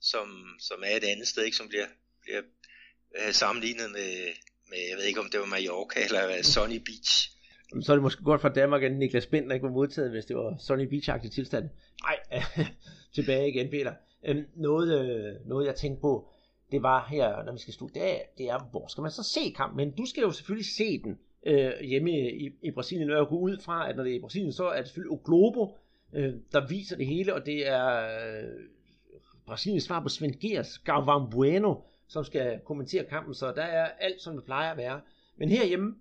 som, 0.01 0.27
som 0.59 0.83
er 0.87 0.97
et 0.97 1.05
andet 1.05 1.29
sted, 1.29 1.43
ikke? 1.45 1.57
som 1.57 1.69
bliver, 1.69 1.87
bliver 2.23 2.43
øh, 3.19 3.33
sammenlignet 3.33 3.91
med, 3.91 4.13
med, 4.71 4.79
jeg 4.91 4.97
ved 4.97 5.05
ikke 5.05 5.21
om 5.21 5.29
det 5.33 5.41
var 5.41 5.47
Mallorca 5.47 6.05
eller 6.05 6.29
øh, 6.29 6.43
Sunny 6.43 6.81
Beach. 6.87 7.31
Så 7.83 7.93
er 7.93 7.97
det 7.97 8.03
måske 8.03 8.25
godt 8.25 8.41
for 8.41 8.49
Danmark, 8.49 8.83
at 8.83 8.93
Niklas 8.93 9.27
Bender 9.27 9.55
ikke 9.55 9.67
var 9.67 9.73
modtaget, 9.73 10.11
hvis 10.11 10.25
det 10.25 10.37
var 10.37 10.57
Sunny 10.67 10.87
Beach-agtig 10.93 11.31
tilstand. 11.35 11.69
Nej, 12.03 12.19
tilbage 13.17 13.49
igen, 13.49 13.71
Peter. 13.71 13.95
Øhm, 14.25 14.45
noget, 14.57 15.01
øh, 15.01 15.49
noget 15.49 15.67
jeg 15.67 15.75
tænkte 15.75 16.01
på, 16.01 16.29
det 16.73 16.83
var 16.83 17.07
her, 17.11 17.45
når 17.45 17.53
vi 17.53 17.59
skal 17.59 17.75
slutte 17.75 18.01
af, 18.01 18.33
det 18.39 18.47
er, 18.47 18.69
hvor 18.71 18.87
skal 18.89 19.03
man 19.03 19.11
så 19.11 19.23
se 19.23 19.53
kampen? 19.57 19.77
Men 19.77 19.97
du 19.97 20.07
skal 20.07 20.21
jo 20.21 20.33
selvfølgelig 20.33 20.67
se 20.67 21.03
den 21.03 21.19
øh, 21.47 21.73
hjemme 21.81 22.11
i, 22.31 22.51
i 22.63 22.71
Brasilien, 22.71 23.11
og 23.11 23.19
jeg 23.19 23.27
går 23.27 23.39
ud 23.39 23.59
fra, 23.65 23.91
at 23.91 23.97
når 23.97 24.05
det 24.05 24.13
er 24.13 24.17
i 24.17 24.21
Brasilien, 24.21 24.53
så 24.53 24.65
er 24.65 24.77
det 24.77 24.87
selvfølgelig 24.87 25.19
Globo, 25.25 25.77
øh, 26.15 26.35
der 26.53 26.69
viser 26.69 26.97
det 26.97 27.07
hele, 27.07 27.35
og 27.35 27.47
det 27.47 27.69
er 27.69 27.87
øh, 27.97 28.51
Brasiliens 29.51 29.85
svar 29.85 30.01
på 30.01 30.09
Svend 30.09 30.35
Gers, 30.35 30.79
Galvan 30.79 31.31
Bueno, 31.31 31.75
som 32.09 32.25
skal 32.25 32.61
kommentere 32.65 33.05
kampen, 33.05 33.35
så 33.35 33.53
der 33.53 33.63
er 33.63 33.85
alt, 34.01 34.21
som 34.21 34.35
det 34.35 34.45
plejer 34.45 34.71
at 34.71 34.77
være. 34.77 35.01
Men 35.37 35.49
herhjemme, 35.49 35.97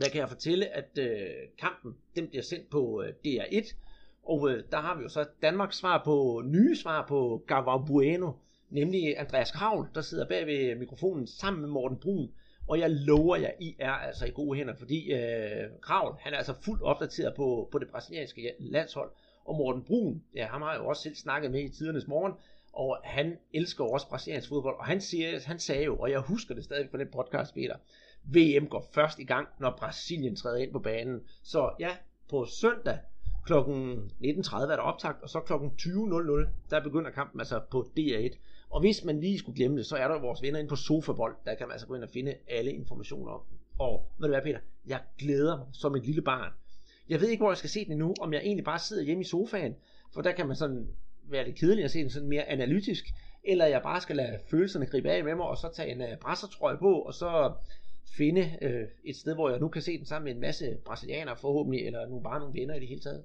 der 0.00 0.08
kan 0.08 0.20
jeg 0.20 0.28
fortælle, 0.28 0.66
at 0.66 0.98
øh, 0.98 1.26
kampen 1.58 1.96
den 2.16 2.28
bliver 2.28 2.42
sendt 2.42 2.70
på 2.70 3.02
øh, 3.02 3.12
DR1, 3.26 3.74
og 4.24 4.50
øh, 4.50 4.64
der 4.70 4.80
har 4.80 4.96
vi 4.96 5.02
jo 5.02 5.08
så 5.08 5.26
Danmarks 5.42 5.76
svar 5.76 6.02
på, 6.04 6.42
nye 6.44 6.76
svar 6.76 7.06
på 7.08 7.44
Galvan 7.46 7.84
Bueno, 7.86 8.32
nemlig 8.70 9.18
Andreas 9.18 9.50
Kravl, 9.50 9.88
der 9.94 10.00
sidder 10.00 10.28
bag 10.28 10.46
ved 10.46 10.76
mikrofonen 10.76 11.26
sammen 11.26 11.60
med 11.60 11.68
Morten 11.68 11.98
Brun, 11.98 12.30
og 12.68 12.78
jeg 12.78 12.90
lover 12.90 13.36
jer, 13.36 13.50
I 13.60 13.76
er 13.78 13.92
altså 13.92 14.26
i 14.26 14.30
gode 14.30 14.58
hænder, 14.58 14.74
fordi 14.74 15.12
øh, 15.12 15.70
Kravl, 15.82 16.16
han 16.20 16.32
er 16.32 16.36
altså 16.36 16.54
fuldt 16.64 16.82
opdateret 16.82 17.34
på, 17.34 17.68
på 17.72 17.78
det 17.78 17.88
brasilianske 17.88 18.54
landshold, 18.58 19.10
og 19.44 19.56
Morten 19.56 19.82
Brun, 19.82 20.22
ja, 20.34 20.46
ham 20.46 20.62
har 20.62 20.72
jeg 20.72 20.80
jo 20.80 20.86
også 20.86 21.02
selv 21.02 21.14
snakket 21.14 21.50
med 21.50 21.60
i 21.60 21.68
tidernes 21.68 22.06
morgen, 22.06 22.32
og 22.72 22.98
han 23.04 23.38
elsker 23.52 23.84
også 23.84 24.08
brasiliansk 24.08 24.48
fodbold, 24.48 24.78
og 24.78 24.84
han, 24.84 25.00
siger, 25.00 25.40
han 25.46 25.58
sagde 25.58 25.84
jo, 25.84 25.96
og 25.96 26.10
jeg 26.10 26.20
husker 26.20 26.54
det 26.54 26.64
stadig 26.64 26.90
på 26.90 26.96
den 26.96 27.08
podcast, 27.12 27.54
Peter, 27.54 27.76
VM 28.24 28.66
går 28.66 28.88
først 28.92 29.18
i 29.18 29.24
gang, 29.24 29.48
når 29.58 29.76
Brasilien 29.78 30.36
træder 30.36 30.56
ind 30.56 30.72
på 30.72 30.78
banen. 30.78 31.20
Så 31.42 31.70
ja, 31.80 31.90
på 32.30 32.44
søndag 32.44 32.98
kl. 33.46 33.52
19.30 33.52 34.62
er 34.62 34.66
der 34.66 34.78
optakt, 34.78 35.22
og 35.22 35.28
så 35.28 35.40
kl. 35.40 35.52
20.00, 35.52 36.48
der 36.70 36.82
begynder 36.82 37.10
kampen 37.10 37.40
altså 37.40 37.60
på 37.70 37.86
DR1. 37.98 38.36
Og 38.70 38.80
hvis 38.80 39.04
man 39.04 39.20
lige 39.20 39.38
skulle 39.38 39.56
glemme 39.56 39.76
det, 39.76 39.86
så 39.86 39.96
er 39.96 40.08
der 40.08 40.20
vores 40.20 40.42
venner 40.42 40.58
inde 40.58 40.68
på 40.68 40.76
Sofabold, 40.76 41.36
der 41.44 41.54
kan 41.54 41.66
man 41.66 41.72
altså 41.72 41.86
gå 41.86 41.94
ind 41.94 42.02
og 42.02 42.10
finde 42.10 42.34
alle 42.48 42.72
informationer 42.72 43.32
om 43.32 43.40
den. 43.50 43.58
Og 43.78 44.10
ved 44.18 44.28
du 44.28 44.32
hvad, 44.32 44.42
Peter? 44.42 44.58
Jeg 44.86 45.00
glæder 45.18 45.56
mig 45.56 45.66
som 45.72 45.96
et 45.96 46.06
lille 46.06 46.22
barn. 46.22 46.52
Jeg 47.08 47.20
ved 47.20 47.28
ikke, 47.28 47.42
hvor 47.42 47.50
jeg 47.50 47.58
skal 47.58 47.70
se 47.70 47.84
den 47.84 47.98
nu, 47.98 48.14
om 48.20 48.32
jeg 48.32 48.42
egentlig 48.42 48.64
bare 48.64 48.78
sidder 48.78 49.02
hjemme 49.02 49.20
i 49.20 49.26
sofaen, 49.26 49.76
for 50.14 50.22
der 50.22 50.32
kan 50.32 50.46
man 50.46 50.56
sådan 50.56 50.88
være 51.30 51.44
lidt 51.44 51.56
kedelig 51.56 51.84
at 51.84 51.90
se 51.90 51.98
den 51.98 52.10
sådan 52.10 52.28
mere 52.28 52.44
analytisk, 52.44 53.04
eller 53.44 53.66
jeg 53.66 53.82
bare 53.82 54.00
skal 54.00 54.16
lade 54.16 54.38
følelserne 54.50 54.86
gribe 54.86 55.10
af 55.10 55.24
med 55.24 55.34
mig, 55.34 55.46
og 55.46 55.58
så 55.58 55.70
tage 55.76 55.90
en 55.90 56.00
uh, 56.00 56.18
brassertrøje 56.20 56.78
på, 56.78 56.92
og 57.00 57.14
så 57.14 57.52
finde 58.16 58.58
øh, 58.62 58.88
et 59.04 59.16
sted, 59.16 59.34
hvor 59.34 59.50
jeg 59.50 59.60
nu 59.60 59.68
kan 59.68 59.82
se 59.82 59.98
den 59.98 60.06
sammen 60.06 60.24
med 60.24 60.34
en 60.34 60.40
masse 60.40 60.76
brasilianere 60.84 61.36
forhåbentlig, 61.36 61.86
eller 61.86 62.06
nu 62.06 62.20
bare 62.20 62.38
nogle 62.38 62.60
venner 62.60 62.74
i 62.74 62.80
det 62.80 62.88
hele 62.88 63.00
taget. 63.00 63.24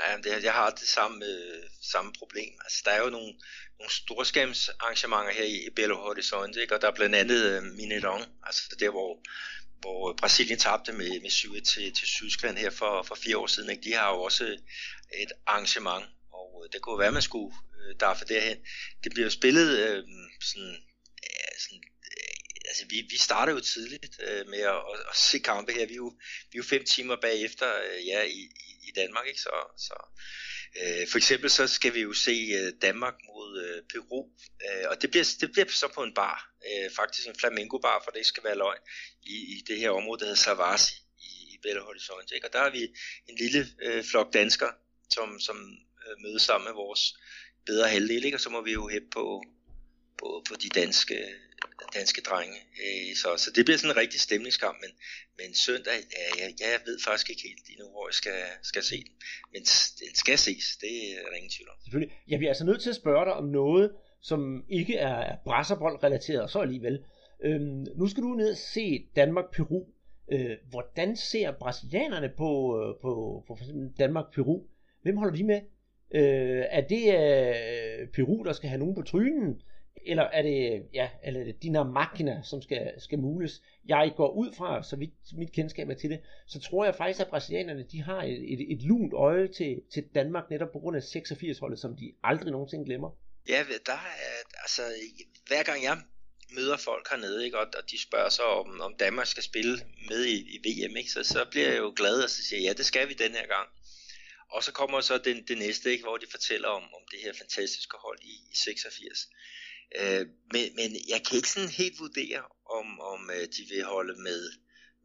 Ja, 0.00 0.16
det, 0.16 0.44
jeg 0.44 0.52
har 0.52 0.70
det 0.70 0.88
samme, 0.88 1.24
øh, 1.24 1.62
samme 1.80 2.12
problem. 2.18 2.52
Altså, 2.64 2.82
der 2.84 2.90
er 2.90 3.04
jo 3.04 3.10
nogle, 3.10 3.32
nogle 3.78 3.92
storskabsarrangementer 4.00 5.32
her 5.32 5.44
i, 5.44 5.70
Belo 5.76 5.96
Horizonte, 5.96 6.60
ikke? 6.60 6.74
og 6.74 6.80
der 6.80 6.88
er 6.88 6.94
blandt 6.94 7.14
andet 7.14 7.40
øh, 7.50 7.62
Mineirão, 7.78 8.20
altså 8.42 8.76
der, 8.80 8.90
hvor, 8.90 9.18
hvor 9.80 10.12
Brasilien 10.12 10.58
tabte 10.58 10.92
med, 10.92 11.20
med 11.20 11.30
7 11.30 11.54
til, 11.54 11.94
til 11.94 12.08
Tyskland 12.08 12.58
her 12.58 12.70
for, 12.70 13.02
for 13.02 13.14
fire 13.14 13.38
år 13.38 13.46
siden. 13.46 13.70
Ikke? 13.70 13.82
De 13.82 13.92
har 13.92 14.10
jo 14.10 14.22
også 14.22 14.44
et 15.22 15.32
arrangement, 15.46 16.04
og 16.32 16.64
øh, 16.64 16.72
det 16.72 16.80
kunne 16.80 16.98
være, 16.98 17.12
man 17.12 17.22
skulle 17.22 17.54
øh, 17.80 17.94
derfor 18.00 18.24
derhen. 18.24 18.58
Det 19.04 19.12
bliver 19.12 19.26
jo 19.26 19.30
spillet 19.30 19.78
øh, 19.78 20.04
sådan, 20.40 20.76
ja, 21.22 21.58
sådan 21.58 21.82
øh, 22.04 22.68
altså 22.68 22.84
vi, 22.90 23.06
vi 23.10 23.16
starter 23.16 23.52
jo 23.52 23.60
tidligt 23.60 24.20
øh, 24.28 24.48
med 24.48 24.58
at, 24.58 24.80
at, 24.92 25.00
at 25.10 25.16
se 25.16 25.38
kampe 25.38 25.72
her. 25.72 25.86
Vi 25.86 25.92
er 25.92 25.96
jo, 25.96 26.12
vi 26.50 26.54
er 26.56 26.62
jo 26.62 26.62
fem 26.62 26.84
timer 26.84 27.16
bagefter 27.16 27.68
øh, 27.78 28.06
ja, 28.06 28.22
i, 28.22 28.50
i 28.88 28.92
Danmark, 29.00 29.26
ikke? 29.26 29.40
Så, 29.40 29.54
så 29.76 29.96
øh, 30.80 31.08
for 31.10 31.18
eksempel 31.18 31.50
så 31.50 31.66
skal 31.66 31.94
vi 31.94 32.00
jo 32.00 32.12
se 32.12 32.36
øh, 32.58 32.72
Danmark 32.82 33.14
mod 33.28 33.50
øh, 33.64 33.82
Peru, 33.92 34.20
øh, 34.66 34.84
og 34.90 35.02
det 35.02 35.10
bliver, 35.10 35.26
det 35.40 35.52
bliver 35.52 35.68
så 35.68 35.88
på 35.94 36.02
en 36.02 36.14
bar, 36.14 36.38
øh, 36.68 36.90
faktisk 36.90 37.28
en 37.28 37.38
flamingo 37.40 37.78
bar, 37.78 38.00
for 38.04 38.10
det 38.10 38.18
ikke 38.18 38.28
skal 38.34 38.44
være 38.44 38.58
løgn, 38.58 38.82
i, 39.22 39.36
i 39.54 39.62
det 39.68 39.78
her 39.78 39.90
område, 39.90 40.18
der 40.20 40.26
hedder 40.26 40.42
Savasi 40.42 40.94
i, 41.18 41.54
i 41.54 41.58
Belo 41.62 41.84
Horizonte, 41.84 42.34
ikke? 42.34 42.46
Og 42.46 42.52
der 42.52 42.62
har 42.62 42.70
vi 42.70 42.82
en 43.28 43.36
lille 43.42 43.66
øh, 43.82 44.04
flok 44.04 44.32
danskere, 44.32 44.72
som, 45.10 45.40
som 45.40 45.56
øh, 46.06 46.22
mødes 46.22 46.42
sammen 46.42 46.64
med 46.68 46.74
vores 46.74 47.14
bedre 47.66 47.88
halvdel, 47.88 48.24
ikke? 48.24 48.36
og 48.36 48.40
så 48.40 48.50
må 48.50 48.60
vi 48.62 48.72
jo 48.72 48.88
hæppe 48.88 49.10
på, 49.10 49.42
på, 50.20 50.28
på 50.48 50.54
de 50.62 50.68
danske 50.80 51.18
danske 51.94 52.20
drenge. 52.28 52.58
Øh, 52.84 53.10
så, 53.22 53.28
så 53.44 53.48
det 53.56 53.64
bliver 53.64 53.78
sådan 53.78 53.94
en 53.94 54.00
rigtig 54.04 54.20
stemningskamp, 54.20 54.76
men, 54.84 54.92
men 55.38 55.54
søndag, 55.54 55.98
ja, 56.16 56.24
jeg, 56.40 56.48
jeg 56.60 56.80
ved 56.86 56.98
faktisk 57.06 57.30
ikke 57.30 57.42
helt 57.48 57.64
endnu, 57.72 57.86
hvor 57.94 58.04
jeg 58.08 58.14
skal, 58.14 58.40
skal 58.62 58.82
se 58.82 58.96
den. 58.96 59.14
Men 59.52 59.62
den 60.04 60.14
skal 60.22 60.38
ses, 60.38 60.64
det 60.80 60.94
er 61.18 61.28
der 61.30 61.36
ingen 61.40 61.54
tvivl 61.56 61.70
om. 61.74 61.78
Selvfølgelig. 61.84 62.12
Jeg 62.28 62.38
bliver 62.38 62.50
altså 62.50 62.64
nødt 62.64 62.82
til 62.82 62.90
at 62.90 62.96
spørge 63.02 63.24
dig 63.24 63.34
om 63.34 63.48
noget, 63.60 63.86
som 64.20 64.40
ikke 64.68 64.96
er 64.96 65.36
brasserbold-relateret, 65.44 66.50
så 66.50 66.58
alligevel. 66.60 67.04
Øhm, 67.44 67.86
nu 67.96 68.06
skal 68.08 68.22
du 68.22 68.28
ned 68.28 68.50
og 68.50 68.56
se 68.56 69.08
Danmark-Peru. 69.16 69.80
Øh, 70.32 70.56
hvordan 70.70 71.16
ser 71.16 71.52
brasilianerne 71.52 72.30
på, 72.36 72.50
øh, 72.80 73.00
på, 73.02 73.10
på 73.46 73.56
for 73.56 73.64
eksempel 73.64 73.98
Danmark-Peru? 73.98 74.62
Hvem 75.02 75.16
holder 75.16 75.36
de 75.36 75.44
med? 75.44 75.60
Øh, 76.14 76.64
er 76.70 76.80
det 76.80 77.04
øh, 77.18 78.08
Peru, 78.08 78.42
der 78.42 78.52
skal 78.52 78.68
have 78.68 78.78
nogen 78.78 78.94
på 78.94 79.02
trynen? 79.02 79.62
Eller 80.06 80.22
er 80.22 80.42
det, 80.42 80.86
ja, 80.94 81.08
eller 81.24 81.40
er 81.40 81.44
det 81.44 81.62
Dina 81.62 81.82
Makina, 81.82 82.42
som 82.44 82.62
skal, 82.62 82.92
skal 82.98 83.18
mules? 83.18 83.62
Jeg 83.86 84.12
går 84.16 84.30
ud 84.32 84.52
fra, 84.52 84.82
så 84.82 84.96
vidt 84.96 85.12
mit 85.32 85.52
kendskab 85.52 85.88
er 85.88 85.94
til 85.94 86.10
det, 86.10 86.20
så 86.46 86.60
tror 86.60 86.84
jeg 86.84 86.94
faktisk, 86.94 87.20
at 87.20 87.28
brasilianerne, 87.28 87.82
de 87.92 88.02
har 88.02 88.22
et, 88.22 88.52
et, 88.52 88.72
et 88.72 88.82
lunt 88.82 89.12
øje 89.12 89.48
til, 89.48 89.82
til 89.94 90.04
Danmark, 90.14 90.50
netop 90.50 90.72
på 90.72 90.78
grund 90.78 90.96
af 90.96 91.00
86-holdet, 91.00 91.78
som 91.78 91.96
de 91.96 92.12
aldrig 92.24 92.52
nogensinde 92.52 92.84
glemmer. 92.84 93.10
Ja, 93.48 93.64
der 93.86 93.92
er, 93.92 94.60
altså, 94.62 94.82
hver 95.46 95.62
gang 95.62 95.82
jeg 95.82 95.98
møder 96.50 96.76
folk 96.76 97.08
hernede, 97.10 97.44
ikke, 97.44 97.58
og, 97.58 97.66
og 97.76 97.90
de 97.90 98.02
spørger 98.02 98.28
så, 98.28 98.42
om, 98.42 98.80
om 98.80 98.94
Danmark 98.98 99.26
skal 99.26 99.42
spille 99.42 99.80
med 100.08 100.24
i, 100.24 100.36
i 100.54 100.58
VM, 100.66 100.96
ikke, 100.96 101.10
så, 101.10 101.22
så 101.24 101.46
bliver 101.50 101.68
jeg 101.68 101.78
jo 101.78 101.92
glad, 101.96 102.22
og 102.22 102.30
så 102.30 102.42
siger 102.44 102.62
ja, 102.62 102.72
det 102.72 102.86
skal 102.86 103.08
vi 103.08 103.14
den 103.14 103.32
her 103.32 103.46
gang. 103.46 103.68
Og 104.50 104.64
så 104.64 104.72
kommer 104.72 105.00
så 105.00 105.18
den, 105.18 105.48
det 105.48 105.58
næste, 105.58 105.90
ikke, 105.90 106.04
hvor 106.04 106.16
de 106.16 106.26
fortæller 106.30 106.68
om, 106.68 106.82
om 106.82 107.02
det 107.10 107.20
her 107.24 107.32
fantastiske 107.32 107.96
hold 107.96 108.18
i, 108.22 108.34
i 108.52 108.54
86. 108.54 109.28
Øh, 109.96 110.26
men, 110.52 110.76
men 110.76 110.96
jeg 111.08 111.22
kan 111.26 111.36
ikke 111.36 111.50
sådan 111.50 111.68
helt 111.68 111.98
vurdere, 111.98 112.42
om, 112.78 113.00
om 113.00 113.30
øh, 113.30 113.46
de 113.56 113.62
vil 113.68 113.84
holde 113.84 114.22
med, 114.22 114.52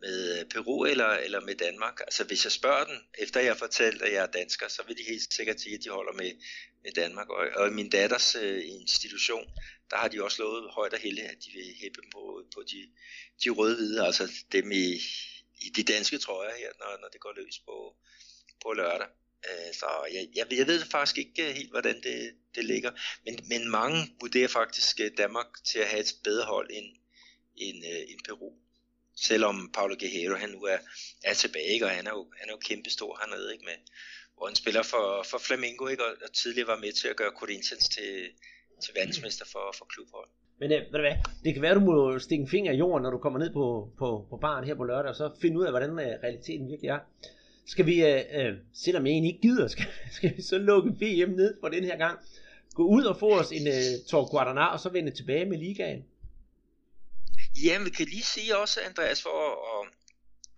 med 0.02 0.39
øh, 0.39 0.46
Peru 0.46 0.86
eller, 0.86 1.08
eller 1.08 1.41
med 1.41 1.56
Danmark. 1.56 2.00
Altså 2.00 2.24
hvis 2.24 2.43
jeg 2.43 2.52
spørger 2.52 2.86
dem, 2.86 2.98
efter 3.17 3.39
jeg 3.39 3.50
har 3.50 3.58
fortalt, 3.58 4.02
at 4.02 4.13
jeg 4.13 4.24
er 4.24 4.32
dansker, 4.39 4.67
så 4.67 4.84
vil 4.88 4.98
de 4.98 5.04
helt 5.04 5.34
sikkert 5.34 5.62
sige, 5.62 5.76
at 5.76 5.84
de 5.84 5.89
holder 5.89 6.13
med, 6.13 6.32
med 6.84 6.91
Danmark. 6.91 7.30
Og, 7.30 7.48
og 7.56 7.67
i 7.67 7.72
min 7.72 7.89
datters 7.89 8.36
øh, 8.36 8.62
institution, 8.65 9.46
der 9.89 9.98
har 9.98 10.08
de 10.08 10.24
også 10.24 10.41
lovet 10.41 10.72
højt 10.72 10.93
og 10.93 11.00
heldigt, 11.00 11.28
at 11.28 11.38
de 11.46 11.52
vil 11.54 11.76
hæppe 11.82 12.02
dem 12.02 12.10
på, 12.12 12.43
på 12.56 12.63
de, 12.72 12.89
de 13.43 13.50
røde-hvide, 13.50 14.06
altså 14.06 14.32
dem 14.52 14.72
i, 14.72 14.93
i 15.62 15.69
de 15.76 15.84
danske 15.84 16.17
trøjer 16.17 16.56
her, 16.58 16.72
når, 16.80 16.98
når 17.02 17.08
det 17.08 17.22
går 17.22 17.34
løs 17.36 17.60
på, 17.60 17.96
på 18.63 18.74
lørdag. 18.74 19.08
Øh, 19.49 19.73
så 19.73 19.86
jeg, 20.13 20.27
jeg, 20.36 20.58
jeg 20.60 20.67
ved 20.67 20.86
faktisk 20.86 21.17
ikke 21.17 21.49
øh, 21.49 21.56
helt, 21.56 21.71
hvordan 21.71 21.95
det, 21.95 22.17
det 22.56 22.65
ligger. 22.65 22.91
Men, 23.25 23.39
men 23.49 23.71
mange 23.71 23.99
vurderer 24.21 24.47
faktisk 24.47 24.99
øh, 24.99 25.12
Danmark 25.17 25.47
til 25.65 25.79
at 25.79 25.88
have 25.88 25.99
et 25.99 26.15
bedre 26.23 26.45
hold 26.45 26.69
end, 26.71 26.86
end, 27.56 27.77
øh, 27.91 28.01
end 28.12 28.19
Peru. 28.27 28.51
Selvom 29.15 29.71
Paulo 29.73 29.95
Guerrero 29.99 30.36
han 30.36 30.49
nu 30.49 30.62
er, 30.63 30.77
er 31.23 31.34
tilbage, 31.34 31.73
ikke? 31.73 31.86
og 31.86 31.91
han 31.91 32.08
er 32.08 32.12
jo, 32.12 32.32
han 32.39 32.49
er 32.49 32.53
jo 32.53 32.58
kæmpestor 32.58 33.19
hernede, 33.21 33.53
ikke? 33.53 33.65
Med, 33.65 33.77
hvor 34.38 34.45
han 34.47 34.56
spiller 34.56 34.84
for, 34.84 35.25
for 35.32 35.38
Flamengo, 35.38 35.88
ikke? 35.88 36.06
Og, 36.06 36.12
og 36.25 36.34
tidligere 36.34 36.67
var 36.67 36.79
med 36.79 36.91
til 36.91 37.08
at 37.08 37.15
gøre 37.15 37.32
Corinthians 37.39 37.89
til, 37.89 38.12
til 38.84 38.91
verdensmester 38.95 39.45
for, 39.51 39.75
for 39.77 39.86
klubhold. 39.86 40.29
Men 40.60 40.71
øh, 40.71 40.79
ved 40.79 40.99
du 40.99 41.06
hvad, 41.08 41.17
det 41.43 41.53
kan 41.53 41.62
være, 41.62 41.75
du 41.75 41.79
må 41.79 42.19
stikke 42.19 42.41
en 42.41 42.49
finger 42.49 42.71
i 42.71 42.77
jorden, 42.77 43.03
når 43.03 43.12
du 43.12 43.17
kommer 43.17 43.39
ned 43.39 43.53
på, 43.53 43.65
på, 43.99 44.27
på 44.29 44.38
baren 44.38 44.65
her 44.65 44.75
på 44.75 44.84
lørdag, 44.84 45.10
og 45.10 45.15
så 45.15 45.32
finde 45.41 45.60
ud 45.60 45.65
af, 45.65 45.71
hvordan 45.71 45.97
realiteten 45.99 46.67
virkelig 46.67 46.89
er. 46.89 46.99
Skal 47.65 47.86
vi, 47.86 48.06
øh, 48.06 48.23
øh, 48.32 48.54
selvom 48.73 49.06
jeg 49.06 49.12
egentlig 49.12 49.34
ikke 49.34 49.41
gider, 49.41 49.67
skal, 49.73 49.86
skal 50.12 50.38
vi 50.38 50.41
så 50.41 50.58
lukke 50.58 50.89
VM 50.89 51.30
ned 51.30 51.58
for 51.62 51.69
den 51.69 51.84
her 51.84 51.97
gang? 51.97 52.19
Gå 52.73 52.84
ud 52.84 53.04
og 53.04 53.19
få 53.19 53.39
os 53.39 53.52
en 53.52 53.67
øh, 53.67 54.06
Tor 54.10 54.30
Guadana, 54.32 54.65
og 54.65 54.80
så 54.80 54.89
vende 54.89 55.12
tilbage 55.12 55.45
med 55.45 55.58
ligaen? 55.58 56.06
Jamen, 57.63 57.86
vi 57.86 57.89
kan 57.89 58.06
lige 58.06 58.23
sige 58.23 58.58
også, 58.58 58.80
Andreas, 58.82 59.21
for 59.21 59.30
og 59.30 59.88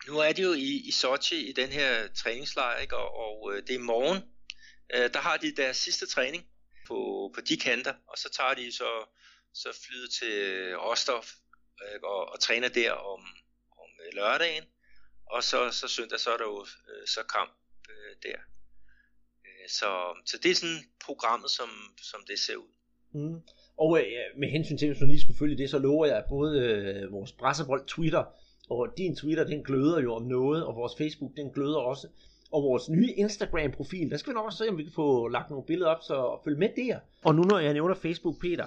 nu 0.08 0.20
er 0.20 0.32
det 0.32 0.44
jo 0.44 0.54
i, 0.54 0.82
i 0.88 0.92
Sochi 0.92 1.50
i 1.50 1.54
den 1.54 1.70
her 1.70 2.08
træningslejr, 2.08 2.80
ikke? 2.80 2.98
og, 2.98 3.16
og 3.16 3.54
øh, 3.54 3.62
det 3.62 3.70
er 3.70 3.80
i 3.80 3.82
morgen, 3.82 4.24
øh, 4.94 5.10
der 5.14 5.20
har 5.20 5.38
de 5.38 5.56
deres 5.56 5.78
sidste 5.78 6.06
træning 6.06 6.46
på, 6.88 7.32
på 7.36 7.42
de 7.42 7.58
kanter, 7.58 7.94
og 8.08 8.18
så 8.18 8.30
tager 8.38 8.54
de 8.54 8.72
så, 8.72 8.92
så 9.54 9.70
flyet 9.86 10.10
til 10.20 10.38
Rostov 10.78 11.24
ikke? 11.96 12.08
og, 12.08 12.32
og 12.32 12.40
træner 12.40 12.70
der 12.70 12.92
om, 12.92 13.20
om 13.72 13.90
øh, 14.06 14.14
lørdagen, 14.14 14.64
og 15.26 15.44
så, 15.44 15.58
så 15.72 15.88
søndag, 15.88 16.20
så 16.20 16.30
er 16.34 16.38
der 16.38 16.46
jo 16.46 16.60
øh, 16.62 17.08
så 17.08 17.20
kamp 17.36 17.52
øh, 17.90 18.16
der. 18.24 18.40
Øh, 19.46 19.70
så, 19.70 19.90
så 20.26 20.38
det 20.44 20.52
er 20.52 20.56
sådan 20.56 20.84
programmet, 21.06 21.50
som, 21.52 21.70
som 22.02 22.20
det 22.28 22.40
ser 22.40 22.56
ud. 22.56 22.72
Mm. 23.12 23.42
Og 23.78 24.00
øh, 24.00 24.40
med 24.40 24.50
hensyn 24.50 24.78
til, 24.78 24.88
hvis 24.88 25.00
man 25.00 25.10
lige 25.10 25.22
skulle 25.22 25.38
følge 25.38 25.58
det, 25.58 25.70
så 25.70 25.80
lover 25.80 26.06
jeg, 26.06 26.18
at 26.18 26.26
både 26.30 26.60
øh, 26.60 27.12
vores 27.12 27.32
Brasserbold 27.32 27.86
Twitter, 27.88 28.24
og 28.70 28.94
din 28.98 29.16
Twitter, 29.16 29.44
den 29.44 29.64
gløder 29.64 30.00
jo 30.02 30.16
om 30.16 30.24
noget, 30.24 30.66
og 30.66 30.76
vores 30.76 30.94
Facebook, 30.98 31.32
den 31.38 31.52
gløder 31.52 31.78
også. 31.78 32.08
Og 32.52 32.64
vores 32.64 32.90
nye 32.90 33.14
Instagram-profil, 33.14 34.12
der 34.12 34.18
skal 34.18 34.32
vi 34.32 34.34
nok 34.34 34.46
også 34.46 34.58
se, 34.58 34.70
om 34.70 34.78
vi 34.78 34.84
kan 34.84 34.92
få 34.92 35.28
lagt 35.28 35.50
nogle 35.50 35.66
billeder 35.66 35.90
op, 35.90 36.04
så 36.04 36.40
følg 36.44 36.58
med 36.58 36.70
der. 36.76 37.00
Og 37.24 37.36
nu 37.36 37.44
når 37.44 37.60
jeg 37.60 37.74
nævner 37.74 37.96
Facebook, 37.96 38.42
Peter, 38.42 38.66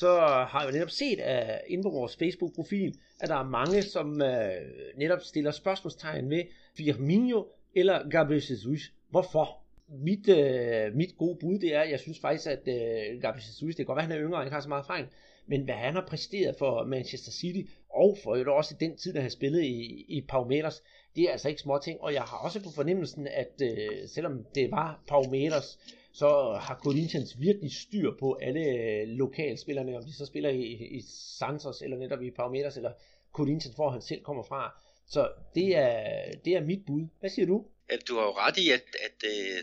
så 0.00 0.20
har 0.50 0.62
jeg 0.62 0.72
netop 0.72 0.90
set 0.90 1.18
uh, 1.18 1.72
inde 1.72 1.82
på 1.82 1.90
vores 1.90 2.16
Facebook-profil, 2.16 2.94
at 3.20 3.28
der 3.28 3.36
er 3.36 3.48
mange, 3.48 3.82
som 3.82 4.08
uh, 4.10 4.98
netop 4.98 5.22
stiller 5.22 5.50
spørgsmålstegn 5.50 6.30
ved 6.30 6.42
Firmino 6.76 7.44
eller 7.74 8.08
Gabriel 8.08 8.42
Jesus. 8.50 8.92
Hvorfor? 9.10 9.56
Mit, 9.88 10.28
uh, 10.28 10.96
mit 10.96 11.18
gode 11.18 11.38
bud, 11.40 11.58
det 11.58 11.74
er, 11.74 11.82
jeg 11.82 12.00
synes 12.00 12.18
faktisk, 12.20 12.46
at 12.46 12.58
uh, 12.58 13.20
Gabriel 13.22 13.44
Jesus, 13.46 13.76
det 13.76 13.76
kan 13.76 13.84
godt 13.84 13.96
være, 13.96 14.04
at 14.04 14.12
han 14.12 14.18
er 14.18 14.26
yngre, 14.26 14.38
og 14.38 14.44
ikke 14.44 14.54
har 14.54 14.60
så 14.60 14.68
meget 14.68 14.82
erfaring, 14.82 15.08
men 15.46 15.64
hvad 15.64 15.74
han 15.74 15.94
har 15.94 16.06
præsteret 16.08 16.56
for 16.58 16.84
Manchester 16.84 17.32
City, 17.32 17.70
og 17.90 18.18
for 18.22 18.36
jo 18.36 18.56
også 18.56 18.74
i 18.74 18.84
den 18.84 18.96
tid, 18.96 19.12
da 19.14 19.20
han 19.20 19.30
spillede 19.30 19.66
i, 19.66 20.04
i 20.08 20.20
Palmeiras, 20.28 20.82
det 21.16 21.24
er 21.24 21.32
altså 21.32 21.48
ikke 21.48 21.60
små 21.60 21.78
ting, 21.78 22.00
og 22.00 22.14
jeg 22.14 22.22
har 22.22 22.36
også 22.36 22.62
på 22.62 22.70
fornemmelsen, 22.70 23.26
at 23.26 23.62
øh, 23.62 24.08
selvom 24.08 24.44
det 24.54 24.70
var 24.70 25.02
Palmeiras 25.08 25.78
så 26.12 26.58
har 26.60 26.80
Corinthians 26.84 27.40
virkelig 27.40 27.72
styr 27.72 28.10
på 28.20 28.38
alle 28.42 28.60
øh, 28.60 29.08
lokalspillerne, 29.08 29.96
om 29.96 30.04
de 30.04 30.16
så 30.16 30.26
spiller 30.26 30.50
i, 30.50 30.62
i 30.96 31.02
Santos, 31.38 31.82
eller 31.82 31.96
netop 31.96 32.22
i 32.22 32.30
Paumeters, 32.30 32.76
eller 32.76 32.92
Corinthians, 33.32 33.74
hvor 33.74 33.90
han 33.90 34.02
selv 34.02 34.22
kommer 34.22 34.42
fra. 34.42 34.80
Så 35.08 35.32
det 35.54 35.76
er, 35.76 36.22
det 36.44 36.52
er 36.52 36.60
mit 36.60 36.86
bud. 36.86 37.06
Hvad 37.20 37.30
siger 37.30 37.46
du? 37.46 37.66
Du 38.08 38.14
har 38.14 38.22
jo 38.22 38.32
ret 38.32 38.56
i, 38.56 38.70
at, 38.70 38.84
at, 39.06 39.18
øh, 39.24 39.58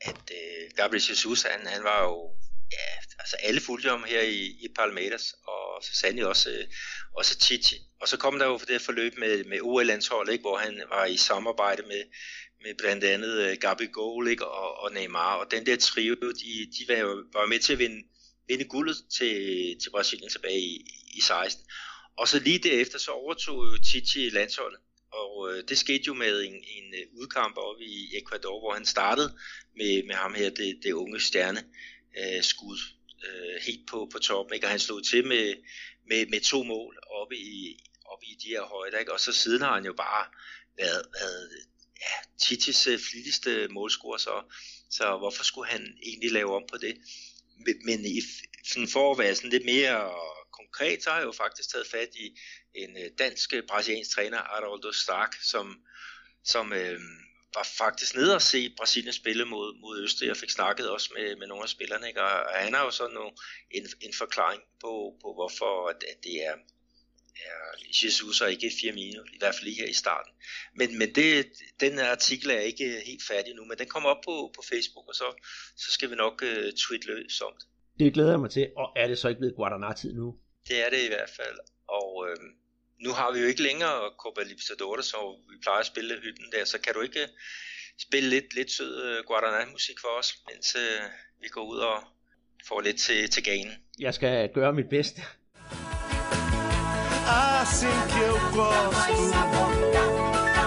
at, 0.00 0.16
at 0.30 0.76
Gabriel 0.76 1.04
Jesus, 1.10 1.42
han, 1.42 1.66
han 1.66 1.84
var 1.84 2.02
jo 2.02 2.30
ja, 2.72 2.88
altså 3.18 3.36
alle 3.42 3.60
fulgte 3.60 3.92
om 3.92 4.04
her 4.06 4.20
i, 4.20 4.42
i 4.64 4.68
Palmeiras, 4.76 5.34
og 5.46 5.82
så 5.82 5.94
sandelig 5.94 6.26
også, 6.26 6.50
øh, 6.50 6.64
også 7.12 7.38
Titi. 7.38 7.76
Og 8.00 8.08
så 8.08 8.16
kom 8.16 8.38
der 8.38 8.46
jo 8.46 8.58
det 8.68 8.80
forløb 8.80 9.18
med, 9.18 9.44
med 9.44 9.58
OL-landsholdet, 9.62 10.40
hvor 10.40 10.56
han 10.56 10.82
var 10.88 11.04
i 11.04 11.16
samarbejde 11.16 11.82
med, 11.82 12.02
med 12.64 12.74
blandt 12.74 13.04
andet 13.04 13.34
øh, 13.42 13.56
Gabi 13.60 13.86
Goal 13.86 14.28
ikke, 14.28 14.46
og, 14.46 14.76
og 14.82 14.92
Neymar. 14.92 15.34
Og 15.34 15.50
den 15.50 15.66
der 15.66 15.76
trio, 15.76 16.14
de, 16.14 16.52
de 16.74 16.88
var 16.88 16.98
jo 16.98 17.24
var 17.32 17.46
med 17.46 17.58
til 17.58 17.72
at 17.72 17.78
vinde, 17.78 18.02
vinde 18.48 18.64
guldet 18.64 18.96
til, 19.18 19.36
til 19.82 19.90
Brasilien 19.90 20.30
tilbage 20.30 20.60
i, 20.60 20.86
i 21.16 21.20
16. 21.20 21.64
Og 22.16 22.28
så 22.28 22.38
lige 22.38 22.58
derefter, 22.58 22.98
så 22.98 23.10
overtog 23.10 23.76
Titi 23.92 24.30
landsholdet. 24.30 24.80
Og 25.12 25.50
øh, 25.50 25.64
det 25.68 25.78
skete 25.78 26.04
jo 26.06 26.14
med 26.14 26.42
en, 26.42 26.54
en 26.54 26.94
øh, 26.94 27.06
udkamp 27.20 27.56
oppe 27.56 27.84
i 27.84 28.16
Ecuador, 28.18 28.60
hvor 28.60 28.74
han 28.74 28.86
startede 28.86 29.38
med, 29.76 30.02
med 30.02 30.14
ham 30.14 30.34
her, 30.34 30.50
det, 30.50 30.78
det 30.82 30.92
unge 30.92 31.20
stjerne 31.20 31.64
øh, 32.18 32.42
skud 32.42 32.78
øh, 33.26 33.62
helt 33.66 33.88
på, 33.90 34.08
på 34.12 34.18
toppen, 34.18 34.54
ikke? 34.54 34.66
og 34.66 34.70
han 34.70 34.78
slog 34.78 35.04
til 35.04 35.26
med, 35.26 35.54
med, 36.08 36.26
med 36.26 36.40
to 36.40 36.62
mål 36.62 36.98
oppe 37.20 37.36
i, 37.36 37.78
oppe 38.04 38.26
i 38.26 38.34
de 38.42 38.48
her 38.48 38.62
højder, 38.62 38.98
ikke? 38.98 39.12
og 39.12 39.20
så 39.20 39.32
siden 39.32 39.60
har 39.60 39.74
han 39.74 39.84
jo 39.84 39.92
bare 39.92 40.26
været, 40.76 41.02
været 41.20 41.50
ja, 42.04 42.16
Titis 42.40 42.86
øh, 42.86 42.98
flittigste 42.98 43.68
målscorer, 43.68 44.18
så, 44.18 44.42
så 44.90 45.16
hvorfor 45.18 45.44
skulle 45.44 45.70
han 45.70 45.98
egentlig 46.02 46.32
lave 46.32 46.56
om 46.56 46.64
på 46.70 46.76
det? 46.76 46.96
Men, 47.66 47.76
men 47.84 48.04
i, 48.04 48.20
sådan 48.64 48.88
for 48.88 49.12
at 49.12 49.18
være 49.18 49.34
sådan 49.34 49.50
lidt 49.50 49.64
mere 49.64 50.10
konkret, 50.52 51.02
så 51.02 51.10
har 51.10 51.18
jeg 51.18 51.26
jo 51.26 51.32
faktisk 51.32 51.70
taget 51.70 51.86
fat 51.86 52.08
i 52.14 52.38
en 52.74 52.96
øh, 52.96 53.10
dansk 53.18 53.54
øh, 53.54 53.62
brasiliansk 53.68 54.10
træner, 54.10 54.38
Arnoldo 54.38 54.92
Stark, 54.92 55.34
som, 55.42 55.80
som 56.44 56.72
øh, 56.72 57.00
var 57.54 57.68
faktisk 57.78 58.14
nede 58.14 58.34
og 58.34 58.42
se 58.42 58.74
Brasilien 58.76 59.12
spille 59.12 59.44
mod, 59.44 59.80
mod 59.80 60.02
Østrig, 60.02 60.30
og 60.30 60.36
fik 60.36 60.50
snakket 60.50 60.90
også 60.90 61.10
med, 61.14 61.36
med 61.36 61.46
nogle 61.46 61.62
af 61.62 61.68
spillerne, 61.68 62.08
ikke? 62.08 62.22
og 62.22 62.54
han 62.54 62.74
har 62.74 62.84
jo 62.84 62.90
sådan 62.90 63.14
nu 63.14 63.32
en, 63.70 63.86
en 64.00 64.14
forklaring 64.14 64.62
på, 64.80 64.92
på 65.22 65.34
hvorfor 65.34 65.88
at, 65.88 65.96
at 65.96 66.24
det 66.24 66.46
er, 66.46 66.54
er 67.36 67.62
Jesus 68.04 68.40
og 68.40 68.50
ikke 68.50 68.72
Firmino, 68.80 69.22
i 69.22 69.38
hvert 69.38 69.54
fald 69.54 69.64
lige 69.64 69.76
her 69.76 69.88
i 69.88 69.92
starten. 69.92 70.32
Men, 70.74 70.98
men 70.98 71.14
det, 71.14 71.46
den 71.80 71.98
artikel 71.98 72.50
er 72.50 72.60
ikke 72.60 73.02
helt 73.06 73.22
færdig 73.22 73.54
nu, 73.54 73.64
men 73.64 73.78
den 73.78 73.88
kommer 73.88 74.08
op 74.08 74.22
på, 74.24 74.52
på 74.56 74.62
Facebook, 74.70 75.08
og 75.08 75.14
så, 75.14 75.28
så 75.76 75.92
skal 75.92 76.10
vi 76.10 76.14
nok 76.14 76.42
uh, 76.42 76.70
tweet 76.82 77.04
løs 77.06 77.40
om 77.40 77.52
det. 77.58 77.66
Det 77.98 78.14
glæder 78.14 78.30
jeg 78.30 78.40
mig 78.40 78.50
til, 78.50 78.70
og 78.76 78.92
er 78.96 79.06
det 79.08 79.18
så 79.18 79.28
ikke 79.28 79.38
blevet 79.38 79.56
Guadana-tid 79.56 80.12
nu? 80.12 80.36
Det 80.68 80.86
er 80.86 80.90
det 80.90 81.02
i 81.04 81.08
hvert 81.08 81.30
fald, 81.36 81.58
og 81.88 82.26
øh, 82.28 82.36
nu 82.98 83.10
har 83.10 83.32
vi 83.32 83.38
jo 83.40 83.46
ikke 83.46 83.62
længere 83.62 84.10
Copa 84.18 84.42
Libertadores, 84.42 85.06
så 85.06 85.18
vi 85.50 85.56
plejer 85.62 85.80
at 85.80 85.86
spille 85.86 86.20
hytten 86.22 86.46
der, 86.52 86.64
så 86.64 86.80
kan 86.80 86.94
du 86.94 87.00
ikke 87.00 87.28
spille 87.98 88.28
lidt, 88.30 88.54
lidt 88.54 88.70
sød 88.70 88.94
uh, 89.10 89.24
Guaraná-musik 89.28 89.98
for 90.00 90.08
os, 90.18 90.34
mens 90.48 90.76
uh, 90.76 91.10
vi 91.42 91.48
går 91.48 91.64
ud 91.72 91.78
og 91.78 91.96
får 92.68 92.80
lidt 92.80 92.98
til, 92.98 93.30
til 93.30 93.44
ganen. 93.44 93.72
Jeg 93.98 94.14
skal 94.14 94.52
gøre 94.54 94.72
mit 94.72 94.88
bedste. 94.88 95.22
Assim 97.66 97.96
que 98.12 98.20
eu 98.30 98.36
gosto 98.58 99.24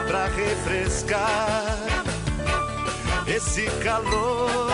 pra 0.07 0.25
refrescar 0.25 1.77
esse 3.35 3.65
calor. 3.83 4.71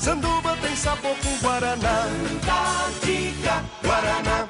Sanduba 0.00 0.56
tem 0.62 0.74
sabor 0.74 1.14
com 1.22 1.34
Guaraná. 1.42 1.96
Guaraná. 3.82 4.48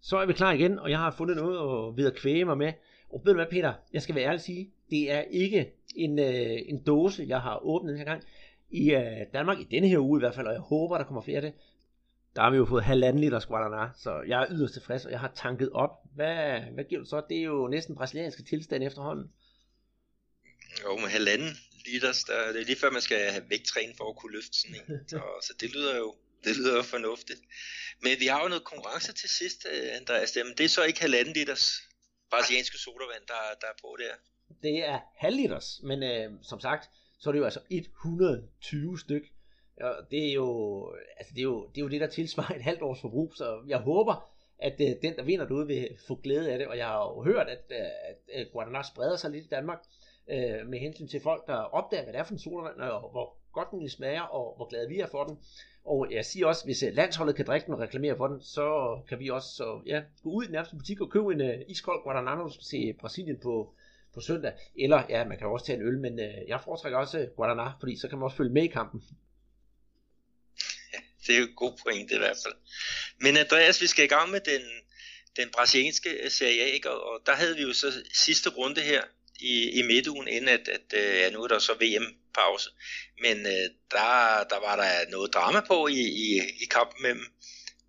Så 0.00 0.16
er 0.18 0.26
vi 0.26 0.32
klar 0.32 0.52
igen, 0.52 0.78
og 0.78 0.90
jeg 0.90 0.98
har 0.98 1.10
fundet 1.10 1.36
noget 1.36 1.56
at 1.56 1.96
ved 1.96 2.06
at 2.06 2.14
kvæge 2.14 2.44
mig 2.44 2.58
med. 2.58 2.72
Og 3.12 3.20
ved 3.24 3.32
du 3.32 3.38
hvad, 3.38 3.46
Peter? 3.50 3.72
Jeg 3.92 4.02
skal 4.02 4.14
være 4.14 4.24
ærlig 4.24 4.40
sige, 4.40 4.70
det 4.90 5.12
er 5.12 5.20
ikke 5.20 5.72
en, 5.96 6.18
øh, 6.18 6.58
en 6.68 6.82
dåse, 6.82 7.24
jeg 7.28 7.40
har 7.40 7.58
åbnet 7.62 7.90
den 7.90 7.98
her 7.98 8.04
gang. 8.04 8.22
I 8.70 8.94
øh, 8.94 9.26
Danmark, 9.34 9.58
i 9.58 9.64
denne 9.70 9.88
her 9.88 9.98
uge 9.98 10.18
i 10.18 10.22
hvert 10.22 10.34
fald, 10.34 10.46
og 10.46 10.52
jeg 10.52 10.60
håber, 10.60 10.98
der 10.98 11.04
kommer 11.04 11.20
flere 11.22 11.36
af 11.36 11.42
det, 11.42 11.52
der 12.36 12.42
har 12.42 12.50
vi 12.50 12.56
jo 12.56 12.64
fået 12.64 12.84
halvanden 12.84 13.20
liter 13.20 13.40
Guaraná, 13.40 14.02
så 14.02 14.22
jeg 14.26 14.42
er 14.42 14.46
yderst 14.50 14.72
tilfreds, 14.72 15.04
og 15.04 15.10
jeg 15.10 15.20
har 15.20 15.32
tanket 15.34 15.70
op. 15.72 16.01
Hvad, 16.14 16.60
hvad 16.74 16.84
giver 16.84 17.00
du 17.00 17.06
så? 17.08 17.22
Det 17.28 17.38
er 17.38 17.42
jo 17.42 17.68
næsten 17.68 17.94
brasilianske 17.94 18.42
tilstand 18.42 18.84
efterhånden. 18.84 19.32
Jo, 20.82 20.96
med 20.96 21.08
halvanden 21.08 21.56
liter, 21.86 22.12
der, 22.26 22.52
det 22.52 22.60
er 22.60 22.64
lige 22.64 22.76
før 22.76 22.90
man 22.90 23.02
skal 23.02 23.30
have 23.30 23.44
vægttræne 23.50 23.94
for 23.96 24.10
at 24.10 24.16
kunne 24.16 24.32
løfte 24.32 24.56
sådan 24.60 24.76
en. 24.76 25.08
Så, 25.10 25.20
så 25.46 25.52
det 25.60 25.74
lyder 25.74 25.96
jo 25.96 26.14
det 26.44 26.56
lyder 26.56 26.76
jo 26.76 26.82
fornuftigt. 26.82 27.40
Men 28.02 28.12
vi 28.20 28.26
har 28.26 28.42
jo 28.42 28.48
noget 28.48 28.64
konkurrence 28.64 29.12
til 29.12 29.28
sidst, 29.28 29.66
øh, 29.72 29.96
Andreas. 30.00 30.36
Jamen, 30.36 30.54
det 30.58 30.64
er 30.64 30.68
så 30.68 30.82
ikke 30.84 31.00
halvanden 31.00 31.34
liters 31.34 31.66
brasilianske 32.30 32.78
sodavand, 32.78 33.24
der, 33.26 33.42
der 33.60 33.66
er 33.66 33.78
på 33.80 33.96
der. 34.02 34.14
Det 34.62 34.88
er 34.88 34.98
halv 35.16 35.36
liters, 35.36 35.80
men 35.82 36.02
øh, 36.02 36.30
som 36.42 36.60
sagt, 36.60 36.90
så 37.18 37.30
er 37.30 37.32
det 37.32 37.38
jo 37.38 37.44
altså 37.44 37.60
120 37.70 38.98
styk. 38.98 39.22
Ja, 39.80 39.92
det 40.10 40.28
er 40.28 40.32
jo, 40.32 40.48
altså 41.18 41.32
det 41.34 41.40
er 41.40 41.42
jo, 41.52 41.68
det 41.68 41.78
er 41.78 41.82
jo 41.82 41.88
det, 41.88 42.00
der 42.00 42.06
tilsvarer 42.06 42.54
et 42.56 42.62
halvt 42.62 42.82
års 42.82 43.00
forbrug, 43.00 43.34
så 43.36 43.64
jeg 43.68 43.78
håber, 43.78 44.31
at 44.62 44.80
øh, 44.80 45.02
den, 45.02 45.16
der 45.16 45.22
vinder 45.22 45.46
derude, 45.46 45.66
vil 45.66 45.88
få 46.08 46.14
glæde 46.14 46.52
af 46.52 46.58
det, 46.58 46.66
og 46.66 46.76
jeg 46.76 46.86
har 46.86 46.98
jo 46.98 47.22
hørt, 47.22 47.48
at, 47.48 47.64
øh, 47.70 47.76
at, 47.76 48.46
Guaraná 48.46 48.52
Guadalajara 48.52 48.82
spreder 48.92 49.16
sig 49.16 49.30
lidt 49.30 49.44
i 49.44 49.48
Danmark, 49.48 49.78
øh, 50.30 50.66
med 50.66 50.78
hensyn 50.78 51.08
til 51.08 51.20
folk, 51.20 51.46
der 51.46 51.54
opdager, 51.54 52.02
hvad 52.02 52.12
det 52.12 52.20
er 52.20 52.24
for 52.24 52.32
en 52.32 52.38
sodavand, 52.38 52.80
og 52.80 53.10
hvor 53.10 53.36
godt 53.52 53.70
den 53.70 53.88
smager, 53.88 54.22
og 54.22 54.56
hvor 54.56 54.66
glade 54.68 54.88
vi 54.88 55.00
er 55.00 55.06
for 55.06 55.24
den. 55.24 55.38
Og 55.84 56.06
jeg 56.10 56.24
siger 56.24 56.46
også, 56.46 56.64
hvis 56.64 56.82
øh, 56.82 56.94
landsholdet 56.94 57.36
kan 57.36 57.46
drikke 57.46 57.66
den 57.66 57.74
og 57.74 57.80
reklamere 57.80 58.16
for 58.16 58.26
den, 58.26 58.40
så 58.40 58.98
kan 59.08 59.18
vi 59.18 59.30
også 59.30 59.48
så, 59.48 59.80
ja, 59.86 60.02
gå 60.22 60.30
ud 60.30 60.42
i 60.42 60.46
den 60.46 60.52
nærmeste 60.52 60.76
butik 60.76 61.00
og 61.00 61.10
købe 61.10 61.32
en 61.32 61.40
uh, 61.40 61.70
iskold 61.70 62.02
Guadalajara, 62.02 62.38
når 62.38 62.48
se 62.48 62.92
Brasilien 63.00 63.38
på, 63.42 63.74
på 64.14 64.20
søndag. 64.20 64.52
Eller 64.78 65.02
ja, 65.08 65.24
man 65.28 65.38
kan 65.38 65.46
også 65.46 65.66
tage 65.66 65.78
en 65.78 65.86
øl, 65.86 65.98
men 65.98 66.12
uh, 66.12 66.48
jeg 66.48 66.60
foretrækker 66.64 66.98
også 66.98 67.28
Guadalajara, 67.36 67.72
fordi 67.80 67.96
så 67.96 68.08
kan 68.08 68.18
man 68.18 68.24
også 68.24 68.36
følge 68.36 68.52
med 68.52 68.62
i 68.62 68.66
kampen. 68.66 69.02
Det 71.26 71.34
er 71.34 71.38
jo 71.38 71.46
en 71.46 71.54
god 71.56 71.78
pointe 71.82 72.14
i 72.14 72.18
hvert 72.18 72.36
fald. 72.44 72.54
Men 73.20 73.36
Andreas, 73.36 73.80
vi 73.80 73.86
skal 73.86 74.04
i 74.04 74.08
gang 74.08 74.30
med 74.30 74.40
den, 74.40 74.62
den 75.36 75.50
brasilianske 75.50 76.10
øh, 76.10 76.30
Serie 76.30 76.62
A, 76.62 76.66
ikke? 76.66 76.90
Og, 76.90 77.22
der 77.26 77.34
havde 77.34 77.56
vi 77.56 77.62
jo 77.62 77.72
så 77.72 78.02
sidste 78.14 78.50
runde 78.50 78.80
her 78.80 79.02
i, 79.40 79.70
i 79.70 79.82
midtugen, 79.82 80.28
inden 80.28 80.48
at, 80.48 80.68
at 80.68 80.94
øh, 80.94 81.16
ja, 81.16 81.30
nu 81.30 81.42
er 81.42 81.48
der 81.48 81.58
så 81.58 81.72
VM-pause. 81.72 82.70
Men 83.20 83.46
øh, 83.46 83.68
der, 83.90 84.44
der 84.50 84.60
var 84.60 84.76
der 84.76 85.10
noget 85.10 85.34
drama 85.34 85.60
på 85.60 85.86
i, 85.86 86.00
i, 86.00 86.40
i 86.62 86.64
kampen 86.70 87.02
mellem 87.02 87.24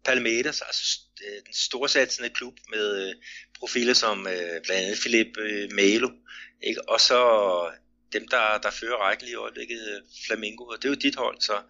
Palmeiras, 0.05 0.61
altså 0.61 0.99
øh, 1.27 1.41
den 1.45 1.53
storsatsende 1.53 2.29
klub 2.29 2.53
med 2.69 3.07
øh, 3.07 3.15
profiler 3.59 3.93
som 3.93 4.27
øh, 4.27 4.61
blandt 4.63 4.71
andet 4.71 4.99
Philip 4.99 5.38
øh, 5.38 5.71
Melo, 5.71 6.09
ikke? 6.61 6.89
og 6.89 7.01
så 7.01 7.19
dem, 8.13 8.27
der, 8.27 8.57
der 8.57 8.71
fører 8.71 8.97
rækken 8.97 9.27
i 9.27 9.34
øjeblikket, 9.34 10.03
Flamingo, 10.25 10.63
og 10.63 10.77
det 10.77 10.86
er 10.86 10.89
jo 10.89 10.95
dit 10.95 11.15
hold, 11.15 11.41
så 11.41 11.61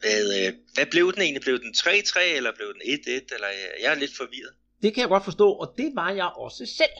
hvad, 0.00 0.22
øh, 0.38 0.52
hvad 0.74 0.86
blev 0.90 1.12
den 1.12 1.22
egentlig? 1.22 1.42
Blev 1.42 1.58
den 1.58 1.74
3-3, 1.76 2.36
eller 2.36 2.52
blev 2.56 2.68
den 2.74 2.82
1-1, 2.82 3.34
eller 3.34 3.48
øh, 3.48 3.82
jeg 3.82 3.92
er 3.92 3.98
lidt 3.98 4.16
forvirret. 4.16 4.52
Det 4.82 4.94
kan 4.94 5.00
jeg 5.00 5.08
godt 5.08 5.24
forstå, 5.24 5.52
og 5.52 5.74
det 5.78 5.92
var 5.94 6.10
jeg 6.10 6.30
også 6.36 6.66
selv. 6.66 6.98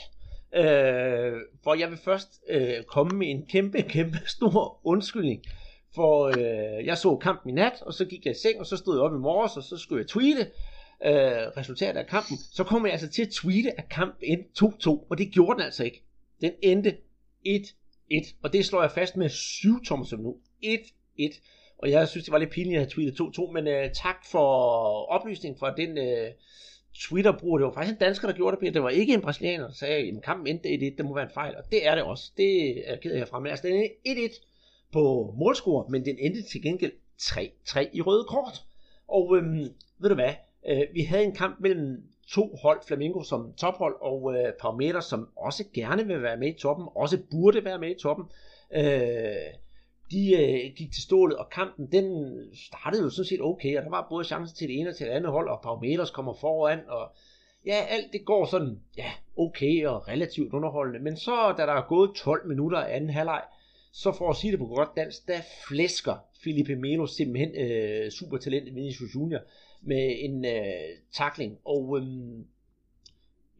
Øh, 0.54 1.32
for 1.64 1.74
jeg 1.74 1.90
vil 1.90 1.98
først 2.04 2.28
øh, 2.48 2.82
komme 2.84 3.18
med 3.18 3.30
en 3.30 3.46
kæmpe, 3.46 3.82
kæmpe 3.82 4.18
stor 4.36 4.80
undskyldning. 4.84 5.44
For 5.94 6.26
øh, 6.26 6.86
jeg 6.86 6.98
så 6.98 7.16
kampen 7.16 7.50
i 7.50 7.54
nat, 7.54 7.82
og 7.82 7.94
så 7.94 8.04
gik 8.04 8.24
jeg 8.24 8.30
i 8.30 8.38
seng, 8.38 8.60
og 8.60 8.66
så 8.66 8.76
stod 8.76 8.96
jeg 8.96 9.02
op 9.02 9.14
i 9.14 9.18
morges, 9.18 9.56
og 9.56 9.62
så 9.62 9.76
skulle 9.76 10.00
jeg 10.00 10.08
tweete 10.08 10.40
øh, 11.04 11.46
resultatet 11.56 12.00
af 12.00 12.06
kampen. 12.06 12.36
Så 12.52 12.64
kom 12.64 12.84
jeg 12.84 12.92
altså 12.92 13.08
til 13.08 13.22
at 13.22 13.28
tweete, 13.28 13.78
at 13.78 13.88
kampen 13.88 14.18
endte 14.22 14.64
2-2, 14.64 15.06
og 15.10 15.18
det 15.18 15.32
gjorde 15.32 15.58
den 15.58 15.64
altså 15.64 15.84
ikke. 15.84 16.04
den 16.40 16.52
endte 16.62 16.96
1-1, 17.46 18.34
og 18.42 18.52
det 18.52 18.66
slår 18.66 18.82
jeg 18.82 18.90
fast 18.90 19.16
med 19.16 19.28
syv 19.28 19.84
tommer 19.84 20.16
nu. 20.16 20.36
1-1. 20.64 21.40
Og 21.78 21.90
jeg 21.90 22.08
synes, 22.08 22.24
det 22.24 22.32
var 22.32 22.38
lidt 22.38 22.50
pinligt, 22.50 22.80
at 22.80 22.96
jeg 22.96 23.04
havde 23.04 23.14
tweetet 23.14 23.38
2-2, 23.38 23.52
men 23.52 23.66
uh, 23.66 23.92
tak 23.94 24.16
for 24.30 24.46
oplysningen 25.10 25.58
fra 25.58 25.74
den 25.74 25.98
uh, 25.98 26.34
Twitter-bruger. 27.00 27.58
Det 27.58 27.66
var 27.66 27.72
faktisk 27.72 27.94
en 27.94 28.00
dansker, 28.00 28.28
der 28.28 28.34
gjorde 28.34 28.56
det, 28.60 28.74
Det 28.74 28.82
var 28.82 28.88
ikke 28.88 29.14
en 29.14 29.20
brasilianer, 29.20 29.66
der 29.66 29.74
sagde, 29.74 30.16
at 30.16 30.22
kampen 30.22 30.46
endte 30.46 30.68
1-1, 30.68 30.96
det 30.96 31.04
må 31.04 31.14
være 31.14 31.24
en 31.24 31.34
fejl. 31.34 31.56
Og 31.56 31.62
det 31.72 31.86
er 31.86 31.94
det 31.94 32.04
også. 32.04 32.32
Det 32.36 32.78
er 32.88 32.90
jeg 32.90 33.00
ked 33.00 33.12
af 33.12 33.18
herfra. 33.18 33.40
Men 33.40 33.50
altså, 33.50 33.68
den 33.68 33.76
er 33.76 33.88
1-1 34.06 34.44
på 34.92 35.34
målscore, 35.38 35.84
men 35.88 36.04
den 36.04 36.16
endte 36.18 36.42
til 36.42 36.62
gengæld 36.62 36.92
3-3 37.20 37.88
i 37.92 38.00
røde 38.00 38.24
kort. 38.24 38.62
Og 39.08 39.36
øhm, 39.36 39.66
ved 39.98 40.08
du 40.08 40.14
hvad, 40.14 40.32
øh, 40.68 40.82
vi 40.92 41.02
havde 41.02 41.24
en 41.24 41.34
kamp 41.34 41.60
mellem 41.60 42.02
to 42.28 42.58
hold, 42.62 42.80
Flamingo 42.86 43.22
som 43.22 43.52
tophold, 43.52 43.96
og 44.00 44.34
øh, 44.34 44.52
Palmeiras, 44.60 45.04
som 45.04 45.28
også 45.36 45.64
gerne 45.74 46.06
vil 46.06 46.22
være 46.22 46.36
med 46.36 46.48
i 46.48 46.58
toppen, 46.58 46.88
også 46.94 47.18
burde 47.30 47.64
være 47.64 47.78
med 47.78 47.90
i 47.90 48.00
toppen. 48.00 48.24
Øh, 48.72 49.54
de 50.10 50.32
øh, 50.32 50.74
gik 50.76 50.92
til 50.92 51.02
stålet, 51.02 51.36
og 51.36 51.50
kampen 51.50 51.92
den 51.92 52.36
startede 52.54 53.02
jo 53.02 53.10
sådan 53.10 53.28
set 53.28 53.40
okay, 53.40 53.76
og 53.76 53.82
der 53.82 53.90
var 53.90 54.06
både 54.10 54.24
chance 54.24 54.54
til 54.54 54.68
det 54.68 54.80
ene 54.80 54.90
og 54.90 54.96
til 54.96 55.06
det 55.06 55.12
andet 55.12 55.32
hold, 55.32 55.48
og 55.48 55.60
Palmeiras 55.62 56.10
kommer 56.10 56.34
foran, 56.34 56.78
og 56.88 57.12
ja, 57.66 57.84
alt 57.88 58.12
det 58.12 58.24
går 58.24 58.44
sådan, 58.44 58.80
ja, 58.96 59.10
okay 59.36 59.86
og 59.86 60.08
relativt 60.08 60.52
underholdende. 60.52 61.00
Men 61.00 61.16
så, 61.16 61.54
da 61.58 61.62
der 61.62 61.72
er 61.72 61.88
gået 61.88 62.14
12 62.16 62.48
minutter 62.48 62.78
af 62.78 62.96
anden 62.96 63.10
halvleg, 63.10 63.42
så 63.92 64.12
for 64.12 64.30
at 64.30 64.36
sige 64.36 64.50
det 64.50 64.58
på 64.58 64.66
godt 64.66 64.96
dansk, 64.96 65.28
der 65.28 65.38
flæsker 65.68 66.16
Felipe 66.44 66.76
Melo 66.76 67.06
simpelthen 67.06 67.56
øh, 67.56 68.10
supertalentet 68.10 68.74
Vinicius 68.74 69.14
Junior 69.14 69.40
med 69.82 70.16
en 70.18 70.44
øh, 70.44 70.62
takling. 71.12 71.58
Og 71.64 71.98
øh, 72.00 72.06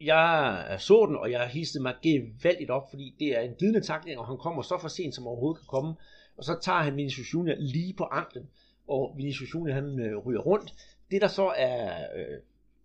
jeg 0.01 0.75
så 0.79 1.05
den, 1.07 1.15
og 1.15 1.31
jeg 1.31 1.47
hissede 1.47 1.83
mig 1.83 1.95
gevaldigt 2.01 2.69
op, 2.69 2.89
fordi 2.89 3.15
det 3.19 3.37
er 3.37 3.41
en 3.41 3.55
glidende 3.57 3.81
takling, 3.81 4.19
og 4.19 4.27
han 4.27 4.37
kommer 4.37 4.61
så 4.61 4.77
for 4.81 4.87
sent, 4.87 5.15
som 5.15 5.27
overhovedet 5.27 5.59
kan 5.59 5.67
komme. 5.67 5.93
Og 6.39 6.45
så 6.45 6.57
tager 6.61 6.79
han 6.79 6.97
Vinicius 6.97 7.33
Junior 7.33 7.55
lige 7.59 7.93
på 7.93 8.03
anklen, 8.03 8.49
og 8.87 9.13
Vinicius 9.17 9.53
Junior 9.53 9.73
han 9.73 9.99
øh, 9.99 10.17
ryger 10.17 10.39
rundt. 10.39 10.73
Det 11.11 11.21
der 11.21 11.27
så 11.27 11.53
er 11.57 12.05
øh, 12.15 12.37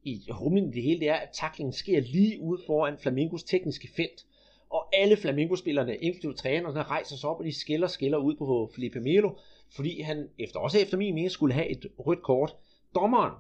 i 0.02 0.22
humlen 0.30 0.68
i 0.68 0.72
det 0.72 0.82
hele, 0.82 1.00
det 1.00 1.08
er, 1.08 1.14
at 1.14 1.28
taklingen 1.32 1.72
sker 1.72 2.00
lige 2.00 2.40
ude 2.40 2.62
foran 2.66 2.98
Flamingos 2.98 3.44
tekniske 3.44 3.88
felt. 3.96 4.26
Og 4.70 4.88
alle 4.92 5.16
Flamingo-spillerne, 5.16 5.96
inklusive 5.96 6.34
trænerne, 6.34 6.82
rejser 6.82 7.16
sig 7.16 7.30
op, 7.30 7.38
og 7.38 7.44
de 7.44 7.52
skiller 7.52 7.86
skiller 7.86 8.18
ud 8.18 8.36
på 8.36 8.70
Felipe 8.74 9.00
Melo, 9.00 9.30
fordi 9.76 10.00
han 10.00 10.28
efter, 10.38 10.60
også 10.60 10.78
efter 10.78 10.96
min 10.96 11.14
mening 11.14 11.30
skulle 11.30 11.54
have 11.54 11.68
et 11.68 11.86
rødt 11.98 12.22
kort. 12.22 12.56
Dommeren, 12.94 13.32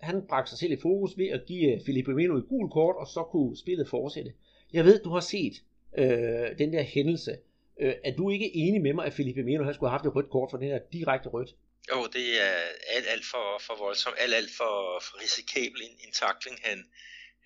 han 0.00 0.22
bragte 0.28 0.50
sig 0.50 0.58
selv 0.58 0.72
i 0.72 0.80
fokus 0.82 1.18
ved 1.18 1.28
at 1.28 1.42
give 1.46 1.74
øh, 1.74 1.80
Felipe 1.86 2.14
Melo 2.14 2.36
et 2.36 2.48
gult 2.48 2.72
kort, 2.72 2.96
og 2.96 3.06
så 3.06 3.22
kunne 3.22 3.56
spillet 3.56 3.88
fortsætte. 3.88 4.32
Jeg 4.72 4.84
ved, 4.84 5.00
du 5.04 5.10
har 5.10 5.20
set 5.20 5.62
øh, 5.98 6.58
den 6.58 6.72
der 6.72 6.82
hændelse. 6.82 7.36
Øh, 7.82 7.94
er 8.04 8.12
du 8.16 8.30
ikke 8.30 8.56
enig 8.56 8.80
med 8.82 8.92
mig, 8.92 9.06
at 9.06 9.14
Felipe 9.14 9.42
Melo 9.42 9.64
han 9.64 9.74
skulle 9.74 9.90
have 9.90 9.98
haft 9.98 10.06
et 10.06 10.16
rødt 10.16 10.30
kort 10.30 10.50
for 10.50 10.58
den 10.58 10.68
her 10.68 10.78
direkte 10.92 11.28
rødt? 11.28 11.50
Jo, 11.90 12.06
det 12.16 12.42
er 12.48 12.56
alt, 12.94 13.06
alt 13.08 13.26
for, 13.32 13.46
for 13.66 13.74
voldsomt, 13.84 14.16
alt, 14.18 14.34
alt 14.34 14.52
for, 14.56 15.02
for 15.06 15.22
risikabel 15.22 15.82
en, 15.82 15.96
en 16.06 16.12
takling, 16.12 16.58
han, 16.62 16.78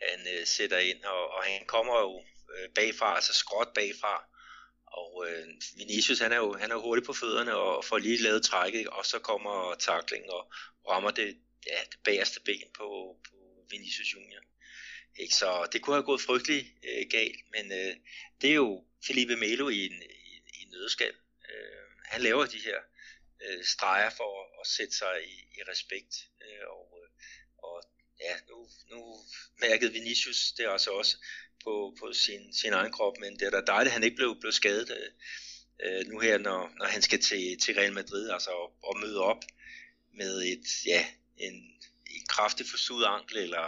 han 0.03 0.21
øh, 0.35 0.47
sætter 0.47 0.79
ind, 0.79 1.05
og, 1.05 1.23
og 1.35 1.43
han 1.43 1.67
kommer 1.67 1.97
jo 2.01 2.23
øh, 2.55 2.69
bagfra, 2.75 3.15
altså 3.15 3.33
skråt 3.33 3.69
bagfra, 3.75 4.15
og 4.87 5.27
øh, 5.29 5.47
Vinicius 5.77 6.19
han 6.19 6.33
er, 6.33 6.37
jo, 6.37 6.53
han 6.63 6.71
er 6.71 6.77
hurtig 6.77 7.05
på 7.05 7.13
fødderne 7.13 7.55
og 7.57 7.85
får 7.85 7.99
lige 7.99 8.23
lavet 8.23 8.43
trækket, 8.43 8.87
og 8.87 9.07
så 9.07 9.19
kommer 9.19 9.75
taklingen 9.79 10.31
og 10.31 10.53
rammer 10.91 11.11
det, 11.11 11.37
ja, 11.67 11.81
det 11.91 11.99
bagerste 12.05 12.41
ben 12.45 12.69
på, 12.79 13.17
på 13.29 13.35
Vinicius 13.71 14.15
Junior. 14.15 14.43
Ikke? 15.19 15.35
Så 15.35 15.69
det 15.73 15.83
kunne 15.83 15.97
have 15.97 16.11
gået 16.11 16.21
frygtelig 16.21 16.67
øh, 16.89 17.07
galt, 17.11 17.41
men 17.55 17.73
øh, 17.73 17.95
det 18.41 18.51
er 18.51 18.55
jo 18.55 18.85
Felipe 19.07 19.37
Melo 19.37 19.69
i 19.69 19.87
en 19.87 20.03
nødskal. 20.77 21.15
Øh, 21.51 21.87
han 22.05 22.21
laver 22.23 22.47
de 22.47 22.59
her 22.59 22.79
øh, 23.45 23.65
streger 23.65 24.11
for 24.11 24.61
at 24.61 24.67
sætte 24.67 24.95
sig 24.97 25.15
i, 25.35 25.37
i 25.59 25.61
respekt, 25.71 26.15
Øh, 26.47 26.67
og, 26.79 26.99
øh, 27.03 27.09
og 27.59 27.83
ja, 28.21 28.35
nu, 28.49 28.69
nu 28.91 29.01
mærkede 29.61 29.93
Vinicius 29.93 30.53
det 30.53 30.69
også 30.69 30.91
også 30.91 31.17
på, 31.65 31.97
på 32.01 32.13
sin, 32.13 32.55
sin 32.55 32.73
egen 32.73 32.93
krop, 32.93 33.19
men 33.19 33.39
det 33.39 33.43
er 33.43 33.51
da 33.51 33.61
dejligt, 33.67 33.91
at 33.91 33.93
han 33.93 34.05
ikke 34.05 34.17
blev, 34.17 34.37
blev 34.41 34.53
skadet 34.53 34.91
øh, 34.91 35.11
øh, 35.85 36.07
nu 36.07 36.19
her, 36.19 36.39
når, 36.39 36.73
når 36.79 36.87
han 36.87 37.03
skal 37.03 37.21
til, 37.21 37.59
til 37.59 37.75
Real 37.75 37.93
Madrid, 37.93 38.31
altså 38.31 38.51
og, 38.51 38.73
og 38.83 38.99
møde 39.01 39.21
op 39.21 39.43
med 40.15 40.43
et, 40.43 40.87
ja, 40.87 41.07
en, 41.37 41.76
en 42.27 42.33
kraftig 42.37 42.67
forsudet 42.73 43.07
ankel 43.17 43.37
eller, 43.47 43.67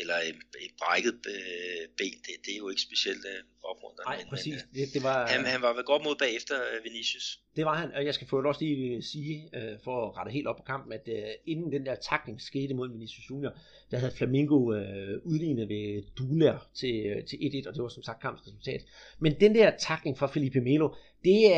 eller 0.00 0.16
et, 0.30 0.40
et 0.66 0.72
brækket 0.80 1.18
øh, 1.34 1.82
ben, 1.98 2.16
det, 2.26 2.34
det 2.44 2.52
er 2.54 2.60
jo 2.64 2.68
ikke 2.68 2.84
specielt 2.88 3.24
øh, 3.32 3.40
opmuntrende. 3.70 4.10
Nej, 4.10 4.30
præcis. 4.32 4.54
Men, 4.54 4.80
øh, 4.80 4.86
det, 4.86 4.94
det 4.94 5.02
var, 5.08 5.26
han, 5.26 5.44
han 5.54 5.62
var 5.62 5.72
vel 5.76 5.84
godt 5.92 6.02
mod 6.06 6.16
bagefter 6.24 6.56
Vinicius. 6.84 7.26
Det 7.56 7.64
var 7.64 7.76
han, 7.82 7.92
og 7.96 8.04
jeg 8.04 8.14
skal 8.14 8.26
få 8.26 8.42
også 8.42 8.60
lige 8.64 9.02
sige, 9.02 9.34
øh, 9.56 9.74
for 9.84 9.96
at 10.06 10.16
rette 10.16 10.32
helt 10.32 10.46
op 10.46 10.56
på 10.56 10.66
kampen, 10.72 10.92
at 10.92 11.08
øh, 11.08 11.30
inden 11.46 11.72
den 11.72 11.86
der 11.86 11.94
takling 11.94 12.40
skete 12.40 12.74
mod 12.74 12.88
Vinicius 12.92 13.30
Junior, 13.30 13.52
der 13.90 13.98
havde 13.98 14.12
Flamingo 14.18 14.72
øh, 14.72 15.20
udlignet 15.24 15.68
ved 15.68 15.86
Duler 16.18 16.58
til, 16.80 16.94
til 17.28 17.36
1-1, 17.36 17.68
og 17.68 17.74
det 17.74 17.82
var 17.82 17.88
som 17.88 18.02
sagt 18.02 18.22
kampens 18.22 18.46
resultat. 18.46 18.80
Men 19.18 19.40
den 19.40 19.54
der 19.54 19.70
takling 19.78 20.18
fra 20.18 20.26
Felipe 20.26 20.60
Melo, 20.60 20.88
det 21.24 21.52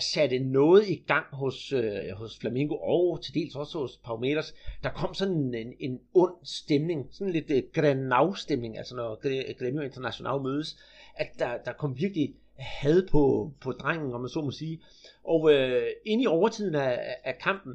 satte 0.00 0.38
noget 0.38 0.88
i 0.88 1.04
gang 1.06 1.26
hos, 1.32 1.72
øh, 1.72 2.10
hos 2.12 2.38
Flamingo, 2.38 2.74
og 2.74 3.22
til 3.22 3.34
dels 3.34 3.56
også 3.56 3.78
hos 3.78 4.00
Palmeiras. 4.04 4.54
Der 4.82 4.90
kom 4.90 5.14
sådan 5.14 5.54
en, 5.54 5.72
en 5.80 6.00
ond 6.14 6.34
stemning, 6.44 7.08
sådan 7.10 7.32
lidt 7.32 7.50
øh, 7.50 7.62
Grenau-stemning, 7.74 8.78
altså 8.78 8.96
når 8.96 9.14
Gremio 9.58 9.82
International 9.82 10.40
mødes, 10.42 10.78
at 11.14 11.28
der, 11.38 11.58
der 11.64 11.72
kom 11.72 11.98
virkelig 11.98 12.34
had 12.56 13.08
på, 13.08 13.52
på 13.60 13.72
drengen, 13.72 14.12
om 14.12 14.20
man 14.20 14.28
så 14.28 14.40
må 14.40 14.50
sige. 14.50 14.80
Og 15.24 15.52
øh, 15.52 15.86
inde 16.06 16.24
i 16.24 16.26
overtiden 16.26 16.74
af, 16.74 17.16
af 17.24 17.38
kampen, 17.38 17.74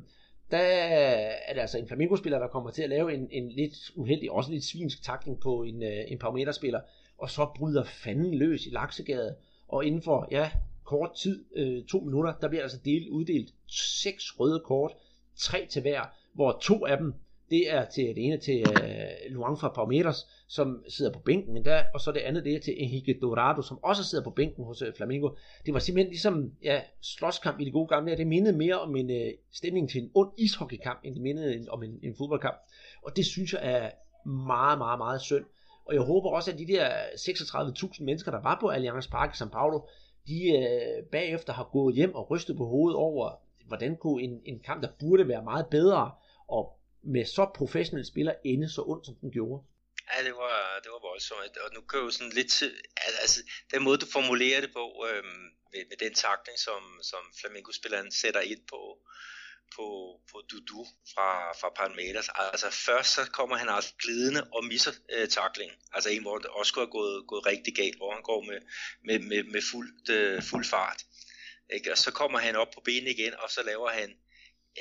der 0.52 0.58
er 0.58 1.54
det 1.54 1.62
altså 1.62 1.78
en 1.78 1.88
Flamingo-spiller, 1.88 2.39
der 2.39 2.48
kommer 2.48 2.72
til 2.72 2.84
at 2.84 2.89
lave 2.89 3.14
en, 3.14 3.28
en 3.32 3.50
lidt 3.50 3.92
uheldig, 3.96 4.32
også 4.32 4.52
lidt 4.52 4.64
svinsk 4.64 5.04
takling 5.04 5.39
på 5.39 5.64
en, 5.64 5.84
øh, 5.84 6.04
en 6.08 6.20
Palmeiras-spiller, 6.20 6.80
og 7.18 7.30
så 7.30 7.50
bryder 7.56 7.84
fanden 7.84 8.34
løs 8.34 8.66
i 8.66 8.70
Laksegade, 8.70 9.36
og 9.68 9.86
inden 9.86 10.02
for, 10.02 10.28
ja, 10.32 10.52
kort 10.92 11.12
tid, 11.24 11.46
øh, 11.56 11.84
to 11.84 12.00
minutter, 12.00 12.34
der 12.42 12.48
bliver 12.48 12.64
altså 12.64 12.80
delt, 12.86 13.10
uddelt 13.10 13.50
seks 14.02 14.39
røde 14.39 14.62
kort, 14.66 14.92
tre 15.36 15.68
til 15.70 15.82
hver, 15.82 16.02
hvor 16.34 16.60
to 16.62 16.86
af 16.86 16.98
dem, 16.98 17.14
det 17.50 17.74
er 17.74 17.86
til 17.86 18.04
det 18.04 18.26
ene 18.26 18.38
til 18.38 18.60
øh, 18.60 19.34
Luang 19.34 19.60
fra 19.60 19.70
Palmeiras, 19.70 20.28
som 20.48 20.84
sidder 20.88 21.14
på 21.14 21.20
bænken, 21.20 21.58
endda, 21.58 21.72
der, 21.72 21.84
og 21.94 22.02
så 22.02 22.12
det 22.12 22.20
andet 22.20 22.44
det 22.46 22.56
er 22.56 22.60
til 22.60 22.84
Enrique 22.84 23.20
Dorado, 23.22 23.62
som 23.62 23.84
også 23.84 24.04
sidder 24.04 24.24
på 24.24 24.30
bænken 24.30 24.66
hos 24.66 24.82
øh, 24.82 24.94
Flamengo. 24.98 25.30
Det 25.66 25.74
var 25.74 25.80
simpelthen 25.80 26.12
ligesom 26.12 26.52
ja, 26.64 26.82
slåskamp 27.02 27.60
i 27.60 27.66
de 27.66 27.72
gode 27.72 27.88
gamle 27.88 28.18
Det 28.18 28.28
mindede 28.28 28.58
mere 28.58 28.80
om 28.80 28.96
en 28.96 29.12
øh, 29.12 29.32
stemning 29.52 29.89
til 29.89 30.02
en 30.04 30.12
ond 30.16 30.32
ishockeykamp, 30.38 31.00
end 31.04 31.14
det 31.16 31.24
mindede 31.24 31.66
om 31.70 31.84
en, 31.84 32.00
en 32.04 32.16
fodboldkamp. 32.18 32.58
Og 33.04 33.16
det 33.16 33.26
synes 33.26 33.54
jeg 33.54 33.62
er 33.64 33.89
meget, 34.30 34.78
meget, 34.78 34.98
meget 34.98 35.22
synd. 35.22 35.46
Og 35.86 35.94
jeg 35.94 36.02
håber 36.02 36.30
også, 36.30 36.52
at 36.52 36.58
de 36.58 36.68
der 36.68 36.89
36.000 37.16 38.04
mennesker, 38.04 38.32
der 38.32 38.42
var 38.42 38.58
på 38.62 38.68
Allianz 38.68 39.08
Park 39.08 39.30
i 39.30 39.38
São 39.44 39.50
Paulo, 39.50 39.80
de 40.28 40.40
øh, 40.58 41.04
bagefter 41.12 41.54
har 41.54 41.70
gået 41.72 41.96
hjem 41.96 42.16
og 42.16 42.32
rystet 42.32 42.58
på 42.58 42.66
hovedet 42.66 42.98
over, 42.98 43.36
hvordan 43.68 43.98
kunne 43.98 44.24
en, 44.24 44.42
en 44.46 44.60
kamp, 44.60 44.84
der 44.84 44.92
burde 45.00 45.28
være 45.28 45.44
meget 45.44 45.68
bedre, 45.72 46.12
og 46.48 46.80
med 47.04 47.26
så 47.26 47.46
professionelle 47.56 48.08
spillere 48.08 48.48
ende 48.48 48.70
så 48.70 48.82
ondt, 48.82 49.06
som 49.06 49.16
den 49.22 49.32
gjorde. 49.32 49.64
Ja, 50.12 50.24
det 50.28 50.34
var, 50.44 50.80
det 50.84 50.90
var 50.96 51.02
voldsomt. 51.10 51.58
Og 51.66 51.70
nu 51.76 51.82
kører 51.82 52.04
jo 52.04 52.12
sådan 52.12 52.34
lidt 52.40 52.52
til, 52.52 52.72
altså 53.22 53.40
den 53.74 53.84
måde, 53.84 53.98
du 53.98 54.06
formulerer 54.18 54.62
det 54.62 54.72
på, 54.74 54.86
øhm, 55.10 55.46
med, 55.72 55.84
med 55.90 55.98
den 56.06 56.14
takning, 56.14 56.58
som, 56.68 56.82
som 57.02 57.24
Flamengo-spilleren 57.40 58.12
sætter 58.12 58.42
ind 58.42 58.64
på, 58.70 58.82
på, 59.76 59.88
på 60.32 60.42
Dudu 60.52 60.86
fra, 61.14 61.52
fra 61.60 61.70
Palmeiras. 61.70 62.30
Altså 62.36 62.70
først 62.70 63.14
så 63.14 63.32
kommer 63.32 63.56
han 63.56 63.70
altså 63.70 63.94
glidende 64.04 64.48
og 64.54 64.66
misser 64.66 64.92
øh, 65.14 65.28
taklingen. 65.28 65.78
Altså 65.94 66.10
en, 66.10 66.22
hvor 66.22 66.38
det 66.38 66.48
også 66.48 66.74
kunne 66.74 66.86
have 66.86 66.92
gået, 66.92 67.28
gået 67.28 67.46
rigtig 67.46 67.76
galt, 67.76 67.98
hvor 67.98 68.14
han 68.14 68.24
går 68.24 68.42
med, 68.42 68.60
med, 69.08 69.20
med, 69.20 69.44
med 69.44 69.62
fuld, 69.72 70.10
øh, 70.10 70.44
fuld 70.44 70.66
fart. 70.66 71.04
Ikke? 71.74 71.92
Og 71.92 71.98
så 71.98 72.12
kommer 72.12 72.40
han 72.40 72.56
op 72.56 72.72
på 72.74 72.82
benene 72.86 73.12
igen, 73.12 73.34
og 73.34 73.50
så 73.50 73.64
laver 73.64 73.90
han 73.90 74.10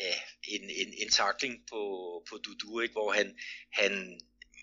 øh, 0.01 0.21
en, 0.49 0.63
en, 0.63 0.95
en 1.03 1.11
takling 1.11 1.55
på, 1.71 1.83
på 2.29 2.37
Dudu, 2.37 2.81
ikke? 2.81 2.93
hvor 2.93 3.13
han, 3.13 3.39
han 3.73 4.21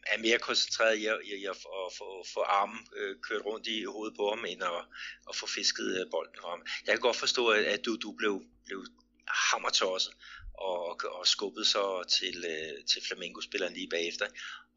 er 0.07 0.17
mere 0.17 0.39
koncentreret 0.39 0.97
i 0.97 1.05
at, 1.05 1.19
i 1.23 1.45
at 1.45 1.57
få, 1.97 2.25
få 2.33 2.41
armen 2.41 2.87
øh, 2.95 3.15
kørt 3.21 3.45
rundt 3.45 3.67
i 3.67 3.83
hovedet 3.83 4.15
på 4.17 4.29
ham, 4.29 4.45
end 4.45 4.63
at, 4.63 4.81
at 5.29 5.35
få 5.35 5.47
fisket 5.47 5.87
øh, 5.99 6.11
bolden 6.11 6.35
fra 6.41 6.49
ham. 6.49 6.65
Jeg 6.85 6.93
kan 6.93 7.01
godt 7.01 7.15
forstå, 7.15 7.47
at, 7.47 7.63
at 7.63 7.85
du 7.85 8.11
blev, 8.11 8.43
blev 8.65 8.85
hammertosset 9.27 10.13
og, 10.53 11.01
og 11.03 11.27
skubbede 11.27 11.65
så 11.65 12.03
til, 12.19 12.45
øh, 12.47 12.85
til 12.85 13.01
Flamengo-spilleren 13.07 13.73
lige 13.73 13.89
bagefter. 13.89 14.27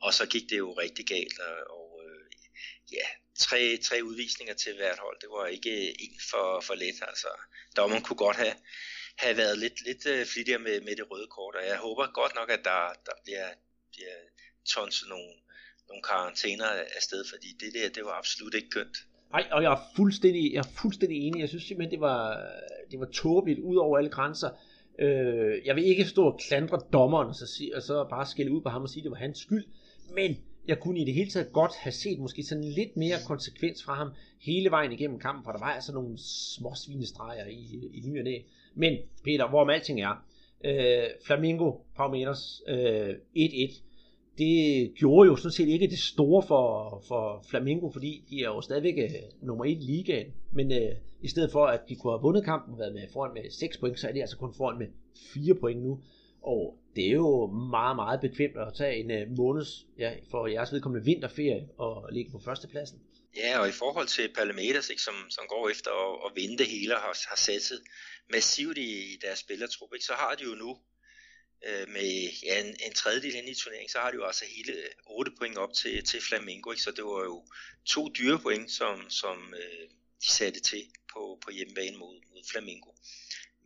Og 0.01 0.15
så 0.15 0.27
gik 0.27 0.51
det 0.51 0.59
jo 0.59 0.73
rigtig 0.73 1.07
galt, 1.07 1.39
og, 1.39 1.79
og 1.81 2.03
øh, 2.05 2.31
ja, 2.93 3.07
tre, 3.39 3.77
tre 3.77 4.05
udvisninger 4.05 4.55
til 4.55 4.77
hvert 4.77 4.99
hold, 4.99 5.21
det 5.21 5.29
var 5.31 5.47
ikke 5.47 6.03
en 6.03 6.21
for, 6.31 6.61
for 6.61 6.75
let. 6.75 7.03
Altså, 7.03 7.29
dommeren 7.77 8.03
kunne 8.03 8.17
godt 8.17 8.37
have, 8.37 8.57
have 9.17 9.37
været 9.37 9.59
lidt, 9.59 9.85
lidt 9.85 10.07
øh, 10.07 10.27
flittigere 10.27 10.61
med, 10.61 10.81
med 10.81 10.97
det 10.97 11.11
røde 11.11 11.27
kort, 11.27 11.55
og 11.55 11.67
jeg 11.67 11.79
håber 11.79 12.13
godt 12.13 12.35
nok, 12.35 12.51
at 12.51 12.65
der, 12.65 12.93
der 13.07 13.13
bliver, 13.25 13.49
bliver 13.93 14.17
tonset 14.75 15.09
nogle, 15.09 15.33
nogle 15.89 16.03
karantæner 16.03 16.71
afsted, 16.97 17.25
fordi 17.29 17.53
det 17.61 17.75
der, 17.75 17.89
det 17.89 18.05
var 18.05 18.13
absolut 18.13 18.55
ikke 18.55 18.71
kønt. 18.71 18.97
Nej, 19.33 19.45
og 19.53 19.62
jeg 19.62 19.72
er 19.72 19.81
fuldstændig, 19.97 20.53
jeg 20.53 20.59
er 20.59 20.70
fuldstændig 20.83 21.18
enig. 21.18 21.41
Jeg 21.41 21.49
synes 21.49 21.64
simpelthen, 21.64 21.91
det 21.91 22.01
var, 22.01 22.47
det 22.91 23.01
var 23.01 23.07
tåbeligt 23.07 23.59
ud 23.59 23.76
over 23.76 23.99
alle 23.99 24.11
grænser. 24.11 24.49
Øh, 24.99 25.66
jeg 25.66 25.76
vil 25.76 25.85
ikke 25.85 26.05
stå 26.05 26.26
og 26.26 26.41
klandre 26.49 26.81
dommeren, 26.93 27.28
og 27.28 27.35
så, 27.35 27.70
og 27.74 27.83
så 27.83 28.07
bare 28.11 28.26
skælde 28.26 28.53
ud 28.53 28.61
på 28.61 28.68
ham 28.68 28.83
og 28.83 28.89
sige, 28.89 29.01
at 29.01 29.05
det 29.05 29.11
var 29.11 29.16
hans 29.16 29.39
skyld. 29.39 29.64
Men 30.14 30.37
jeg 30.68 30.81
kunne 30.81 31.01
i 31.01 31.05
det 31.05 31.14
hele 31.14 31.31
taget 31.31 31.53
godt 31.53 31.72
have 31.76 31.93
set 31.93 32.18
måske 32.18 32.43
sådan 32.43 32.64
lidt 32.64 32.97
mere 32.97 33.16
konsekvens 33.26 33.85
fra 33.85 33.95
ham 33.95 34.09
hele 34.41 34.70
vejen 34.70 34.93
igennem 34.93 35.18
kampen, 35.18 35.45
for 35.45 35.53
der 35.53 35.59
var 35.59 35.72
altså 35.72 35.93
nogle 35.93 36.18
små 36.57 36.74
svinestreger 36.74 37.47
i, 37.47 37.91
i 37.95 38.01
ny 38.01 38.18
og 38.18 38.24
næ. 38.24 38.39
Men 38.74 38.99
Peter, 39.24 39.49
hvorom 39.49 39.70
alting 39.70 40.01
er, 40.01 40.24
øh, 40.64 41.05
Flamingo, 41.26 41.72
Palmeiras, 41.97 42.62
øh, 42.68 43.14
1-1, 43.37 43.83
det 44.41 44.95
gjorde 44.95 45.28
jo 45.30 45.36
sådan 45.36 45.53
set 45.53 45.68
ikke 45.68 45.86
det 45.86 45.99
store 45.99 46.43
for, 46.47 46.64
for 47.09 47.45
Flamingo, 47.51 47.91
fordi 47.91 48.24
de 48.30 48.36
er 48.41 48.51
jo 48.55 48.61
stadigvæk 48.61 48.99
øh, 48.99 49.11
nummer 49.43 49.64
1 49.64 49.70
i 49.70 49.74
ligaen. 49.74 50.32
Men 50.53 50.72
øh, 50.72 50.93
i 51.22 51.28
stedet 51.28 51.53
for, 51.53 51.66
at 51.66 51.80
de 51.88 51.97
kunne 51.97 52.12
have 52.12 52.22
vundet 52.22 52.45
kampen 52.45 52.72
og 52.74 52.78
været 52.78 52.95
med 52.95 53.09
foran 53.12 53.34
med 53.34 53.51
6 53.51 53.78
point, 53.78 54.01
så 54.01 54.09
er 54.09 54.12
de 54.12 54.20
altså 54.20 54.36
kun 54.36 54.55
foran 54.57 54.78
med 54.78 54.86
4 55.34 55.55
point 55.55 55.82
nu. 55.82 56.03
Og 56.43 56.78
det 56.97 57.07
er 57.07 57.12
jo 57.12 57.47
meget, 57.47 57.97
meget 57.97 58.20
bekvemt 58.20 58.57
at 58.57 58.74
tage 58.74 58.97
en 58.97 59.11
øh, 59.11 59.30
måneds, 59.36 59.86
ja, 59.99 60.11
for 60.30 60.47
jeres 60.47 60.72
vedkommende 60.72 61.05
vinterferie 61.05 61.68
og 61.78 62.09
ligge 62.12 62.30
på 62.30 62.38
førstepladsen. 62.38 62.99
Ja, 63.36 63.61
og 63.61 63.68
i 63.68 63.72
forhold 63.72 64.07
til 64.07 64.30
Palmeiras, 64.38 64.91
ikke, 64.91 65.03
som, 65.03 65.14
som 65.30 65.45
går 65.49 65.68
efter 65.68 65.91
at, 65.91 66.12
at 66.26 66.30
vinde 66.41 66.59
det 66.59 66.66
hele 66.66 66.97
og 66.97 67.01
har, 67.01 67.16
har 67.28 67.36
satset 67.36 67.80
massivt 68.32 68.78
i, 68.78 68.91
i 69.12 69.16
deres 69.24 69.38
spillertrup, 69.38 69.88
ikke, 69.95 70.05
så 70.05 70.12
har 70.12 70.34
de 70.38 70.45
jo 70.45 70.55
nu 70.55 70.78
øh, 71.67 71.89
med 71.89 72.33
ja, 72.43 72.61
en, 72.61 72.77
en 72.87 72.95
tredjedel 72.95 73.35
hen 73.35 73.49
i 73.49 73.55
turneringen, 73.55 73.89
så 73.91 73.99
har 73.99 74.11
de 74.11 74.17
jo 74.17 74.27
altså 74.27 74.45
hele 74.45 74.73
øh, 74.73 74.91
8 75.07 75.33
point 75.39 75.59
op 75.59 75.75
til, 75.75 76.05
til 76.05 76.23
Flamengo, 76.23 76.71
ikke? 76.71 76.83
så 76.83 76.91
det 76.91 77.05
var 77.05 77.25
jo 77.25 77.47
to 77.87 78.09
dyre 78.09 78.39
point, 78.39 78.71
som, 78.71 79.11
som 79.11 79.55
øh, 79.55 79.89
de 80.23 80.31
satte 80.31 80.61
til 80.61 80.85
på, 81.13 81.39
på 81.45 81.51
hjemmebane 81.51 81.97
mod, 81.97 82.21
mod 82.31 82.43
Flamengo. 82.51 82.91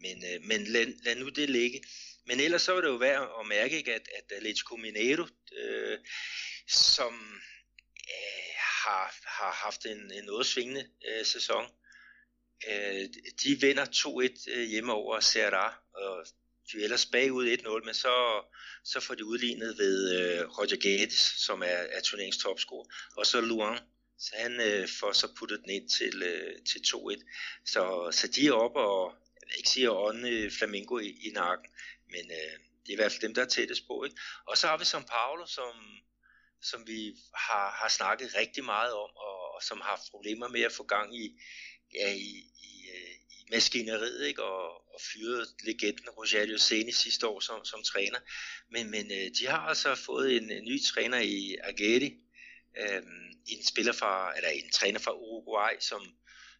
Men, 0.00 0.24
øh, 0.24 0.42
men 0.42 0.64
lad, 0.64 0.86
lad 1.04 1.14
nu 1.14 1.28
det 1.28 1.50
ligge. 1.50 1.82
Men 2.26 2.40
ellers 2.40 2.62
så 2.62 2.72
var 2.72 2.80
det 2.80 2.88
jo 2.88 2.96
værd 2.96 3.30
at 3.40 3.46
mærke, 3.46 3.76
ikke, 3.76 3.94
at, 3.94 4.08
at 4.18 4.32
Atletico 4.36 4.76
Mineiro, 4.76 5.26
øh, 5.56 5.98
som 6.68 7.14
øh, 8.08 8.54
har, 8.56 9.16
har 9.24 9.52
haft 9.52 9.86
en, 9.86 10.12
en 10.12 10.24
noget 10.24 10.46
svingende 10.46 10.88
øh, 11.08 11.24
sæson, 11.24 11.66
øh, 12.68 13.08
de 13.42 13.60
vinder 13.60 13.84
2-1 13.84 14.50
øh, 14.50 14.68
hjemme 14.68 14.92
over 14.92 15.20
Serra, 15.20 15.74
og 15.94 16.26
de 16.72 16.78
er 16.78 16.84
ellers 16.84 17.06
bagud 17.06 17.56
1-0, 17.56 17.84
men 17.84 17.94
så, 17.94 18.44
så 18.84 19.00
får 19.00 19.14
de 19.14 19.24
udlignet 19.24 19.78
ved 19.78 19.96
øh, 20.18 20.48
Roger 20.58 20.76
Gates, 20.76 21.18
som 21.46 21.62
er, 21.62 21.82
er 21.96 22.00
turneringens 22.00 22.42
topscorer, 22.42 22.86
og 23.16 23.26
så 23.26 23.40
Luan, 23.40 23.78
så 24.18 24.32
han 24.36 24.60
øh, 24.60 24.88
får 25.00 25.12
så 25.12 25.28
puttet 25.38 25.60
den 25.60 25.70
ind 25.70 25.88
til, 25.88 26.22
øh, 26.22 26.54
til 26.70 26.78
2-1. 26.78 27.24
Så, 27.66 28.10
så 28.12 28.28
de 28.28 28.46
er 28.46 28.52
oppe 28.52 28.80
og, 28.80 29.14
jeg 29.40 29.46
vil 29.46 29.58
ikke 29.58 29.68
sige 29.68 29.86
at 29.86 29.96
ånde 30.08 30.50
Flamingo 30.50 30.98
i, 30.98 31.08
i 31.08 31.30
nakken, 31.30 31.66
men 32.10 32.30
øh, 32.30 32.54
det 32.82 32.88
er 32.88 32.92
i 32.92 33.00
hvert 33.00 33.12
fald 33.12 33.22
dem, 33.22 33.34
der 33.34 33.42
er 33.42 33.54
tættest 33.56 33.86
på. 33.86 34.04
Ikke? 34.04 34.16
Og 34.46 34.58
så 34.58 34.66
har 34.66 34.78
vi 34.78 34.84
São 34.84 35.04
Paulo, 35.16 35.46
som, 35.46 35.72
som 36.62 36.86
vi 36.86 37.14
har, 37.34 37.70
har 37.80 37.88
snakket 37.88 38.34
rigtig 38.34 38.64
meget 38.64 38.92
om, 38.92 39.10
og, 39.16 39.54
og 39.54 39.62
som 39.62 39.80
har 39.80 40.00
problemer 40.10 40.48
med 40.48 40.60
at 40.60 40.72
få 40.72 40.84
gang 40.84 41.16
i, 41.24 41.40
ja, 41.94 42.12
i, 42.12 42.32
i, 42.68 42.73
maskineriet, 43.50 44.26
ikke? 44.26 44.42
Og, 44.42 44.94
og 44.94 45.00
fyrede 45.00 45.46
legenden 45.64 46.08
Rogelio 46.08 46.58
Seni 46.58 46.92
sidste 46.92 47.26
år 47.26 47.40
som, 47.40 47.64
som 47.64 47.82
træner. 47.82 48.18
Men, 48.70 48.90
men 48.90 49.12
øh, 49.12 49.30
de 49.38 49.46
har 49.46 49.58
altså 49.58 49.94
fået 49.94 50.36
en, 50.36 50.50
en 50.50 50.64
ny 50.64 50.82
træner 50.82 51.18
i 51.18 51.56
Ageri, 51.62 52.14
øh, 52.78 53.02
en 53.46 53.64
spiller 53.64 53.92
fra, 53.92 54.36
eller 54.36 54.48
en 54.48 54.70
træner 54.70 54.98
fra 54.98 55.12
Uruguay, 55.12 55.72
som, 55.80 56.02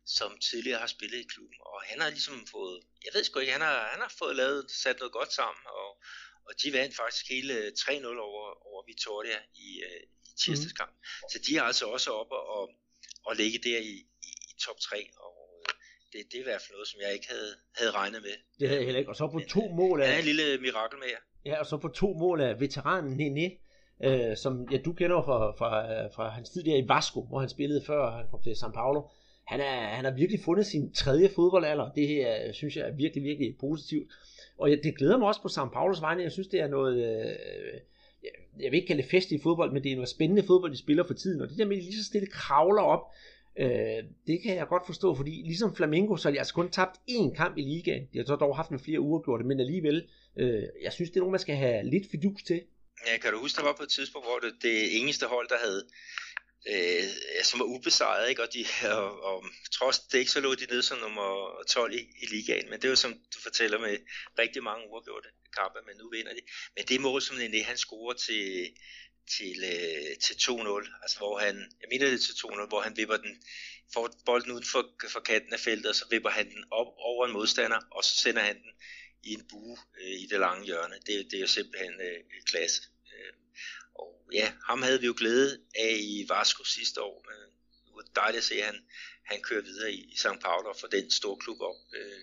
som 0.07 0.39
tidligere 0.39 0.79
har 0.81 0.87
spillet 0.87 1.19
i 1.19 1.33
klubben, 1.35 1.59
og 1.61 1.83
han 1.83 2.01
har 2.01 2.11
ligesom 2.11 2.47
fået, 2.47 2.83
jeg 3.05 3.11
ved 3.15 3.25
sgu 3.25 3.39
ikke, 3.39 3.53
han 3.53 3.61
har, 3.61 3.89
han 3.93 4.01
har 4.01 4.15
fået 4.19 4.37
lavet, 4.37 4.71
sat 4.71 4.99
noget 4.99 5.13
godt 5.13 5.33
sammen, 5.33 5.67
og, 5.67 6.03
og 6.47 6.63
de 6.63 6.73
vandt 6.73 6.97
faktisk 6.97 7.29
hele 7.29 7.73
3-0 7.79 8.07
over, 8.07 8.67
over 8.69 8.87
Vitoria 8.87 9.39
i, 9.55 9.83
øh, 9.83 10.03
i 10.29 10.31
tirsdagskamp. 10.41 10.91
Mm. 10.91 11.29
Så 11.33 11.39
de 11.47 11.57
er 11.57 11.63
altså 11.63 11.87
også 11.87 12.11
oppe 12.11 12.37
og, 12.37 12.71
og 13.25 13.37
ligge 13.37 13.59
der 13.59 13.79
i, 13.79 13.95
i, 14.29 14.31
i 14.51 14.55
top 14.61 14.81
3, 14.81 15.11
og 15.17 15.34
det, 16.15 16.23
det 16.31 16.37
er 16.39 16.45
i 16.47 16.49
hvert 16.51 16.63
fald 16.65 16.75
noget, 16.79 16.89
som 16.93 16.99
jeg 17.05 17.13
ikke 17.17 17.29
havde, 17.35 17.53
havde 17.79 17.93
regnet 18.01 18.21
med. 18.27 18.37
Det 18.59 18.69
havde 18.69 18.81
jeg 18.81 18.87
heller 18.89 18.99
ikke. 19.03 19.11
Og 19.11 19.17
så 19.17 19.27
på 19.37 19.41
to 19.57 19.63
mål 19.81 20.03
af... 20.03 20.07
Ja, 20.13 20.19
en 20.19 20.25
lille 20.25 20.47
mirakel 20.67 20.99
med 21.03 21.09
jer. 21.15 21.23
Ja, 21.51 21.57
og 21.63 21.67
så 21.67 21.77
på 21.77 21.89
to 21.89 22.09
mål 22.25 22.41
af 22.41 22.61
veteranen 22.61 23.17
Nene, 23.17 23.47
øh, 24.07 24.37
som 24.37 24.53
ja, 24.73 24.79
du 24.87 24.93
kender 24.93 25.23
fra, 25.23 25.39
fra, 25.59 25.71
fra 26.17 26.29
hans 26.29 26.51
tid 26.51 26.63
der 26.65 26.77
i 26.77 26.89
Vasco, 26.89 27.21
hvor 27.29 27.41
han 27.41 27.49
spillede 27.49 27.83
før 27.87 28.11
han 28.11 28.27
kom 28.31 28.43
til 28.43 28.51
São 28.63 28.73
Paulo. 28.73 29.01
Han, 29.47 29.61
er, 29.61 29.81
han 29.97 30.05
har 30.05 30.13
virkelig 30.13 30.41
fundet 30.45 30.67
sin 30.67 30.93
tredje 30.93 31.29
fodboldalder. 31.29 31.93
Det 31.93 32.09
her 32.09 32.53
synes 32.53 32.77
jeg 32.77 32.89
er 32.89 32.93
virkelig, 32.93 33.25
virkelig 33.25 33.57
positivt. 33.61 34.09
Og 34.59 34.71
ja, 34.71 34.77
det 34.85 34.97
glæder 34.99 35.19
mig 35.19 35.29
også 35.29 35.43
på 35.43 35.49
São 35.49 35.73
Paulos 35.73 36.01
vegne. 36.01 36.23
Jeg 36.23 36.33
synes, 36.33 36.49
det 36.49 36.61
er 36.61 36.69
noget... 36.69 36.97
Øh, 36.97 37.81
jeg 38.61 38.71
vil 38.71 38.75
ikke 38.75 38.87
kalde 38.87 39.03
det 39.03 39.11
fest 39.11 39.33
i 39.33 39.39
fodbold, 39.43 39.73
men 39.73 39.83
det 39.83 39.93
er 39.93 39.97
noget 39.97 40.09
spændende 40.09 40.43
fodbold, 40.43 40.73
de 40.73 40.79
spiller 40.79 41.05
for 41.07 41.15
tiden. 41.15 41.41
Og 41.41 41.49
det 41.49 41.59
der 41.59 41.65
med, 41.65 41.77
at 41.77 41.81
de 41.81 41.87
lige 41.87 41.99
så 41.99 42.05
stille 42.05 42.27
kravler 42.27 42.83
op 42.83 43.01
Øh, 43.59 44.05
det 44.27 44.43
kan 44.43 44.57
jeg 44.57 44.67
godt 44.69 44.87
forstå, 44.87 45.15
fordi 45.15 45.43
ligesom 45.45 45.77
Flamengo, 45.77 46.17
så 46.17 46.29
har 46.29 46.33
de 46.33 46.39
altså 46.39 46.55
kun 46.55 46.71
tabt 46.71 46.97
én 47.11 47.37
kamp 47.37 47.59
i 47.59 47.63
ligaen. 47.63 48.09
De 48.13 48.19
har 48.19 48.25
så 48.25 48.37
dog 48.37 48.57
haft 48.57 48.71
en 48.71 48.81
flere 48.81 49.01
uger 49.01 49.21
gjort 49.21 49.39
det, 49.41 49.47
men 49.47 49.61
alligevel, 49.61 50.09
øh, 50.39 50.63
jeg 50.83 50.93
synes, 50.93 51.11
det 51.11 51.17
er 51.17 51.21
nogen, 51.21 51.37
man 51.39 51.41
skal 51.41 51.57
have 51.57 51.91
lidt 51.91 52.11
fidus 52.11 52.43
til. 52.43 52.63
Ja, 53.07 53.19
kan 53.19 53.33
du 53.33 53.39
huske, 53.39 53.57
der 53.57 53.63
var 53.63 53.77
på 53.77 53.83
et 53.83 53.89
tidspunkt, 53.89 54.27
hvor 54.29 54.39
det, 54.39 54.53
det 54.63 55.01
eneste 55.01 55.27
hold, 55.27 55.49
der 55.49 55.59
havde 55.65 55.83
øh, 56.73 57.05
som 57.45 57.61
var 57.61 57.67
ubesejret, 57.67 58.29
ikke? 58.29 58.43
Og, 58.43 58.49
de, 58.55 58.65
og, 58.99 59.23
og 59.29 59.45
trods 59.73 59.99
det 59.99 60.19
ikke, 60.19 60.31
så 60.31 60.41
lå 60.41 60.55
de 60.55 60.67
nede 60.71 60.83
som 60.83 60.99
nummer 60.99 61.29
12 61.69 61.93
i, 61.93 62.03
i 62.23 62.27
ligaen. 62.35 62.71
Men 62.71 62.81
det 62.81 62.91
er 62.91 62.95
som 62.95 63.13
du 63.13 63.39
fortæller 63.43 63.79
med 63.79 63.99
rigtig 64.39 64.63
mange 64.63 64.83
uafgjorte 64.91 65.29
kampe, 65.59 65.79
men 65.87 65.97
nu 66.01 66.11
vinder 66.11 66.33
de. 66.33 66.43
Men 66.77 66.85
det 66.89 67.01
mål, 67.01 67.23
som 67.23 67.37
René 67.37 67.65
han 67.65 67.77
scorer 67.77 68.15
til, 68.15 68.45
til, 69.27 69.57
øh, 69.65 70.19
til 70.19 70.35
2-0, 70.35 71.03
altså 71.03 71.19
hvor 71.19 71.39
han, 71.39 71.57
jeg 71.81 71.89
mener 71.91 72.11
det 72.11 72.21
til 72.21 72.33
2-0, 72.33 72.69
hvor 72.69 72.81
han 72.81 72.97
vipper 72.97 73.17
den, 73.17 73.43
får 73.93 74.23
bolden 74.27 74.53
uden 74.53 74.65
for, 74.65 74.91
for 75.09 75.21
kanten 75.21 75.53
af 75.53 75.61
feltet, 75.61 75.87
og 75.87 75.95
så 75.95 76.07
vipper 76.11 76.31
han 76.31 76.51
den 76.51 76.65
op 76.71 76.87
over 76.97 77.27
en 77.27 77.33
modstander, 77.33 77.81
og 77.91 78.05
så 78.05 78.15
sender 78.15 78.43
han 78.43 78.57
den 78.57 78.71
i 79.23 79.33
en 79.33 79.47
bue 79.49 79.79
øh, 80.01 80.21
i 80.23 80.27
det 80.27 80.41
lange 80.41 80.67
hjørne. 80.67 80.95
Det, 80.95 81.31
det 81.31 81.35
er 81.35 81.41
jo 81.41 81.47
simpelthen 81.47 82.01
øh, 82.01 82.21
klasse. 82.47 82.83
Øh, 83.15 83.33
og 83.95 84.29
ja, 84.33 84.53
ham 84.67 84.83
havde 84.83 85.01
vi 85.01 85.07
jo 85.07 85.15
glæde 85.19 85.61
af 85.75 85.97
i 86.01 86.27
Vasco 86.29 86.65
sidste 86.65 87.03
år, 87.03 87.25
men 87.29 87.51
det 87.87 87.93
var 87.95 88.23
dejligt 88.23 88.39
at 88.39 88.45
se, 88.45 88.55
at 88.55 88.67
han, 88.67 88.85
han 89.25 89.43
kører 89.43 89.63
videre 89.63 89.93
i, 89.93 90.13
i 90.13 90.17
St. 90.17 90.41
Paulo 90.43 90.69
og 90.69 90.77
får 90.81 90.89
den 90.89 91.11
store 91.11 91.37
klub 91.37 91.61
op, 91.61 91.77
øh, 91.97 92.21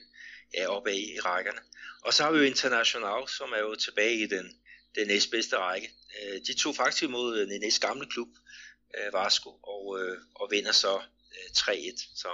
ja, 0.54 0.68
opad 0.68 0.93
i, 0.93 1.16
i 1.16 1.20
rækkerne. 1.20 1.60
Og 2.02 2.14
så 2.14 2.24
har 2.24 2.32
vi 2.32 2.38
jo 2.38 2.43
International, 2.43 3.28
som 3.28 3.52
er 3.52 3.60
jo 3.60 3.76
tilbage 3.76 4.24
i 4.24 4.28
den 4.28 4.61
den 4.95 5.07
næstbedste 5.07 5.57
række. 5.57 5.89
Øh, 6.17 6.41
de 6.47 6.53
tog 6.53 6.75
faktisk 6.75 7.03
imod 7.03 7.45
Nenes 7.45 7.79
gamle 7.79 8.05
klub, 8.05 8.27
øh, 8.97 9.13
Vasco, 9.13 9.49
og, 9.49 9.99
øh, 9.99 10.17
og 10.35 10.47
vinder 10.51 10.71
så 10.71 11.01
3-1. 11.57 12.17
Så, 12.21 12.27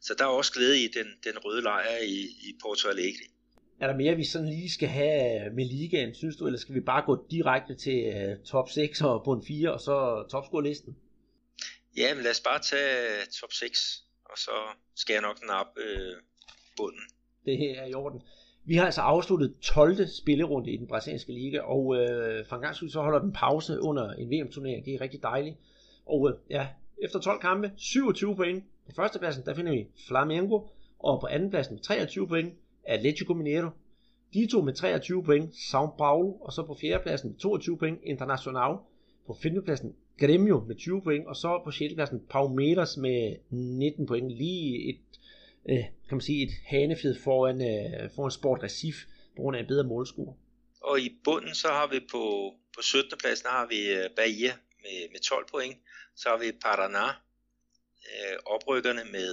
så 0.00 0.14
der 0.18 0.24
er 0.24 0.28
også 0.28 0.52
glæde 0.52 0.84
i 0.84 0.88
den, 0.88 1.06
den 1.24 1.38
røde 1.44 1.62
lejr 1.62 1.98
i, 1.98 2.20
i 2.48 2.58
Porto 2.62 2.88
Alegre. 2.88 3.26
Er 3.80 3.86
der 3.86 3.96
mere, 3.96 4.16
vi 4.16 4.24
sådan 4.24 4.48
lige 4.48 4.70
skal 4.70 4.88
have 4.88 5.50
med 5.54 5.64
ligaen, 5.64 6.14
synes 6.14 6.36
du, 6.36 6.46
eller 6.46 6.58
skal 6.58 6.74
vi 6.74 6.80
bare 6.80 7.04
gå 7.06 7.26
direkte 7.30 7.74
til 7.74 7.98
uh, 8.14 8.44
top 8.44 8.70
6 8.70 9.00
og 9.00 9.22
bund 9.24 9.46
4, 9.46 9.72
og 9.72 9.80
så 9.80 10.26
topscore-listen? 10.30 10.96
Ja, 11.96 12.14
men 12.14 12.22
lad 12.22 12.30
os 12.30 12.40
bare 12.40 12.60
tage 12.62 13.26
top 13.40 13.52
6, 13.52 14.02
og 14.24 14.38
så 14.38 14.50
skal 14.96 15.12
jeg 15.12 15.22
nok 15.22 15.46
nappe 15.46 15.80
øh, 15.80 16.16
bunden. 16.76 17.02
Det 17.44 17.58
her 17.58 17.80
er 17.80 17.86
i 17.86 17.94
orden. 17.94 18.22
Vi 18.68 18.74
har 18.74 18.84
altså 18.84 19.00
afsluttet 19.00 19.54
12. 19.60 20.06
spillerunde 20.06 20.72
i 20.72 20.76
den 20.76 20.86
brasilianske 20.86 21.32
liga, 21.32 21.60
og 21.60 21.96
øh, 21.96 22.46
for 22.46 22.56
en 22.56 22.62
gang 22.62 22.74
så 22.74 23.00
holder 23.02 23.18
den 23.18 23.32
pause 23.32 23.80
under 23.80 24.12
en 24.12 24.30
VM-turnering. 24.30 24.84
Det 24.84 24.94
er 24.94 25.00
rigtig 25.00 25.22
dejligt. 25.22 25.56
Og 26.06 26.28
øh, 26.28 26.34
ja, 26.50 26.66
efter 27.02 27.20
12 27.20 27.40
kampe, 27.40 27.72
27 27.76 28.36
point. 28.36 28.64
På 28.86 28.92
førstepladsen, 28.96 29.44
der 29.44 29.54
finder 29.54 29.72
vi 29.72 29.86
Flamengo, 30.08 30.60
og 30.98 31.20
på 31.20 31.26
andenpladsen 31.26 31.78
23 31.78 32.28
point, 32.28 32.54
Atletico 32.84 33.34
Mineiro. 33.34 33.68
De 34.34 34.46
to 34.46 34.60
med 34.60 34.72
23 34.72 35.24
point, 35.24 35.52
São 35.52 35.96
Paulo, 35.96 36.32
og 36.40 36.52
så 36.52 36.62
på 36.62 36.74
fjerdepladsen 36.80 37.30
med 37.30 37.38
22 37.38 37.78
point, 37.78 37.98
Internacional. 38.02 38.76
På 39.26 39.34
femtepladsen, 39.34 39.94
Gremio 40.18 40.64
med 40.66 40.76
20 40.76 41.02
point, 41.02 41.26
og 41.26 41.36
så 41.36 41.60
på 41.64 41.70
sjettepladsen, 41.70 42.22
Palmeiras 42.30 42.96
med 42.96 43.36
19 43.50 44.06
point. 44.06 44.32
Lige 44.32 44.88
et 44.88 45.00
øh, 45.68 45.84
kan 46.08 46.16
man 46.16 46.20
sige, 46.20 46.42
et 46.42 46.52
hanefjed 46.66 47.22
foran, 47.24 47.60
øh, 47.60 48.10
foran 48.14 48.30
Sport 48.30 48.62
Recif, 48.62 48.96
på 49.36 49.42
grund 49.42 49.56
af 49.56 49.60
en 49.60 49.66
bedre 49.66 49.84
målscore. 49.84 50.34
Og 50.80 51.00
i 51.00 51.18
bunden, 51.24 51.54
så 51.54 51.68
har 51.68 51.86
vi 51.86 52.00
på, 52.10 52.54
på 52.76 52.82
17. 52.82 53.18
pladsen, 53.18 53.46
har 53.50 53.66
vi 53.66 53.80
øh, 53.92 54.10
Bahia 54.16 54.54
med, 54.82 55.10
med 55.12 55.20
12 55.20 55.46
point. 55.50 55.76
Så 56.16 56.28
har 56.28 56.36
vi 56.36 56.52
Paraná, 56.64 57.06
øh, 58.12 58.36
oprykkerne 58.46 59.04
med 59.04 59.30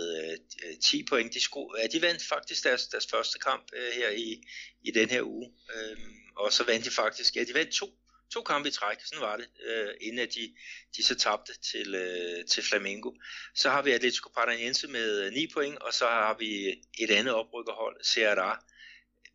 øh, 0.63 0.77
10 0.79 1.05
point. 1.09 1.33
De, 1.33 1.39
sko, 1.39 1.73
ja, 1.77 1.87
de 1.87 2.01
vandt 2.01 2.23
faktisk 2.23 2.63
deres, 2.63 2.87
deres 2.87 3.07
første 3.07 3.39
kamp 3.39 3.65
øh, 3.73 3.91
her 3.95 4.09
i, 4.09 4.43
i 4.81 4.91
den 4.91 5.09
her 5.09 5.21
uge. 5.21 5.51
Øh, 5.75 5.97
og 6.35 6.53
så 6.53 6.63
vandt 6.63 6.85
de 6.85 6.91
faktisk, 6.91 7.35
ja, 7.35 7.43
de 7.43 7.53
vandt 7.53 7.71
to, 7.71 7.85
to 8.31 8.41
kampe 8.41 8.69
i 8.69 8.71
træk, 8.71 8.97
sådan 9.05 9.21
var 9.21 9.37
det, 9.37 9.47
øh, 9.65 9.93
inden 10.01 10.19
at 10.19 10.33
de, 10.33 10.55
de 10.97 11.03
så 11.03 11.15
tabte 11.15 11.53
til, 11.61 11.95
øh, 11.95 12.45
til 12.45 12.63
Flamengo. 12.63 13.11
Så 13.55 13.69
har 13.69 13.81
vi 13.81 13.91
Atletico 13.91 14.29
Paranaense 14.29 14.87
med 14.87 15.21
øh, 15.21 15.33
9 15.33 15.47
point, 15.47 15.77
og 15.77 15.93
så 15.93 16.05
har 16.05 16.33
vi 16.33 16.81
et 16.99 17.11
andet 17.11 17.33
oprykkerhold, 17.33 18.03
CRA, 18.03 18.63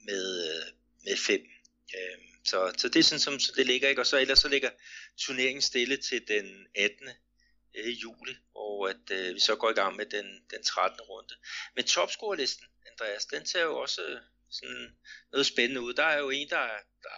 med, 0.00 0.48
øh, 0.48 0.72
med 1.04 1.16
5. 1.16 1.40
Øh, 1.94 2.18
så, 2.44 2.72
så 2.76 2.88
det 2.88 2.98
er 2.98 3.02
sådan, 3.02 3.20
som 3.20 3.40
så 3.40 3.52
det 3.56 3.66
ligger, 3.66 3.88
ikke? 3.88 4.02
Og 4.02 4.06
så 4.06 4.18
ellers 4.18 4.38
så 4.38 4.48
ligger 4.48 4.70
turneringen 5.16 5.62
stille 5.62 5.96
til 5.96 6.28
den 6.28 6.66
18. 6.74 7.08
Øh, 7.74 8.02
juli, 8.02 8.36
og 8.54 8.90
at 8.90 9.10
øh, 9.10 9.34
vi 9.34 9.40
så 9.40 9.56
går 9.56 9.70
i 9.70 9.74
gang 9.74 9.96
med 9.96 10.06
den, 10.06 10.26
den 10.50 10.62
13. 10.62 11.00
runde. 11.00 11.34
Men 11.76 11.84
topscorelisten, 11.84 12.66
Andreas, 12.90 13.26
den 13.26 13.46
ser 13.46 13.62
jo 13.62 13.78
også 13.78 14.02
øh, 14.06 14.20
sådan 14.50 14.96
noget 15.32 15.46
spændende 15.46 15.80
ud. 15.80 15.94
Der 15.94 16.04
er 16.04 16.18
jo 16.18 16.30
en, 16.30 16.48
der, 16.48 16.68
der 17.02 17.16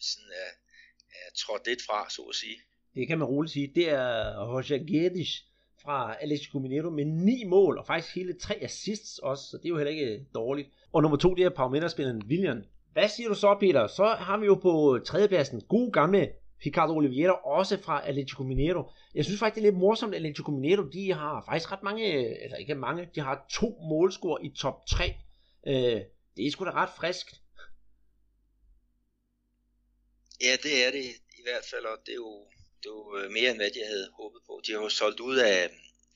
sådan 0.00 0.30
er, 0.32 0.50
er 1.14 1.30
trådt 1.36 1.66
lidt 1.66 1.82
fra, 1.88 2.10
så 2.10 2.22
at 2.22 2.34
sige. 2.34 2.56
Det 2.94 3.08
kan 3.08 3.18
man 3.18 3.28
roligt 3.28 3.52
sige. 3.52 3.72
Det 3.74 3.88
er 3.88 4.08
Roger 4.52 4.78
Guedes 4.78 5.44
fra 5.82 6.16
Atletico 6.20 6.58
Mineiro 6.58 6.90
med 6.90 7.04
ni 7.04 7.44
mål, 7.44 7.78
og 7.78 7.86
faktisk 7.86 8.14
hele 8.14 8.38
tre 8.38 8.54
assists 8.54 9.18
også, 9.18 9.44
så 9.50 9.56
det 9.56 9.64
er 9.64 9.68
jo 9.68 9.76
heller 9.76 9.90
ikke 9.90 10.06
øh, 10.06 10.20
dårligt. 10.34 10.68
Og 10.92 11.02
nummer 11.02 11.16
to, 11.16 11.34
det 11.34 11.44
er 11.44 11.50
Palmeiras-spilleren 11.50 12.22
William. 12.28 12.62
Hvad 12.92 13.08
siger 13.08 13.28
du 13.28 13.34
så, 13.34 13.56
Peter? 13.60 13.86
Så 13.86 14.04
har 14.06 14.36
vi 14.38 14.46
jo 14.46 14.54
på 14.54 14.98
tredjepladsen 15.06 15.60
god 15.60 15.92
gamle 15.92 16.28
Ricardo 16.66 16.96
Oliveira, 16.96 17.32
også 17.32 17.82
fra 17.82 18.08
Atletico 18.08 18.42
Mineiro. 18.42 18.90
Jeg 19.14 19.24
synes 19.24 19.40
faktisk, 19.40 19.54
det 19.54 19.60
er 19.60 19.70
lidt 19.72 19.80
morsomt, 19.80 20.14
at 20.14 20.16
Atletico 20.16 20.50
Mineiro, 20.50 20.82
de 20.82 21.12
har 21.12 21.42
faktisk 21.46 21.72
ret 21.72 21.82
mange, 21.82 22.04
eller 22.44 22.56
ikke 22.56 22.74
mange, 22.74 23.08
de 23.14 23.20
har 23.20 23.46
to 23.50 23.78
målscorer 23.88 24.38
i 24.42 24.48
top 24.48 24.86
3. 24.86 25.04
Øh, 25.66 26.00
det 26.36 26.46
er 26.46 26.50
sgu 26.50 26.64
da 26.64 26.70
ret 26.70 26.90
friskt. 26.96 27.40
Ja, 30.40 30.56
det 30.62 30.84
er 30.84 30.90
det 30.90 31.04
i 31.38 31.42
hvert 31.42 31.64
fald, 31.64 31.84
og 31.84 31.98
det 32.06 32.12
er 32.12 32.16
jo, 32.16 32.48
det 32.82 32.88
er 32.88 32.94
jo 32.94 33.18
øh, 33.18 33.30
mere 33.30 33.50
end 33.50 33.58
hvad 33.58 33.70
de 33.70 33.84
havde 33.84 34.10
håbet 34.16 34.40
på. 34.46 34.62
De 34.66 34.72
har 34.72 34.80
jo 34.80 34.88
solgt 34.88 35.20
ud 35.20 35.36
af, 35.36 35.70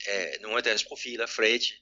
af 0.07 0.35
nogle 0.41 0.57
af 0.57 0.63
deres 0.63 0.83
profiler. 0.83 1.25
Frege, 1.25 1.73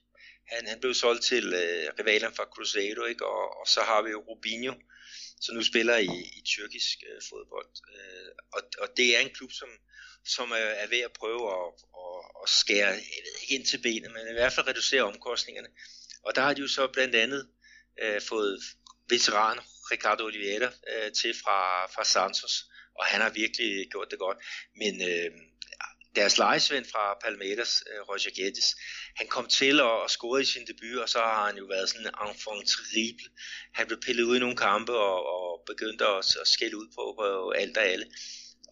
han, 0.48 0.68
han 0.68 0.80
blev 0.80 0.94
solgt 0.94 1.24
til 1.24 1.46
øh, 1.54 1.88
rivalerne 2.00 2.36
fra 2.36 2.46
Cruzeiro, 2.46 3.04
ikke? 3.06 3.26
Og, 3.26 3.60
og 3.60 3.68
så 3.68 3.82
har 3.82 4.02
vi 4.02 4.10
jo 4.10 4.20
Rubinho, 4.28 4.74
som 5.42 5.56
nu 5.56 5.64
spiller 5.64 5.98
i, 5.98 6.14
i 6.38 6.42
tyrkisk 6.46 6.98
øh, 7.10 7.22
fodbold. 7.30 7.70
Øh, 7.94 8.32
og, 8.54 8.62
og 8.80 8.88
det 8.98 9.16
er 9.16 9.20
en 9.20 9.34
klub, 9.34 9.52
som, 9.52 9.70
som 10.26 10.52
er, 10.52 10.56
er 10.56 10.88
ved 10.88 11.00
at 11.00 11.14
prøve 11.14 11.44
at, 11.58 11.74
at, 12.04 12.20
at 12.44 12.50
skære, 12.50 12.88
jeg 12.88 13.22
ved 13.26 13.42
ikke 13.42 13.56
ind 13.56 13.66
til 13.66 13.82
benet, 13.82 14.12
men 14.12 14.30
i 14.30 14.34
hvert 14.34 14.54
fald 14.54 14.68
reducere 14.68 15.04
omkostningerne. 15.04 15.70
Og 16.22 16.36
der 16.36 16.42
har 16.42 16.54
de 16.54 16.62
jo 16.62 16.68
så 16.68 16.88
blandt 16.88 17.16
andet 17.16 17.50
øh, 18.02 18.22
fået 18.22 18.60
veteran 19.10 19.60
Ricardo 19.92 20.24
Oliveira 20.24 20.72
øh, 20.92 21.12
til 21.12 21.34
fra, 21.44 21.86
fra 21.86 22.04
Santos, 22.04 22.66
og 23.00 23.06
han 23.06 23.22
har 23.22 23.30
virkelig 23.30 23.88
gjort 23.92 24.08
det 24.12 24.20
godt. 24.20 24.38
Men 24.76 25.10
øh, 25.10 25.32
deres 26.16 26.38
lejesvend 26.38 26.86
fra 26.86 27.18
Palmeiras, 27.24 27.84
øh, 27.90 28.02
Roger 28.10 28.32
Guedes, 28.38 28.76
han 29.16 29.28
kom 29.28 29.48
til 29.48 29.82
og, 29.82 30.02
og 30.02 30.10
scorede 30.10 30.44
i 30.44 30.46
sin 30.46 30.68
debut, 30.68 31.00
og 31.04 31.10
så 31.10 31.20
har 31.20 31.46
han 31.46 31.58
jo 31.58 31.66
været 31.66 31.90
sådan 31.90 32.08
en 32.08 32.14
enfant 32.28 32.68
terrible. 32.74 33.30
Han 33.74 33.88
blev 33.88 34.00
pillet 34.06 34.24
ud 34.24 34.36
i 34.36 34.40
nogle 34.40 34.58
kampe 34.58 34.94
og, 34.94 35.20
og 35.36 35.64
begyndte 35.68 36.06
at, 36.06 36.26
at 36.42 36.48
skælde 36.48 36.78
ud 36.78 36.88
på, 36.96 37.04
på 37.20 37.52
alt 37.52 37.78
og 37.78 37.86
alle. 37.86 38.06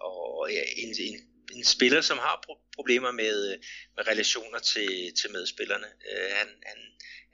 Og 0.02 0.52
ja, 0.52 0.64
en, 0.78 0.96
en, 1.00 1.16
en 1.56 1.66
spiller, 1.66 2.02
som 2.02 2.18
har 2.18 2.36
pro- 2.46 2.72
problemer 2.76 3.12
med, 3.12 3.52
øh, 3.52 3.58
med 3.96 4.08
relationer 4.08 4.60
til, 4.60 5.14
til 5.20 5.32
medspillerne. 5.32 5.88
Øh, 6.12 6.30
han, 6.38 6.48
han, 6.66 6.78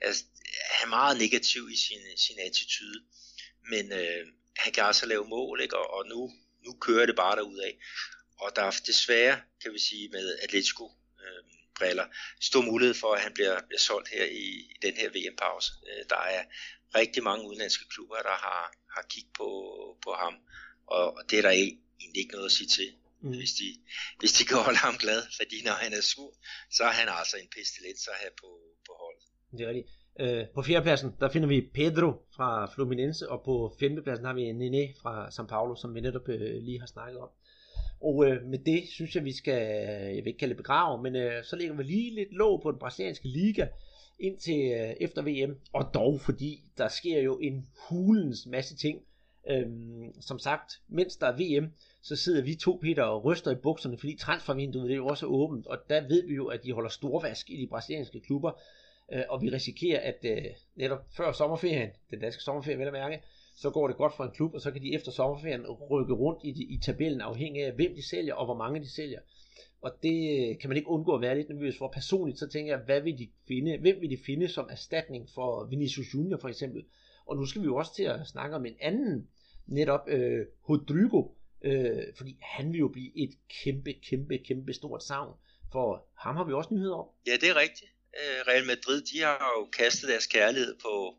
altså, 0.00 0.24
han 0.70 0.86
er 0.86 0.90
meget 0.90 1.18
negativ 1.18 1.62
i 1.70 1.76
sin, 1.76 2.02
sin 2.26 2.38
attitude, 2.38 3.00
men 3.70 3.92
øh, 3.92 4.26
han 4.56 4.72
kan 4.72 4.84
altså 4.84 5.06
lave 5.06 5.28
mål, 5.28 5.60
ikke? 5.60 5.78
Og, 5.78 5.94
og 5.94 6.06
nu, 6.08 6.30
nu 6.64 6.72
kører 6.80 7.06
det 7.06 7.16
bare 7.16 7.36
derudad. 7.36 7.72
Og 8.36 8.56
der 8.56 8.62
er 8.62 8.70
desværre, 8.86 9.40
kan 9.62 9.72
vi 9.72 9.78
sige, 9.78 10.08
med 10.08 10.38
Atletico 10.42 10.90
øh, 11.20 11.44
briller, 11.78 12.06
stor 12.40 12.62
mulighed 12.62 12.94
for, 12.94 13.14
at 13.14 13.20
han 13.20 13.34
bliver, 13.34 13.62
bliver 13.68 13.78
solgt 13.78 14.08
her 14.08 14.24
i, 14.24 14.46
i 14.72 14.76
den 14.82 14.94
her 14.96 15.08
VM-pause. 15.08 15.72
Øh, 15.88 16.04
der 16.10 16.16
er 16.16 16.44
rigtig 16.94 17.22
mange 17.22 17.46
udenlandske 17.48 17.88
klubber, 17.88 18.16
der 18.16 18.36
har, 18.46 18.74
har 18.94 19.02
kigget 19.10 19.32
på, 19.32 19.48
på 20.04 20.12
ham, 20.12 20.34
og, 20.86 21.16
og 21.16 21.22
det 21.30 21.38
er 21.38 21.42
der 21.42 21.50
egentlig 21.50 22.20
ikke 22.22 22.32
noget 22.32 22.46
at 22.46 22.52
sige 22.52 22.68
til, 22.68 22.88
mm. 23.20 23.36
hvis, 23.36 23.52
de, 23.52 23.68
hvis 24.18 24.32
de 24.32 24.44
kan 24.44 24.56
holde 24.56 24.78
ham 24.78 24.96
glad, 24.98 25.22
fordi 25.36 25.62
når 25.62 25.72
han 25.72 25.92
er 25.92 26.00
sur, 26.00 26.34
så 26.70 26.84
er 26.84 26.94
han 27.00 27.08
altså 27.08 27.36
en 27.36 27.48
pestilens 27.54 28.08
at 28.08 28.14
have 28.22 28.34
på, 28.40 28.50
på 28.86 28.92
holdet. 29.02 29.24
Det 29.52 29.60
er 29.60 29.68
rigtigt. 29.68 30.01
Øh, 30.20 30.46
på 30.54 30.62
fjerdepladsen, 30.62 31.14
der 31.20 31.28
finder 31.28 31.48
vi 31.48 31.60
Pedro 31.74 32.12
fra 32.36 32.66
Fluminense, 32.74 33.28
og 33.28 33.42
på 33.44 33.74
femtepladsen 33.80 34.26
har 34.26 34.32
vi 34.32 34.52
Nene 34.52 34.88
fra 35.02 35.28
São 35.28 35.46
Paulo, 35.46 35.74
som 35.74 35.94
vi 35.94 36.00
netop 36.00 36.28
øh, 36.28 36.62
lige 36.62 36.80
har 36.80 36.86
snakket 36.86 37.20
om. 37.20 37.28
Og 38.00 38.26
øh, 38.26 38.44
med 38.44 38.58
det 38.58 38.88
synes 38.88 39.16
jeg, 39.16 39.24
vi 39.24 39.32
skal, 39.32 39.62
jeg 40.14 40.16
vil 40.16 40.26
ikke 40.26 40.38
kalde 40.38 40.54
det 40.54 40.56
begrave, 40.56 41.02
men 41.02 41.16
øh, 41.16 41.44
så 41.44 41.56
lægger 41.56 41.76
vi 41.76 41.82
lige 41.82 42.14
lidt 42.14 42.32
låg 42.32 42.62
på 42.62 42.70
den 42.70 42.78
brasilianske 42.78 43.28
liga 43.28 43.66
indtil 44.18 44.72
øh, 44.72 44.94
efter 45.00 45.22
VM. 45.22 45.56
Og 45.72 45.90
dog, 45.94 46.20
fordi 46.20 46.60
der 46.78 46.88
sker 46.88 47.20
jo 47.20 47.38
en 47.38 47.66
hulens 47.88 48.46
masse 48.46 48.76
ting. 48.76 49.02
Øhm, 49.50 50.20
som 50.20 50.38
sagt, 50.38 50.80
mens 50.88 51.16
der 51.16 51.26
er 51.26 51.36
VM, 51.36 51.72
så 52.02 52.16
sidder 52.16 52.42
vi 52.42 52.54
to, 52.54 52.78
Peter, 52.82 53.02
og 53.02 53.24
ryster 53.24 53.50
i 53.50 53.54
bukserne, 53.54 53.98
fordi 53.98 54.16
transfervinduet 54.16 54.88
det 54.88 54.92
er 54.92 54.96
jo 54.96 55.06
også 55.06 55.26
åbent, 55.26 55.66
og 55.66 55.78
der 55.90 56.00
ved 56.08 56.26
vi 56.26 56.34
jo, 56.34 56.46
at 56.46 56.64
de 56.64 56.72
holder 56.72 56.90
storvask 56.90 57.50
i 57.50 57.56
de 57.56 57.66
brasilianske 57.66 58.20
klubber, 58.20 58.52
øh, 59.12 59.22
og 59.28 59.42
vi 59.42 59.48
risikerer, 59.48 60.00
at 60.00 60.18
øh, 60.24 60.44
netop 60.74 60.98
før 61.16 61.32
sommerferien, 61.32 61.90
den 62.10 62.20
danske 62.20 62.42
sommerferie 62.42 62.78
vel 62.78 62.86
at 62.86 62.92
mærke, 62.92 63.22
så 63.54 63.70
går 63.70 63.88
det 63.88 63.96
godt 63.96 64.16
for 64.16 64.24
en 64.24 64.30
klub, 64.30 64.54
og 64.54 64.60
så 64.60 64.70
kan 64.70 64.82
de 64.82 64.94
efter 64.94 65.12
sommerferien 65.12 65.66
rykke 65.66 66.14
rundt 66.14 66.44
i, 66.44 66.74
i 66.74 66.78
tabellen 66.82 67.20
afhængig 67.20 67.64
af, 67.64 67.72
hvem 67.72 67.94
de 67.94 68.08
sælger, 68.08 68.34
og 68.34 68.44
hvor 68.44 68.56
mange 68.56 68.80
de 68.80 68.90
sælger. 68.90 69.20
Og 69.80 69.92
det 70.02 70.50
øh, 70.50 70.58
kan 70.58 70.70
man 70.70 70.76
ikke 70.76 70.88
undgå 70.88 71.14
at 71.14 71.20
være 71.20 71.36
lidt 71.36 71.48
nervøs 71.48 71.78
for. 71.78 71.88
Personligt 71.88 72.38
så 72.38 72.48
tænker 72.48 72.72
jeg, 72.72 72.84
hvad 72.84 73.00
vil 73.00 73.18
de 73.18 73.28
finde, 73.48 73.78
hvem 73.78 74.00
vil 74.00 74.10
de 74.10 74.18
finde 74.26 74.48
som 74.48 74.68
erstatning 74.70 75.28
for 75.34 75.66
Vinicius 75.70 76.14
Junior 76.14 76.38
for 76.38 76.48
eksempel. 76.48 76.84
Og 77.26 77.36
nu 77.36 77.46
skal 77.46 77.62
vi 77.62 77.66
jo 77.66 77.76
også 77.76 77.94
til 77.94 78.02
at 78.02 78.26
snakke 78.26 78.56
om 78.56 78.66
en 78.66 78.76
anden, 78.80 79.28
netop 79.66 80.08
øh, 80.08 80.46
Rodrigo, 80.68 81.28
øh, 81.62 82.02
fordi 82.16 82.38
han 82.42 82.72
vil 82.72 82.78
jo 82.78 82.88
blive 82.88 83.10
et 83.16 83.30
kæmpe, 83.64 83.92
kæmpe, 83.92 84.38
kæmpe 84.38 84.72
stort 84.72 85.02
savn. 85.02 85.34
For 85.72 86.06
ham 86.14 86.36
har 86.36 86.44
vi 86.44 86.52
også 86.52 86.74
nyheder 86.74 86.94
om. 86.94 87.06
Ja, 87.26 87.32
det 87.32 87.48
er 87.48 87.56
rigtigt. 87.60 87.90
Øh, 88.20 88.40
Real 88.48 88.66
Madrid, 88.66 89.02
de 89.02 89.20
har 89.20 89.52
jo 89.58 89.68
kastet 89.72 90.08
deres 90.08 90.26
kærlighed 90.26 90.74
på, 90.82 91.14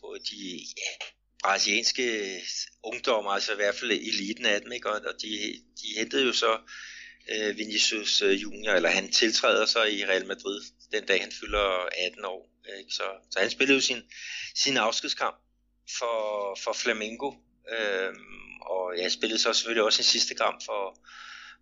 på 0.00 0.16
de 0.30 0.58
ja, 0.76 1.06
brasilianske 1.42 2.40
ungdommer, 2.84 3.30
altså 3.30 3.52
i 3.52 3.56
hvert 3.56 3.74
fald 3.74 3.90
eliten 3.90 4.46
af 4.46 4.60
dem, 4.60 4.72
ikke? 4.72 4.90
og 4.90 5.00
de, 5.22 5.28
de 5.80 5.98
hentede 5.98 6.24
jo 6.24 6.32
så 6.32 6.58
øh, 7.32 7.58
Vinicius 7.58 8.22
øh, 8.22 8.42
Junior, 8.42 8.72
eller 8.72 8.88
han 8.88 9.12
tiltræder 9.12 9.66
så 9.66 9.84
i 9.84 10.04
Real 10.04 10.26
Madrid 10.26 10.60
den 10.92 11.06
dag 11.06 11.20
han 11.20 11.32
fylder 11.40 11.88
18 12.06 12.24
år. 12.24 12.50
Ikke? 12.78 12.90
Så, 12.90 13.02
så 13.30 13.40
han 13.40 13.50
spillede 13.50 13.74
jo 13.74 13.80
sin, 13.80 14.02
sin 14.54 14.76
afskedskamp 14.76 15.36
for, 15.98 16.58
for 16.64 16.72
Flamengo, 16.72 17.32
øhm, 17.72 18.60
og 18.60 18.98
jeg 18.98 19.12
spillede 19.12 19.38
så 19.40 19.52
selvfølgelig 19.52 19.84
også 19.84 20.02
sin 20.02 20.10
sidste 20.20 20.34
kamp 20.34 20.64
for, 20.64 20.98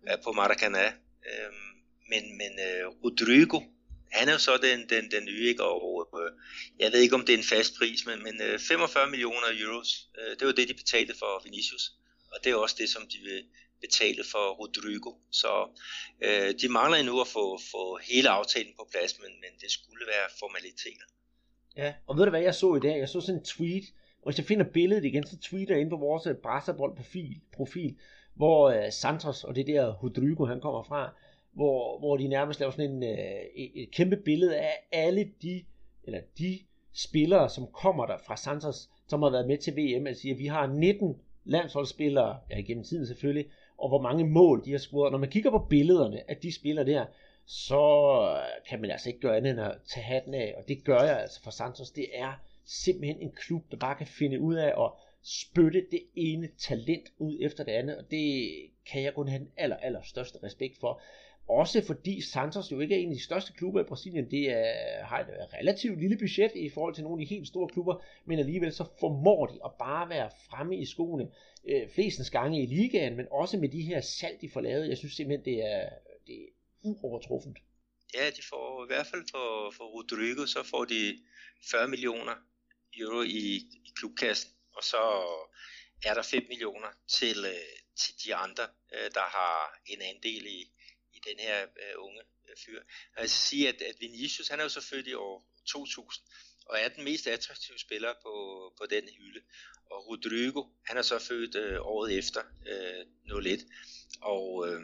øh, 0.09 0.17
på 0.23 0.29
Maracanã. 0.31 0.85
Øhm, 1.29 1.71
men 2.09 2.37
men 2.37 2.51
øh, 2.67 2.87
Rodrigo, 3.03 3.59
han 4.11 4.27
er 4.27 4.33
jo 4.33 4.39
så 4.39 4.57
den, 4.57 4.89
den, 4.89 5.11
den 5.11 5.25
nye, 5.25 5.47
ikke? 5.47 5.63
og 5.63 6.09
øh, 6.21 6.31
jeg 6.79 6.91
ved 6.91 6.99
ikke 6.99 7.15
om 7.15 7.25
det 7.25 7.33
er 7.33 7.37
en 7.37 7.43
fast 7.43 7.77
pris, 7.77 8.05
men, 8.05 8.23
men 8.23 8.41
øh, 8.41 8.59
45 8.59 9.09
millioner 9.09 9.47
euros, 9.61 10.09
øh, 10.19 10.39
det 10.39 10.47
var 10.47 10.53
det 10.53 10.67
de 10.67 10.73
betalte 10.73 11.13
for 11.19 11.43
Vinicius, 11.43 11.91
og 12.31 12.37
det 12.43 12.51
er 12.51 12.55
også 12.55 12.75
det 12.79 12.89
som 12.89 13.03
de 13.07 13.17
vil 13.17 13.43
betale 13.81 14.23
for 14.31 14.45
Rodrigo, 14.59 15.11
så 15.31 15.51
øh, 16.21 16.53
de 16.61 16.69
mangler 16.69 16.97
endnu 16.97 17.21
at 17.21 17.27
få, 17.27 17.59
få 17.71 17.99
hele 18.03 18.29
aftalen 18.29 18.73
på 18.77 18.87
plads, 18.91 19.19
men, 19.19 19.31
men 19.43 19.51
det 19.61 19.71
skulle 19.71 20.05
være 20.07 20.27
formaliteter. 20.39 21.05
Ja, 21.77 21.93
og 22.07 22.17
ved 22.17 22.23
du 22.23 22.29
hvad 22.29 22.41
jeg 22.41 22.55
så 22.55 22.75
i 22.75 22.79
dag? 22.79 22.99
Jeg 22.99 23.09
så 23.09 23.21
sådan 23.21 23.39
en 23.39 23.45
tweet, 23.45 23.85
og 24.21 24.31
hvis 24.31 24.37
jeg 24.37 24.45
finder 24.45 24.65
billedet 24.73 25.05
igen, 25.05 25.27
så 25.27 25.37
tweeter 25.39 25.73
jeg 25.73 25.81
ind 25.81 25.89
på 25.89 25.97
vores 25.97 26.27
øh, 26.27 26.35
Brasserbold 26.35 26.95
profil, 26.95 27.41
profil 27.53 27.97
hvor 28.35 28.69
øh, 28.69 28.91
Santos 28.91 29.43
og 29.43 29.55
det 29.55 29.67
der 29.67 29.93
Rodrigo 29.93 30.45
han 30.45 30.61
kommer 30.61 30.83
fra, 30.83 31.13
hvor, 31.55 31.99
hvor 31.99 32.17
de 32.17 32.27
nærmest 32.27 32.59
laver 32.59 32.71
sådan 32.71 32.91
en, 32.91 33.03
øh, 33.03 33.41
et, 33.55 33.91
kæmpe 33.91 34.17
billede 34.17 34.57
af 34.57 34.73
alle 34.91 35.31
de, 35.41 35.63
eller 36.03 36.21
de 36.37 36.59
spillere, 36.93 37.49
som 37.49 37.67
kommer 37.67 38.05
der 38.05 38.17
fra 38.17 38.37
Santos, 38.37 38.89
som 39.07 39.21
har 39.21 39.29
været 39.29 39.47
med 39.47 39.57
til 39.57 39.73
VM. 39.73 40.07
Altså 40.07 40.21
siger, 40.21 40.35
vi 40.35 40.45
har 40.45 40.67
19 40.67 41.17
landsholdsspillere, 41.45 42.39
ja 42.49 42.61
gennem 42.61 42.83
tiden 42.83 43.07
selvfølgelig, 43.07 43.45
og 43.77 43.89
hvor 43.89 44.01
mange 44.01 44.27
mål 44.27 44.65
de 44.65 44.71
har 44.71 44.77
scoret. 44.77 45.11
Når 45.11 45.19
man 45.19 45.29
kigger 45.29 45.51
på 45.51 45.65
billederne 45.69 46.29
af 46.29 46.37
de 46.37 46.55
spillere 46.55 46.85
der, 46.85 47.05
så 47.45 47.83
kan 48.69 48.81
man 48.81 48.91
altså 48.91 49.09
ikke 49.09 49.19
gøre 49.19 49.37
andet 49.37 49.51
end 49.51 49.59
at 49.59 49.77
tage 49.87 50.03
hatten 50.03 50.33
af, 50.33 50.53
og 50.57 50.67
det 50.67 50.83
gør 50.83 51.03
jeg 51.03 51.21
altså 51.21 51.43
for 51.43 51.51
Santos. 51.51 51.91
Det 51.91 52.07
er 52.13 52.33
simpelthen 52.65 53.21
en 53.21 53.31
klub, 53.31 53.71
der 53.71 53.77
bare 53.77 53.95
kan 53.95 54.07
finde 54.07 54.39
ud 54.39 54.55
af 54.55 54.83
at 54.85 54.91
spytte 55.23 55.85
det 55.91 56.01
ene 56.15 56.49
talent 56.57 57.05
ud 57.17 57.37
efter 57.41 57.63
det 57.63 57.71
andet, 57.71 57.97
og 57.97 58.11
det 58.11 58.51
kan 58.91 59.03
jeg 59.03 59.13
kun 59.13 59.27
have 59.27 59.39
den 59.39 59.51
aller, 59.57 59.77
aller 59.77 60.01
største 60.01 60.39
respekt 60.43 60.79
for. 60.79 61.01
Også 61.47 61.85
fordi 61.85 62.21
Santos 62.21 62.71
jo 62.71 62.79
ikke 62.79 62.95
er 62.95 62.99
en 62.99 63.09
af 63.09 63.15
de 63.15 63.23
største 63.23 63.53
klubber 63.53 63.81
i 63.81 63.83
Brasilien. 63.83 64.31
Det 64.31 64.51
er, 64.51 65.03
har 65.05 65.19
et 65.19 65.53
relativt 65.53 65.99
lille 65.99 66.17
budget 66.17 66.51
i 66.55 66.69
forhold 66.69 66.95
til 66.95 67.03
nogle 67.03 67.21
af 67.21 67.27
de 67.27 67.35
helt 67.35 67.47
store 67.47 67.69
klubber, 67.69 68.03
men 68.25 68.39
alligevel 68.39 68.73
så 68.73 68.85
formår 68.99 69.45
de 69.45 69.59
at 69.65 69.71
bare 69.79 70.09
være 70.09 70.29
fremme 70.49 70.77
i 70.77 70.85
skoene 70.85 71.31
øh, 71.67 71.89
flestens 71.89 72.29
gange 72.29 72.63
i 72.63 72.65
ligaen, 72.65 73.15
men 73.15 73.27
også 73.31 73.57
med 73.57 73.69
de 73.69 73.81
her 73.81 74.01
salg, 74.01 74.41
de 74.41 74.49
får 74.49 74.61
lavet. 74.61 74.89
Jeg 74.89 74.97
synes 74.97 75.13
simpelthen, 75.13 75.45
det 75.45 75.65
er, 75.65 75.89
det 76.27 76.35
er 76.35 76.47
uovertruffent. 76.81 77.57
Ja, 78.13 78.29
de 78.29 78.41
får 78.49 78.85
i 78.85 78.87
hvert 78.87 79.07
fald 79.07 79.23
for, 79.31 79.73
for 79.77 79.83
Rodrigo, 79.83 80.45
så 80.45 80.63
får 80.63 80.85
de 80.85 81.19
40 81.71 81.87
millioner 81.87 82.35
euro 82.99 83.21
i, 83.21 83.55
i 83.87 83.91
klubkassen, 83.95 84.51
og 84.75 84.83
så 84.83 85.01
er 86.05 86.13
der 86.13 86.21
5 86.21 86.45
millioner 86.49 86.87
til, 87.07 87.37
øh, 87.45 87.75
til 88.01 88.13
de 88.23 88.35
andre, 88.35 88.63
øh, 88.93 89.09
der 89.13 89.27
har 89.37 89.79
en 89.85 90.01
andel 90.01 90.45
i 90.45 90.71
den 91.25 91.39
her 91.39 91.61
øh, 91.63 91.93
unge 91.97 92.21
øh, 92.49 92.55
fyr. 92.65 92.81
Jeg 93.17 93.29
skal 93.29 93.47
sige, 93.49 93.69
at, 93.69 93.81
at 93.81 93.95
Vinicius, 93.99 94.47
han 94.47 94.59
er 94.59 94.63
jo 94.63 94.69
så 94.69 94.81
født 94.81 95.07
i 95.07 95.13
år 95.13 95.47
2000, 95.67 96.25
og 96.65 96.79
er 96.79 96.89
den 96.89 97.03
mest 97.03 97.27
attraktive 97.27 97.79
spiller 97.79 98.13
på, 98.23 98.33
på 98.77 98.85
den 98.89 99.03
hylde. 99.17 99.41
Og 99.91 100.07
Rodrigo, 100.07 100.63
han 100.85 100.97
er 100.97 101.01
så 101.01 101.19
født 101.19 101.55
øh, 101.55 101.77
året 101.81 102.17
efter, 102.17 102.41
øh, 102.67 103.45
01. 103.45 103.65
Og 104.21 104.67
øh, 104.67 104.81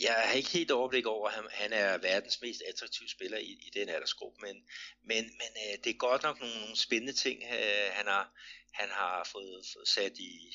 jeg 0.00 0.14
har 0.14 0.32
ikke 0.32 0.48
helt 0.48 0.70
overblik 0.70 1.06
over, 1.06 1.28
at 1.28 1.34
han, 1.34 1.44
han 1.50 1.72
er 1.72 1.98
verdens 1.98 2.42
mest 2.42 2.62
attraktive 2.68 3.08
spiller 3.08 3.38
i, 3.38 3.50
i 3.66 3.70
den 3.74 3.88
aldersgruppe, 3.88 4.40
men, 4.40 4.56
men, 5.04 5.24
men 5.24 5.50
øh, 5.64 5.84
det 5.84 5.90
er 5.90 5.96
godt 5.98 6.22
nok 6.22 6.40
nogle, 6.40 6.60
nogle 6.60 6.76
spændende 6.76 7.12
ting, 7.12 7.42
øh, 7.42 7.88
han 7.92 8.06
har, 8.06 8.32
han 8.72 8.88
har 8.88 9.28
fået, 9.32 9.62
fået 9.74 9.88
sat 9.88 10.18
i, 10.18 10.54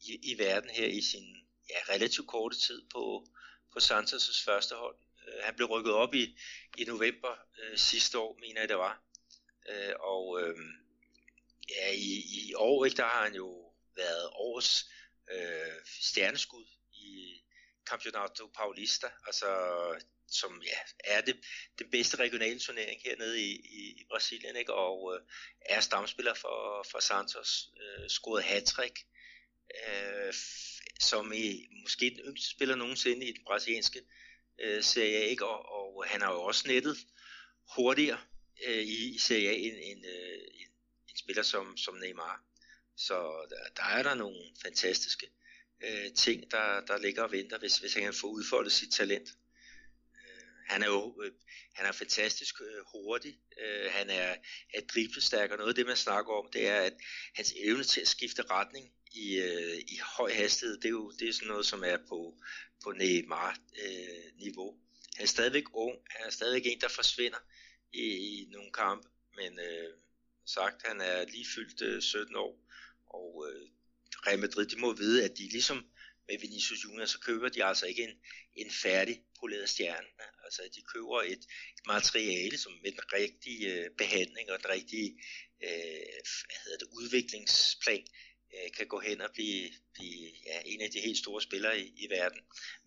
i, 0.00 0.18
i 0.22 0.38
verden 0.38 0.70
her 0.70 0.86
i 0.86 1.00
sin 1.00 1.36
ja, 1.70 1.94
relativt 1.94 2.26
korte 2.26 2.58
tid 2.58 2.82
på, 2.92 3.26
på 3.72 3.78
Santos' 3.78 4.44
første 4.44 4.74
hold. 4.74 4.96
Øh, 5.28 5.42
han 5.42 5.54
blev 5.54 5.68
rykket 5.68 5.92
op 5.92 6.14
i, 6.14 6.38
i 6.78 6.84
november 6.84 7.36
øh, 7.58 7.78
sidste 7.78 8.18
år, 8.18 8.38
mener 8.40 8.60
jeg 8.60 8.68
det 8.68 8.78
var. 8.78 9.02
Øh, 9.68 9.94
og 10.00 10.40
øh, 10.42 10.56
ja, 11.68 11.90
i, 11.92 12.12
i 12.32 12.54
år 12.54 12.84
ikke, 12.84 12.96
der 12.96 13.04
har 13.04 13.24
han 13.24 13.34
jo 13.34 13.72
været 13.96 14.30
årets 14.32 14.90
øh, 15.30 15.76
stjerneskud 16.00 16.64
i 16.92 17.42
Campeonato 17.86 18.46
Paulista, 18.46 19.06
altså 19.26 19.46
som 20.30 20.62
ja, 20.62 20.78
er 21.04 21.20
det 21.20 21.40
den 21.78 21.90
bedste 21.90 22.16
regionale 22.16 22.60
turnering 22.60 23.00
hernede 23.04 23.40
i, 23.40 23.50
i, 23.50 24.00
i 24.00 24.04
Brasilien, 24.10 24.56
ikke? 24.56 24.74
og 24.74 25.14
øh, 25.14 25.20
er 25.60 25.80
stamspiller 25.80 26.34
for, 26.34 26.86
for 26.90 27.00
Santos, 27.00 27.68
øh, 27.80 28.08
scoret 28.08 28.44
hat-trick, 28.44 29.04
øh, 29.88 30.34
som 31.00 31.32
i, 31.32 31.66
måske 31.82 32.10
den 32.10 32.20
yngste 32.24 32.50
spiller 32.50 32.74
nogensinde 32.74 33.26
i 33.26 33.32
den 33.32 33.44
brasilianske 33.44 34.00
øh, 34.60 34.82
Serie 34.82 35.16
A, 35.16 35.24
ikke? 35.24 35.46
Og, 35.46 35.72
og 35.72 36.04
han 36.06 36.20
har 36.20 36.32
jo 36.32 36.42
også 36.42 36.68
nettet 36.68 36.96
hurtigere 37.76 38.20
øh, 38.66 38.82
i, 38.82 39.18
Serie 39.18 39.48
A 39.48 39.54
end, 39.54 39.76
end, 39.82 40.06
øh, 40.06 40.38
en, 40.54 40.68
en 41.08 41.16
spiller 41.16 41.42
som, 41.42 41.76
som 41.76 41.94
Neymar. 41.94 42.44
Så 42.96 43.46
der, 43.50 43.82
der 43.82 43.82
er 43.82 44.02
der 44.02 44.14
nogle 44.14 44.38
fantastiske 44.62 45.26
øh, 45.84 46.12
ting, 46.12 46.50
der, 46.50 46.80
der 46.80 46.98
ligger 46.98 47.22
og 47.22 47.32
venter, 47.32 47.58
hvis, 47.58 47.78
hvis 47.78 47.94
han 47.94 48.02
kan 48.02 48.14
få 48.14 48.26
udfoldet 48.26 48.72
sit 48.72 48.92
talent. 48.92 49.28
Øh, 50.14 50.42
han 50.68 50.82
er 50.82 50.86
jo 50.86 51.22
øh, 51.22 51.32
han 51.78 51.86
er 51.86 51.92
fantastisk 51.92 52.60
øh, 52.60 52.84
hurtig, 52.92 53.38
øh, 53.60 53.90
han 53.92 54.10
er, 54.10 54.36
er 54.74 54.80
driblestærk, 54.94 55.50
og 55.50 55.56
noget 55.56 55.68
af 55.68 55.74
det, 55.74 55.86
man 55.86 55.96
snakker 55.96 56.32
om, 56.32 56.50
det 56.52 56.68
er, 56.68 56.80
at 56.80 56.94
hans 57.34 57.54
evne 57.56 57.84
til 57.84 58.00
at 58.00 58.08
skifte 58.08 58.42
retning 58.42 58.92
i, 59.18 59.38
øh, 59.38 59.78
i 59.78 59.98
høj 60.16 60.32
hastighed, 60.32 60.76
det 60.76 60.84
er 60.84 60.96
jo 61.00 61.10
det 61.10 61.28
er 61.28 61.32
sådan 61.32 61.48
noget, 61.48 61.66
som 61.66 61.84
er 61.84 61.96
på, 62.08 62.36
på 62.82 62.92
Neymar-niveau. 62.92 64.70
Øh, 64.74 64.80
han 65.16 65.22
er 65.24 65.28
stadigvæk 65.28 65.64
ung, 65.72 65.96
han 66.10 66.26
er 66.26 66.30
stadigvæk 66.30 66.66
en, 66.66 66.80
der 66.80 66.88
forsvinder 66.88 67.38
i, 67.92 68.04
i 68.04 68.48
nogle 68.50 68.72
kampe, 68.72 69.08
men 69.36 69.58
øh, 69.58 69.90
sagt, 70.46 70.86
han 70.86 71.00
er 71.00 71.24
lige 71.24 71.46
fyldt 71.54 71.82
øh, 71.82 72.02
17 72.02 72.36
år, 72.36 72.54
og 73.06 73.46
øh, 73.48 73.68
Real 74.26 74.38
Madrid, 74.38 74.66
de 74.66 74.76
må 74.76 74.92
vide, 74.92 75.24
at 75.24 75.38
de 75.38 75.48
ligesom 75.48 75.86
med 76.28 76.38
Vinicius 76.38 76.84
Junior, 76.84 77.06
så 77.06 77.18
køber 77.20 77.48
de 77.48 77.64
altså 77.64 77.86
ikke 77.86 78.02
en, 78.02 78.16
en 78.54 78.70
færdig 78.70 79.22
poleret 79.40 79.68
stjerne. 79.68 80.06
Altså 80.44 80.62
de 80.74 80.82
køber 80.94 81.22
et, 81.22 81.32
et 81.78 81.86
materiale, 81.86 82.58
som 82.58 82.72
med 82.82 82.92
den 82.92 83.12
rigtige 83.12 83.74
øh, 83.74 83.90
behandling 83.98 84.50
og 84.50 84.58
den 84.58 84.70
rigtige 84.70 85.10
øh, 85.62 86.18
hvad 86.46 86.60
hedder 86.64 86.78
det, 86.78 86.88
udviklingsplan, 86.92 88.06
øh, 88.54 88.68
kan 88.76 88.86
gå 88.86 88.98
hen 89.08 89.20
og 89.20 89.30
blive, 89.36 89.64
blive 89.96 90.20
ja, 90.48 90.56
en 90.72 90.80
af 90.80 90.90
de 90.94 90.98
helt 91.06 91.18
store 91.24 91.42
spillere 91.42 91.78
i, 91.78 91.86
i 92.04 92.06
verden. 92.16 92.40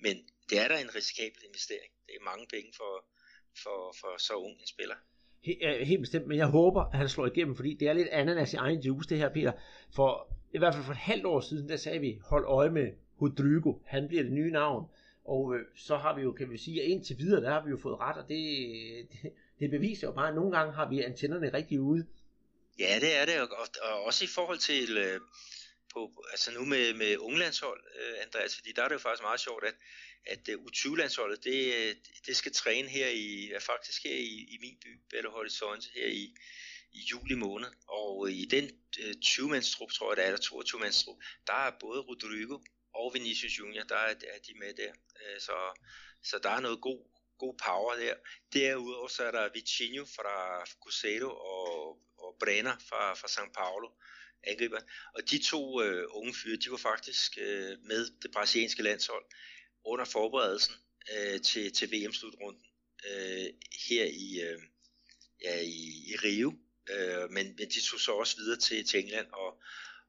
Men 0.06 0.16
det 0.50 0.60
er 0.64 0.68
da 0.68 0.76
en 0.82 0.96
risikabel 0.96 1.42
investering. 1.50 1.92
Det 2.08 2.14
er 2.20 2.30
mange 2.32 2.46
penge 2.54 2.70
for, 2.80 2.94
for, 3.64 3.78
for 4.00 4.12
så 4.28 4.34
ung 4.34 4.56
en 4.62 4.68
spiller. 4.76 4.96
Helt, 5.44 5.88
helt 5.88 6.02
bestemt, 6.02 6.28
men 6.28 6.38
jeg 6.38 6.48
håber, 6.48 6.82
at 6.82 6.98
han 6.98 7.10
slår 7.10 7.28
igennem, 7.28 7.56
fordi 7.56 7.74
det 7.74 7.88
er 7.88 7.94
lidt 7.94 8.08
ananas 8.08 8.54
i 8.54 8.56
egen 8.56 8.80
juice, 8.80 9.10
det 9.10 9.18
her, 9.18 9.30
Peter. 9.30 9.52
For 9.96 10.34
i 10.54 10.58
hvert 10.58 10.74
fald 10.74 10.86
for 10.86 10.92
et 10.92 10.98
halvt 10.98 11.26
år 11.26 11.40
siden, 11.40 11.70
der 11.70 11.78
sagde 11.78 12.00
vi, 12.00 12.20
hold 12.24 12.46
øje 12.48 12.70
med 12.70 12.92
Rodrigo, 13.22 13.74
han 13.86 14.08
bliver 14.08 14.24
det 14.24 14.32
nye 14.32 14.52
navn. 14.52 14.86
Og 15.26 15.56
øh, 15.56 15.66
så 15.76 15.98
har 15.98 16.16
vi 16.16 16.22
jo, 16.22 16.32
kan 16.32 16.52
vi 16.52 16.58
sige, 16.58 16.82
at 16.82 16.88
indtil 16.88 17.18
videre, 17.18 17.42
der 17.42 17.50
har 17.50 17.64
vi 17.64 17.70
jo 17.70 17.78
fået 17.78 18.00
ret, 18.00 18.18
og 18.18 18.30
det, 18.30 18.38
det, 19.12 19.32
det 19.60 19.70
beviser 19.70 20.08
jo 20.08 20.14
bare, 20.14 20.30
at 20.30 20.36
nogle 20.36 20.58
gange 20.58 20.74
har 20.74 20.90
vi 20.90 21.02
antennerne 21.02 21.54
rigtig 21.54 21.82
ude. 21.82 22.06
Ja, 22.80 23.00
det 23.00 23.16
er 23.16 23.26
det, 23.26 23.42
og, 23.42 23.68
og 23.82 24.04
også 24.04 24.24
i 24.24 24.28
forhold 24.28 24.60
til, 24.60 24.98
øh, 24.98 25.22
på, 25.94 26.26
altså 26.32 26.52
nu 26.52 26.66
med, 26.66 26.94
med 26.94 27.18
unglandshold, 27.18 27.84
øh, 28.00 28.14
Andreas, 28.22 28.56
fordi 28.56 28.72
der 28.72 28.84
er 28.84 28.88
det 28.88 28.96
jo 28.96 29.00
faktisk 29.00 29.24
meget 29.24 29.40
sjovt, 29.40 29.64
at, 29.64 29.76
at 30.26 30.50
øh, 30.50 30.60
uh, 30.60 30.66
U20-landsholdet, 30.66 31.44
det, 31.44 31.76
øh, 31.76 31.96
det 32.26 32.36
skal 32.36 32.54
træne 32.54 32.90
her 32.90 33.08
i, 33.08 33.52
faktisk 33.60 34.04
her 34.04 34.16
i, 34.16 34.48
i 34.54 34.58
min 34.62 34.78
by, 34.82 35.00
Belo 35.10 35.32
Horizonte, 35.32 35.88
her 35.96 36.08
i, 36.08 36.36
i 36.92 37.00
juli 37.12 37.36
måned, 37.36 37.70
og 37.88 38.28
øh, 38.28 38.34
i 38.34 38.46
den 38.46 38.72
øh, 39.00 39.14
20-mandstrup, 39.26 39.92
tror 39.92 40.12
jeg 40.12 40.18
det 40.18 40.24
er, 40.24 40.28
eller 40.28 40.42
22-mandstrup, 40.42 41.18
der 41.48 41.54
er 41.54 41.72
både 41.80 42.02
Rodrigo 42.02 42.60
og 42.94 43.14
Vinicius 43.14 43.60
Junior, 43.60 43.84
der 43.84 43.96
er, 43.96 44.10
er 44.10 44.40
de 44.48 44.54
med 44.60 44.74
der, 44.74 44.94
Øh, 45.22 45.40
så, 45.40 45.58
så 46.24 46.40
der 46.44 46.50
er 46.50 46.60
noget 46.60 46.82
god, 46.82 47.02
god 47.38 47.56
power 47.66 47.94
der. 47.96 48.16
Derudover 48.54 49.08
så 49.08 49.24
er 49.24 49.32
der 49.32 49.50
Vicinho 49.54 50.06
fra 50.06 50.66
Cruzeiro 50.82 51.30
og 51.30 51.98
Brenner 52.44 52.78
fra, 52.90 53.14
fra 53.14 53.28
São 53.28 53.52
Paulo, 53.54 53.90
angriberen. 54.44 54.84
Og 55.16 55.30
de 55.30 55.38
to 55.44 55.82
øh, 55.82 56.08
unge 56.10 56.34
fyre, 56.34 56.58
de 56.58 56.72
var 56.72 56.78
faktisk 56.78 57.38
øh, 57.38 57.78
med 57.84 58.22
det 58.22 58.32
brasilianske 58.32 58.84
landshold 58.84 59.26
under 59.86 60.06
forberedelsen 60.06 60.76
øh, 61.14 61.42
til, 61.42 61.74
til 61.74 61.92
VM-slutrunden 61.92 62.66
øh, 63.10 63.48
her 63.88 64.06
i, 64.06 64.42
øh, 64.42 64.62
ja, 65.42 65.60
i, 65.60 66.06
i 66.08 66.16
Rio. 66.24 66.54
Øh, 66.90 67.30
men, 67.30 67.56
men 67.58 67.70
de 67.70 67.82
tog 67.82 68.00
så 68.00 68.12
også 68.12 68.38
videre 68.38 68.60
til, 68.60 68.86
til 68.88 69.00
England 69.00 69.28
og, 69.32 69.62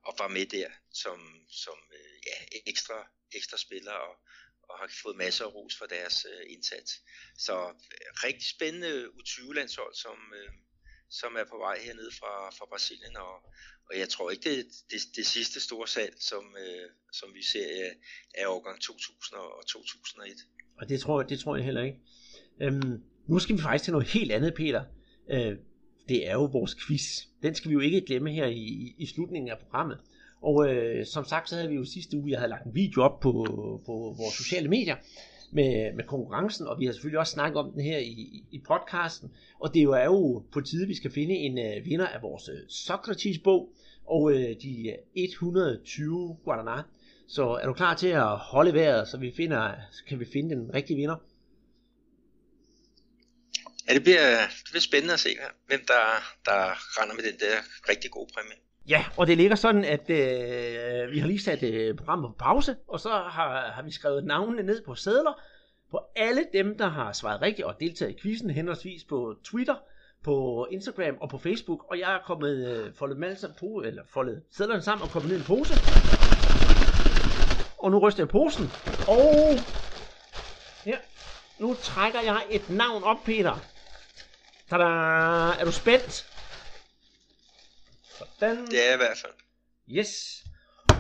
og 0.03 0.15
var 0.19 0.29
med 0.29 0.47
der 0.47 0.71
som, 0.93 1.47
som 1.51 1.79
øh, 1.93 2.17
ja, 2.27 2.59
ekstra, 2.67 3.09
ekstra 3.33 3.57
spillere 3.57 4.01
og, 4.01 4.17
og 4.63 4.79
har 4.79 4.91
fået 5.03 5.17
masser 5.17 5.45
af 5.45 5.55
ros 5.55 5.77
for 5.77 5.87
deres 5.87 6.27
øh, 6.33 6.53
indsats. 6.53 7.03
Så 7.39 7.69
øh, 7.69 8.25
rigtig 8.25 8.49
spændende 8.49 9.07
U20-landshold, 9.07 9.95
som, 9.95 10.33
øh, 10.37 10.51
som 11.21 11.31
er 11.41 11.47
på 11.53 11.59
vej 11.67 11.77
hernede 11.87 12.13
fra, 12.21 12.33
fra 12.57 12.67
Brasilien, 12.73 13.17
og, 13.17 13.35
og 13.89 13.93
jeg 14.01 14.09
tror 14.09 14.31
ikke, 14.31 14.45
det 14.51 14.57
det, 14.91 15.01
det 15.17 15.27
sidste 15.27 15.59
store 15.61 15.89
salg, 15.89 16.15
som, 16.31 16.45
øh, 16.63 16.87
som 17.13 17.29
vi 17.35 17.43
ser 17.53 17.67
er, 17.85 17.91
er 18.41 18.47
årgang 18.49 18.81
2000 18.81 19.37
og 19.39 19.67
2001. 19.67 20.37
Og 20.79 20.89
det 20.89 21.01
tror, 21.01 21.23
det 21.23 21.39
tror 21.41 21.57
jeg 21.57 21.65
heller 21.65 21.83
ikke. 21.83 21.99
Øhm, 22.61 23.03
nu 23.29 23.39
skal 23.39 23.57
vi 23.57 23.63
faktisk 23.63 23.85
til 23.85 23.93
noget 23.93 24.09
helt 24.09 24.33
andet, 24.33 24.55
Peter. 24.55 24.85
Øh, 25.31 25.57
det 26.09 26.29
er 26.29 26.33
jo 26.33 26.45
vores 26.45 26.77
quiz. 26.87 27.23
Den 27.43 27.55
skal 27.55 27.69
vi 27.69 27.73
jo 27.73 27.81
ikke 27.81 28.01
glemme 28.01 28.33
her 28.33 28.47
i, 28.47 28.95
i 28.99 29.07
slutningen 29.07 29.51
af 29.51 29.59
programmet. 29.59 29.99
Og 30.43 30.69
øh, 30.69 31.07
som 31.07 31.25
sagt, 31.25 31.49
så 31.49 31.55
havde 31.57 31.69
vi 31.69 31.75
jo 31.75 31.85
sidste 31.85 32.17
uge, 32.17 32.31
jeg 32.31 32.39
havde 32.39 32.51
lagt 32.51 32.67
en 32.67 32.75
video 32.75 33.03
op 33.03 33.21
på, 33.21 33.33
på 33.87 34.15
vores 34.19 34.35
sociale 34.35 34.69
medier, 34.69 34.97
med, 35.53 35.93
med 35.93 36.05
konkurrencen, 36.05 36.67
og 36.67 36.81
vi 36.81 36.87
har 36.87 36.93
selvfølgelig 36.93 37.19
også 37.19 37.33
snakket 37.33 37.57
om 37.57 37.73
den 37.73 37.81
her 37.81 37.99
i, 37.99 38.45
i 38.51 38.59
podcasten, 38.59 39.33
og 39.61 39.75
det 39.75 39.81
er 39.81 39.85
jo, 39.85 39.93
er 39.93 40.05
jo 40.05 40.45
på 40.53 40.61
tide, 40.61 40.87
vi 40.87 40.95
skal 40.95 41.13
finde 41.13 41.35
en 41.35 41.59
uh, 41.59 41.87
vinder 41.87 42.07
af 42.07 42.23
vores 42.23 42.49
øh, 42.49 42.55
uh, 42.55 42.69
Socrates-bog, 42.69 43.73
og 44.07 44.23
uh, 44.23 44.33
de 44.35 44.97
120 45.15 46.37
Guadana. 46.45 46.83
Så 47.29 47.45
er 47.63 47.67
du 47.67 47.73
klar 47.73 47.95
til 47.95 48.09
at 48.09 48.37
holde 48.37 48.75
vejret, 48.75 49.09
så 49.09 49.19
vi 49.19 49.33
finder, 49.37 49.73
kan 50.09 50.21
vi 50.21 50.25
finde 50.33 50.55
den 50.57 50.75
rigtige 50.75 50.97
vinder? 50.97 51.17
Ja, 53.89 53.95
det 53.95 54.03
bliver, 54.03 54.39
det 54.65 54.71
bliver 54.71 54.81
spændende 54.81 55.15
at 55.15 55.21
se, 55.21 55.31
hvem 55.67 55.81
der, 55.87 56.05
der 56.45 56.61
render 57.01 57.15
med 57.15 57.25
den 57.25 57.41
der 57.41 57.57
rigtig 57.89 58.11
gode 58.11 58.31
præmie. 58.35 58.72
Ja, 58.89 59.05
og 59.17 59.27
det 59.27 59.37
ligger 59.37 59.57
sådan, 59.57 59.85
at 59.85 60.11
øh, 60.11 61.13
vi 61.13 61.19
har 61.19 61.27
lige 61.27 61.41
sat 61.41 61.63
øh, 61.63 61.97
programmet 61.97 62.29
på 62.29 62.35
pause, 62.39 62.77
og 62.89 63.01
så 63.01 63.09
har, 63.09 63.73
har 63.75 63.83
vi 63.83 63.91
skrevet 63.91 64.25
navnene 64.25 64.63
ned 64.63 64.85
på 64.85 64.95
sædler 64.95 65.41
på 65.91 66.01
alle 66.17 66.45
dem, 66.53 66.79
der 66.79 66.89
har 66.89 67.13
svaret 67.13 67.43
rigtigt 67.43 67.67
og 67.67 67.75
deltaget 67.81 68.13
i 68.13 68.19
quizzen, 68.23 68.51
henholdsvis 68.51 69.05
på 69.05 69.35
Twitter, 69.45 69.75
på 70.25 70.67
Instagram 70.71 71.17
og 71.21 71.29
på 71.29 71.39
Facebook, 71.39 71.85
og 71.91 71.99
jeg 71.99 72.15
er 72.15 72.19
kommet 72.27 72.69
øh, 72.69 72.95
foldet, 72.95 73.19
malser 73.19 73.49
på, 73.61 73.83
eller 73.87 74.03
foldet 74.13 74.43
sædlerne 74.51 74.83
sammen 74.83 75.03
og 75.03 75.11
kommet 75.11 75.29
ned 75.31 75.37
i 75.37 75.41
en 75.41 75.47
pose. 75.47 75.75
Og 77.79 77.91
nu 77.91 77.99
ryster 77.99 78.23
jeg 78.23 78.29
posen, 78.29 78.65
og 79.09 79.59
her 80.85 80.99
nu 81.59 81.75
trækker 81.75 82.21
jeg 82.21 82.43
et 82.51 82.71
navn 82.71 83.05
op, 83.05 83.25
Peter. 83.25 83.61
Tada! 84.71 84.85
Er 85.61 85.65
du 85.65 85.73
spændt? 85.73 86.32
Sådan. 88.39 88.67
Det 88.67 88.91
er 88.91 88.95
i 88.95 88.97
hvert 88.97 89.19
fald. 89.23 89.33
Yes. 89.99 90.45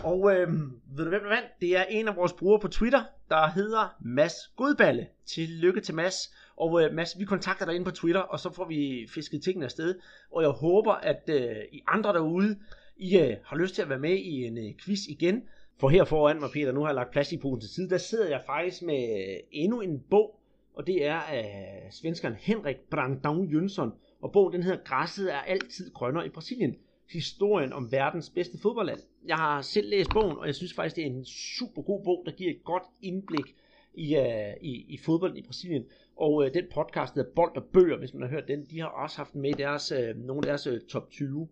Og 0.04 0.34
øh, 0.34 0.48
ved 0.96 1.04
du 1.04 1.08
hvem 1.08 1.20
der 1.20 1.28
vandt? 1.28 1.48
Det 1.60 1.76
er 1.76 1.84
en 1.84 2.08
af 2.08 2.16
vores 2.16 2.32
brugere 2.32 2.60
på 2.60 2.68
Twitter, 2.68 3.04
der 3.28 3.46
hedder 3.46 3.96
Mads 4.00 4.34
Godballe. 4.56 5.06
Tillykke 5.26 5.80
til 5.80 5.94
Mads. 5.94 6.34
Og 6.56 6.82
øh, 6.82 6.94
Mads, 6.94 7.18
vi 7.18 7.24
kontakter 7.24 7.66
dig 7.66 7.74
ind 7.74 7.84
på 7.84 7.90
Twitter, 7.90 8.20
og 8.20 8.40
så 8.40 8.52
får 8.52 8.64
vi 8.64 9.08
fisket 9.14 9.42
tingene 9.42 9.64
afsted. 9.64 9.94
Og 10.30 10.42
jeg 10.42 10.50
håber, 10.50 10.92
at 10.92 11.22
øh, 11.28 11.56
I 11.72 11.82
andre 11.86 12.12
derude, 12.12 12.58
I 12.96 13.18
øh, 13.18 13.36
har 13.44 13.56
lyst 13.56 13.74
til 13.74 13.82
at 13.82 13.88
være 13.88 13.98
med 13.98 14.16
i 14.16 14.44
en 14.44 14.58
øh, 14.58 14.74
quiz 14.84 15.00
igen. 15.08 15.42
For 15.80 15.88
her 15.88 16.04
foran 16.04 16.40
mig, 16.40 16.50
Peter, 16.50 16.72
nu 16.72 16.80
har 16.80 16.88
jeg 16.88 16.94
lagt 16.94 17.10
plastikposen 17.10 17.60
til 17.60 17.70
side, 17.70 17.90
der 17.90 17.98
sidder 17.98 18.28
jeg 18.28 18.42
faktisk 18.46 18.82
med 18.82 19.28
øh, 19.28 19.36
endnu 19.52 19.80
en 19.80 20.00
bog, 20.10 20.40
og 20.74 20.86
det 20.86 21.06
er 21.06 21.16
af 21.16 21.88
svenskeren 21.90 22.34
Henrik 22.34 22.76
Brandão 22.94 23.52
Jönsson. 23.52 23.90
Og 24.22 24.32
bogen 24.32 24.52
den 24.52 24.62
hedder 24.62 24.84
Græsset 24.84 25.34
er 25.34 25.38
altid 25.38 25.92
grønnere 25.94 26.26
i 26.26 26.28
Brasilien. 26.28 26.76
Historien 27.10 27.72
om 27.72 27.92
verdens 27.92 28.30
bedste 28.30 28.58
fodboldland. 28.58 29.00
Jeg 29.26 29.36
har 29.36 29.62
selv 29.62 29.88
læst 29.88 30.10
bogen, 30.10 30.38
og 30.38 30.46
jeg 30.46 30.54
synes 30.54 30.74
faktisk, 30.74 30.96
det 30.96 31.02
er 31.02 31.10
en 31.10 31.24
super 31.24 31.82
god 31.82 32.04
bog, 32.04 32.22
der 32.26 32.32
giver 32.32 32.50
et 32.50 32.64
godt 32.64 32.82
indblik 33.02 33.54
i, 33.94 34.16
uh, 34.16 34.62
i, 34.62 34.86
i 34.88 34.96
fodbold 34.96 35.36
i 35.36 35.42
Brasilien. 35.42 35.84
Og 36.16 36.34
uh, 36.34 36.46
den 36.54 36.64
podcast, 36.74 37.14
der 37.14 37.24
Bold 37.34 37.56
og 37.56 37.64
Bøger, 37.64 37.98
hvis 37.98 38.14
man 38.14 38.22
har 38.22 38.28
hørt 38.28 38.48
den, 38.48 38.66
de 38.70 38.80
har 38.80 38.86
også 38.86 39.16
haft 39.16 39.32
den 39.32 39.40
med 39.40 39.50
i 39.50 39.52
deres, 39.52 39.92
uh, 39.92 40.26
nogle 40.26 40.38
af 40.38 40.42
deres 40.42 40.66
uh, 40.66 40.88
top 40.88 41.10
20. 41.10 41.48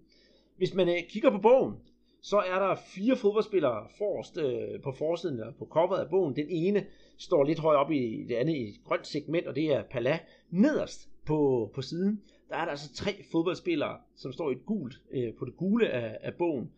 Hvis 0.57 0.75
man 0.75 0.89
uh, 0.89 0.95
kigger 1.09 1.31
på 1.31 1.39
bogen, 1.39 1.75
så 2.23 2.39
er 2.39 2.59
der 2.59 2.75
fire 2.75 3.17
fodboldspillere 3.17 3.89
forrest, 3.99 4.37
uh, 4.37 4.83
på 4.83 4.93
forsiden 4.93 5.39
eller 5.41 5.53
på 5.53 5.67
coveret 5.71 6.05
af 6.05 6.11
bogen. 6.11 6.37
Den 6.37 6.47
ene 6.49 6.87
står 7.19 7.45
lidt 7.45 7.59
højt 7.59 7.77
op 7.77 7.91
i 7.91 8.25
det 8.29 8.35
andet 8.35 8.55
i 8.57 8.69
et 8.69 8.85
grønt 8.85 9.07
segment, 9.07 9.47
og 9.47 9.57
det 9.57 9.65
er 9.65 9.83
Pala. 9.83 10.19
Nederst 10.51 11.09
på, 11.27 11.71
på 11.75 11.83
siden, 11.83 12.23
der 12.51 12.57
er 12.57 12.65
der 12.65 12.71
altså 12.71 12.95
tre 12.95 13.25
fodboldspillere, 13.33 13.99
som 14.17 14.33
står 14.33 14.51
i 14.51 14.53
et 14.53 14.67
gult, 14.67 15.01
øh, 15.11 15.35
på 15.35 15.45
det 15.45 15.57
gule 15.57 15.91
af, 15.91 16.19
af 16.23 16.35
bogen. 16.35 16.71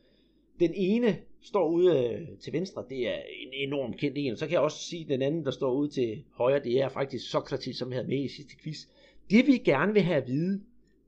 Den 0.60 0.70
ene 0.74 1.16
står 1.40 1.68
ude 1.68 1.98
øh, 1.98 2.38
til 2.38 2.52
venstre, 2.52 2.84
det 2.88 3.08
er 3.08 3.18
en 3.40 3.68
enorm 3.68 3.92
kendt 3.92 4.18
en. 4.18 4.36
Så 4.36 4.46
kan 4.46 4.52
jeg 4.52 4.60
også 4.60 4.78
sige, 4.78 5.02
at 5.02 5.08
den 5.08 5.22
anden, 5.22 5.44
der 5.44 5.50
står 5.50 5.72
ude 5.72 5.88
til 5.88 6.24
højre, 6.30 6.64
det 6.64 6.80
er 6.80 6.88
faktisk 6.88 7.30
Sokrates, 7.30 7.76
som 7.76 7.90
vi 7.90 7.94
havde 7.94 8.08
med 8.08 8.24
i 8.24 8.28
sidste 8.28 8.56
quiz. 8.62 8.86
Det 9.30 9.46
vi 9.46 9.58
gerne 9.58 9.92
vil 9.92 10.02
have 10.02 10.22
at 10.22 10.28
vide, 10.28 10.60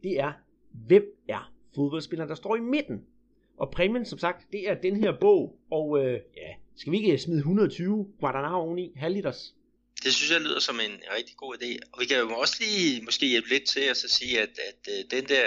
det 0.03 0.21
er, 0.21 0.33
hvem 0.73 1.17
er 1.29 1.53
fodboldspilleren, 1.75 2.29
der 2.29 2.35
står 2.35 2.57
i 2.57 2.61
midten? 2.61 3.05
Og 3.57 3.71
præmien, 3.71 4.05
som 4.05 4.19
sagt, 4.19 4.53
det 4.53 4.71
er 4.71 4.75
den 4.75 4.97
her 4.97 5.13
bog. 5.21 5.57
Og 5.71 5.99
øh, 5.99 6.13
ja, 6.13 6.55
skal 6.75 6.93
vi 6.93 6.97
ikke 6.97 7.19
smide 7.19 7.39
120 7.39 8.07
Guadalajara 8.21 8.61
oveni, 8.61 8.93
halvliters? 8.97 9.55
Det 10.05 10.15
synes 10.15 10.31
jeg 10.33 10.41
lyder 10.41 10.61
som 10.61 10.81
en 10.87 10.95
rigtig 11.17 11.37
god 11.37 11.55
idé. 11.59 11.71
Og 11.93 12.01
vi 12.01 12.07
kan 12.07 12.19
jo 12.19 12.29
også 12.43 12.57
lige 12.61 13.03
måske 13.03 13.27
hjælpe 13.27 13.49
lidt 13.49 13.67
til 13.75 13.81
at 13.81 13.97
så 13.97 14.09
sige, 14.09 14.41
at, 14.41 14.55
at 14.69 14.81
øh, 14.93 15.19
den 15.19 15.29
der 15.29 15.47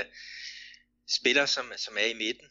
spiller, 1.17 1.45
som, 1.45 1.65
som 1.77 1.93
er 2.03 2.09
i 2.13 2.17
midten, 2.23 2.47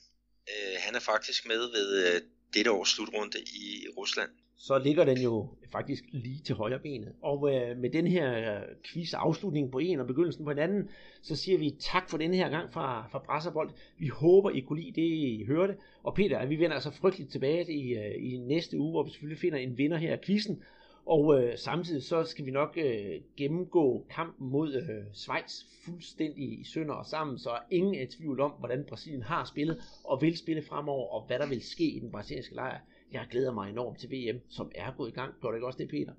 øh, 0.52 0.74
han 0.84 0.94
er 0.94 1.00
faktisk 1.00 1.46
med 1.46 1.60
ved 1.76 1.88
øh, 2.04 2.20
dette 2.54 2.70
års 2.70 2.88
slutrunde 2.88 3.38
i 3.40 3.86
Rusland. 3.96 4.30
Så 4.58 4.78
ligger 4.78 5.04
den 5.04 5.18
jo 5.18 5.48
faktisk 5.72 6.02
lige 6.12 6.42
til 6.44 6.54
højre 6.54 6.78
benet. 6.78 7.12
Og 7.22 7.54
øh, 7.54 7.76
med 7.76 7.90
den 7.90 8.06
her 8.06 8.56
øh, 8.56 8.62
quiz 8.92 9.14
afslutning 9.14 9.72
på 9.72 9.78
en 9.78 10.00
og 10.00 10.06
begyndelsen 10.06 10.44
på 10.44 10.50
en 10.50 10.58
anden, 10.58 10.90
så 11.22 11.36
siger 11.36 11.58
vi 11.58 11.70
tak 11.80 12.10
for 12.10 12.18
den 12.18 12.34
her 12.34 12.48
gang 12.48 12.72
fra, 12.72 13.08
fra 13.12 13.18
Brasserbold. 13.18 13.70
Vi 13.98 14.08
håber, 14.08 14.50
I 14.50 14.60
kunne 14.60 14.80
lide 14.82 15.00
det, 15.00 15.08
I 15.40 15.44
hørte. 15.46 15.74
Og 16.02 16.14
Peter, 16.14 16.46
vi 16.46 16.56
vender 16.56 16.74
altså 16.74 16.90
frygteligt 16.90 17.32
tilbage 17.32 17.72
i, 17.72 17.94
øh, 17.94 18.32
i 18.32 18.36
næste 18.36 18.78
uge, 18.78 18.90
hvor 18.90 19.02
vi 19.02 19.10
selvfølgelig 19.10 19.40
finder 19.40 19.58
en 19.58 19.78
vinder 19.78 19.96
her 19.96 20.12
af 20.12 20.20
quizzen. 20.20 20.62
Og 21.06 21.42
øh, 21.42 21.58
samtidig 21.58 22.02
så 22.02 22.24
skal 22.24 22.46
vi 22.46 22.50
nok 22.50 22.78
øh, 22.78 23.20
gennemgå 23.36 24.06
kampen 24.10 24.50
mod 24.50 24.74
øh, 24.74 25.14
Schweiz 25.14 25.52
fuldstændig 25.84 26.60
i 26.60 26.64
sønder 26.64 26.94
og 26.94 27.06
sammen, 27.06 27.38
så 27.38 27.58
ingen 27.70 27.94
er 27.94 28.02
i 28.02 28.06
tvivl 28.06 28.40
om, 28.40 28.50
hvordan 28.50 28.84
Brasilien 28.88 29.22
har 29.22 29.44
spillet 29.44 29.82
og 30.04 30.22
vil 30.22 30.38
spille 30.38 30.62
fremover, 30.62 31.08
og 31.08 31.26
hvad 31.26 31.38
der 31.38 31.46
vil 31.46 31.62
ske 31.62 31.84
i 31.84 32.00
den 32.00 32.10
brasilianske 32.10 32.54
lejr. 32.54 32.78
Jeg 33.12 33.26
glæder 33.30 33.52
mig 33.52 33.70
enormt 33.70 33.98
til 33.98 34.10
VM, 34.10 34.40
som 34.48 34.70
er 34.74 34.92
gået 34.96 35.08
i 35.08 35.12
gang. 35.12 35.34
Gør 35.42 35.48
du 35.48 35.54
ikke 35.54 35.66
også 35.66 35.78
det, 35.78 35.88
Peter? 35.88 36.12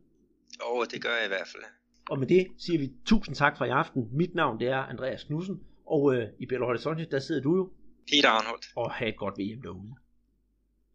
Jo, 0.61 0.85
det 0.91 1.01
gør 1.01 1.09
jeg 1.09 1.25
i 1.25 1.27
hvert 1.27 1.47
fald. 1.51 1.63
Og 2.09 2.19
med 2.19 2.27
det 2.27 2.47
siger 2.57 2.79
vi 2.79 2.91
tusind 3.05 3.35
tak 3.35 3.57
for 3.57 3.65
i 3.65 3.69
aften. 3.69 4.09
Mit 4.11 4.35
navn 4.35 4.59
det 4.59 4.67
er 4.67 4.77
Andreas 4.77 5.23
Knudsen, 5.23 5.63
og 5.85 6.15
øh, 6.15 6.27
i 6.39 6.45
Belo 6.45 6.65
Horizonte, 6.65 7.05
der 7.11 7.19
sidder 7.19 7.41
du 7.41 7.55
jo. 7.55 7.69
Peter 8.11 8.29
Arnholdt. 8.29 8.65
Og 8.75 8.91
have 8.91 9.09
et 9.09 9.17
godt 9.17 9.35
VM 9.39 9.61
derude. 9.61 9.95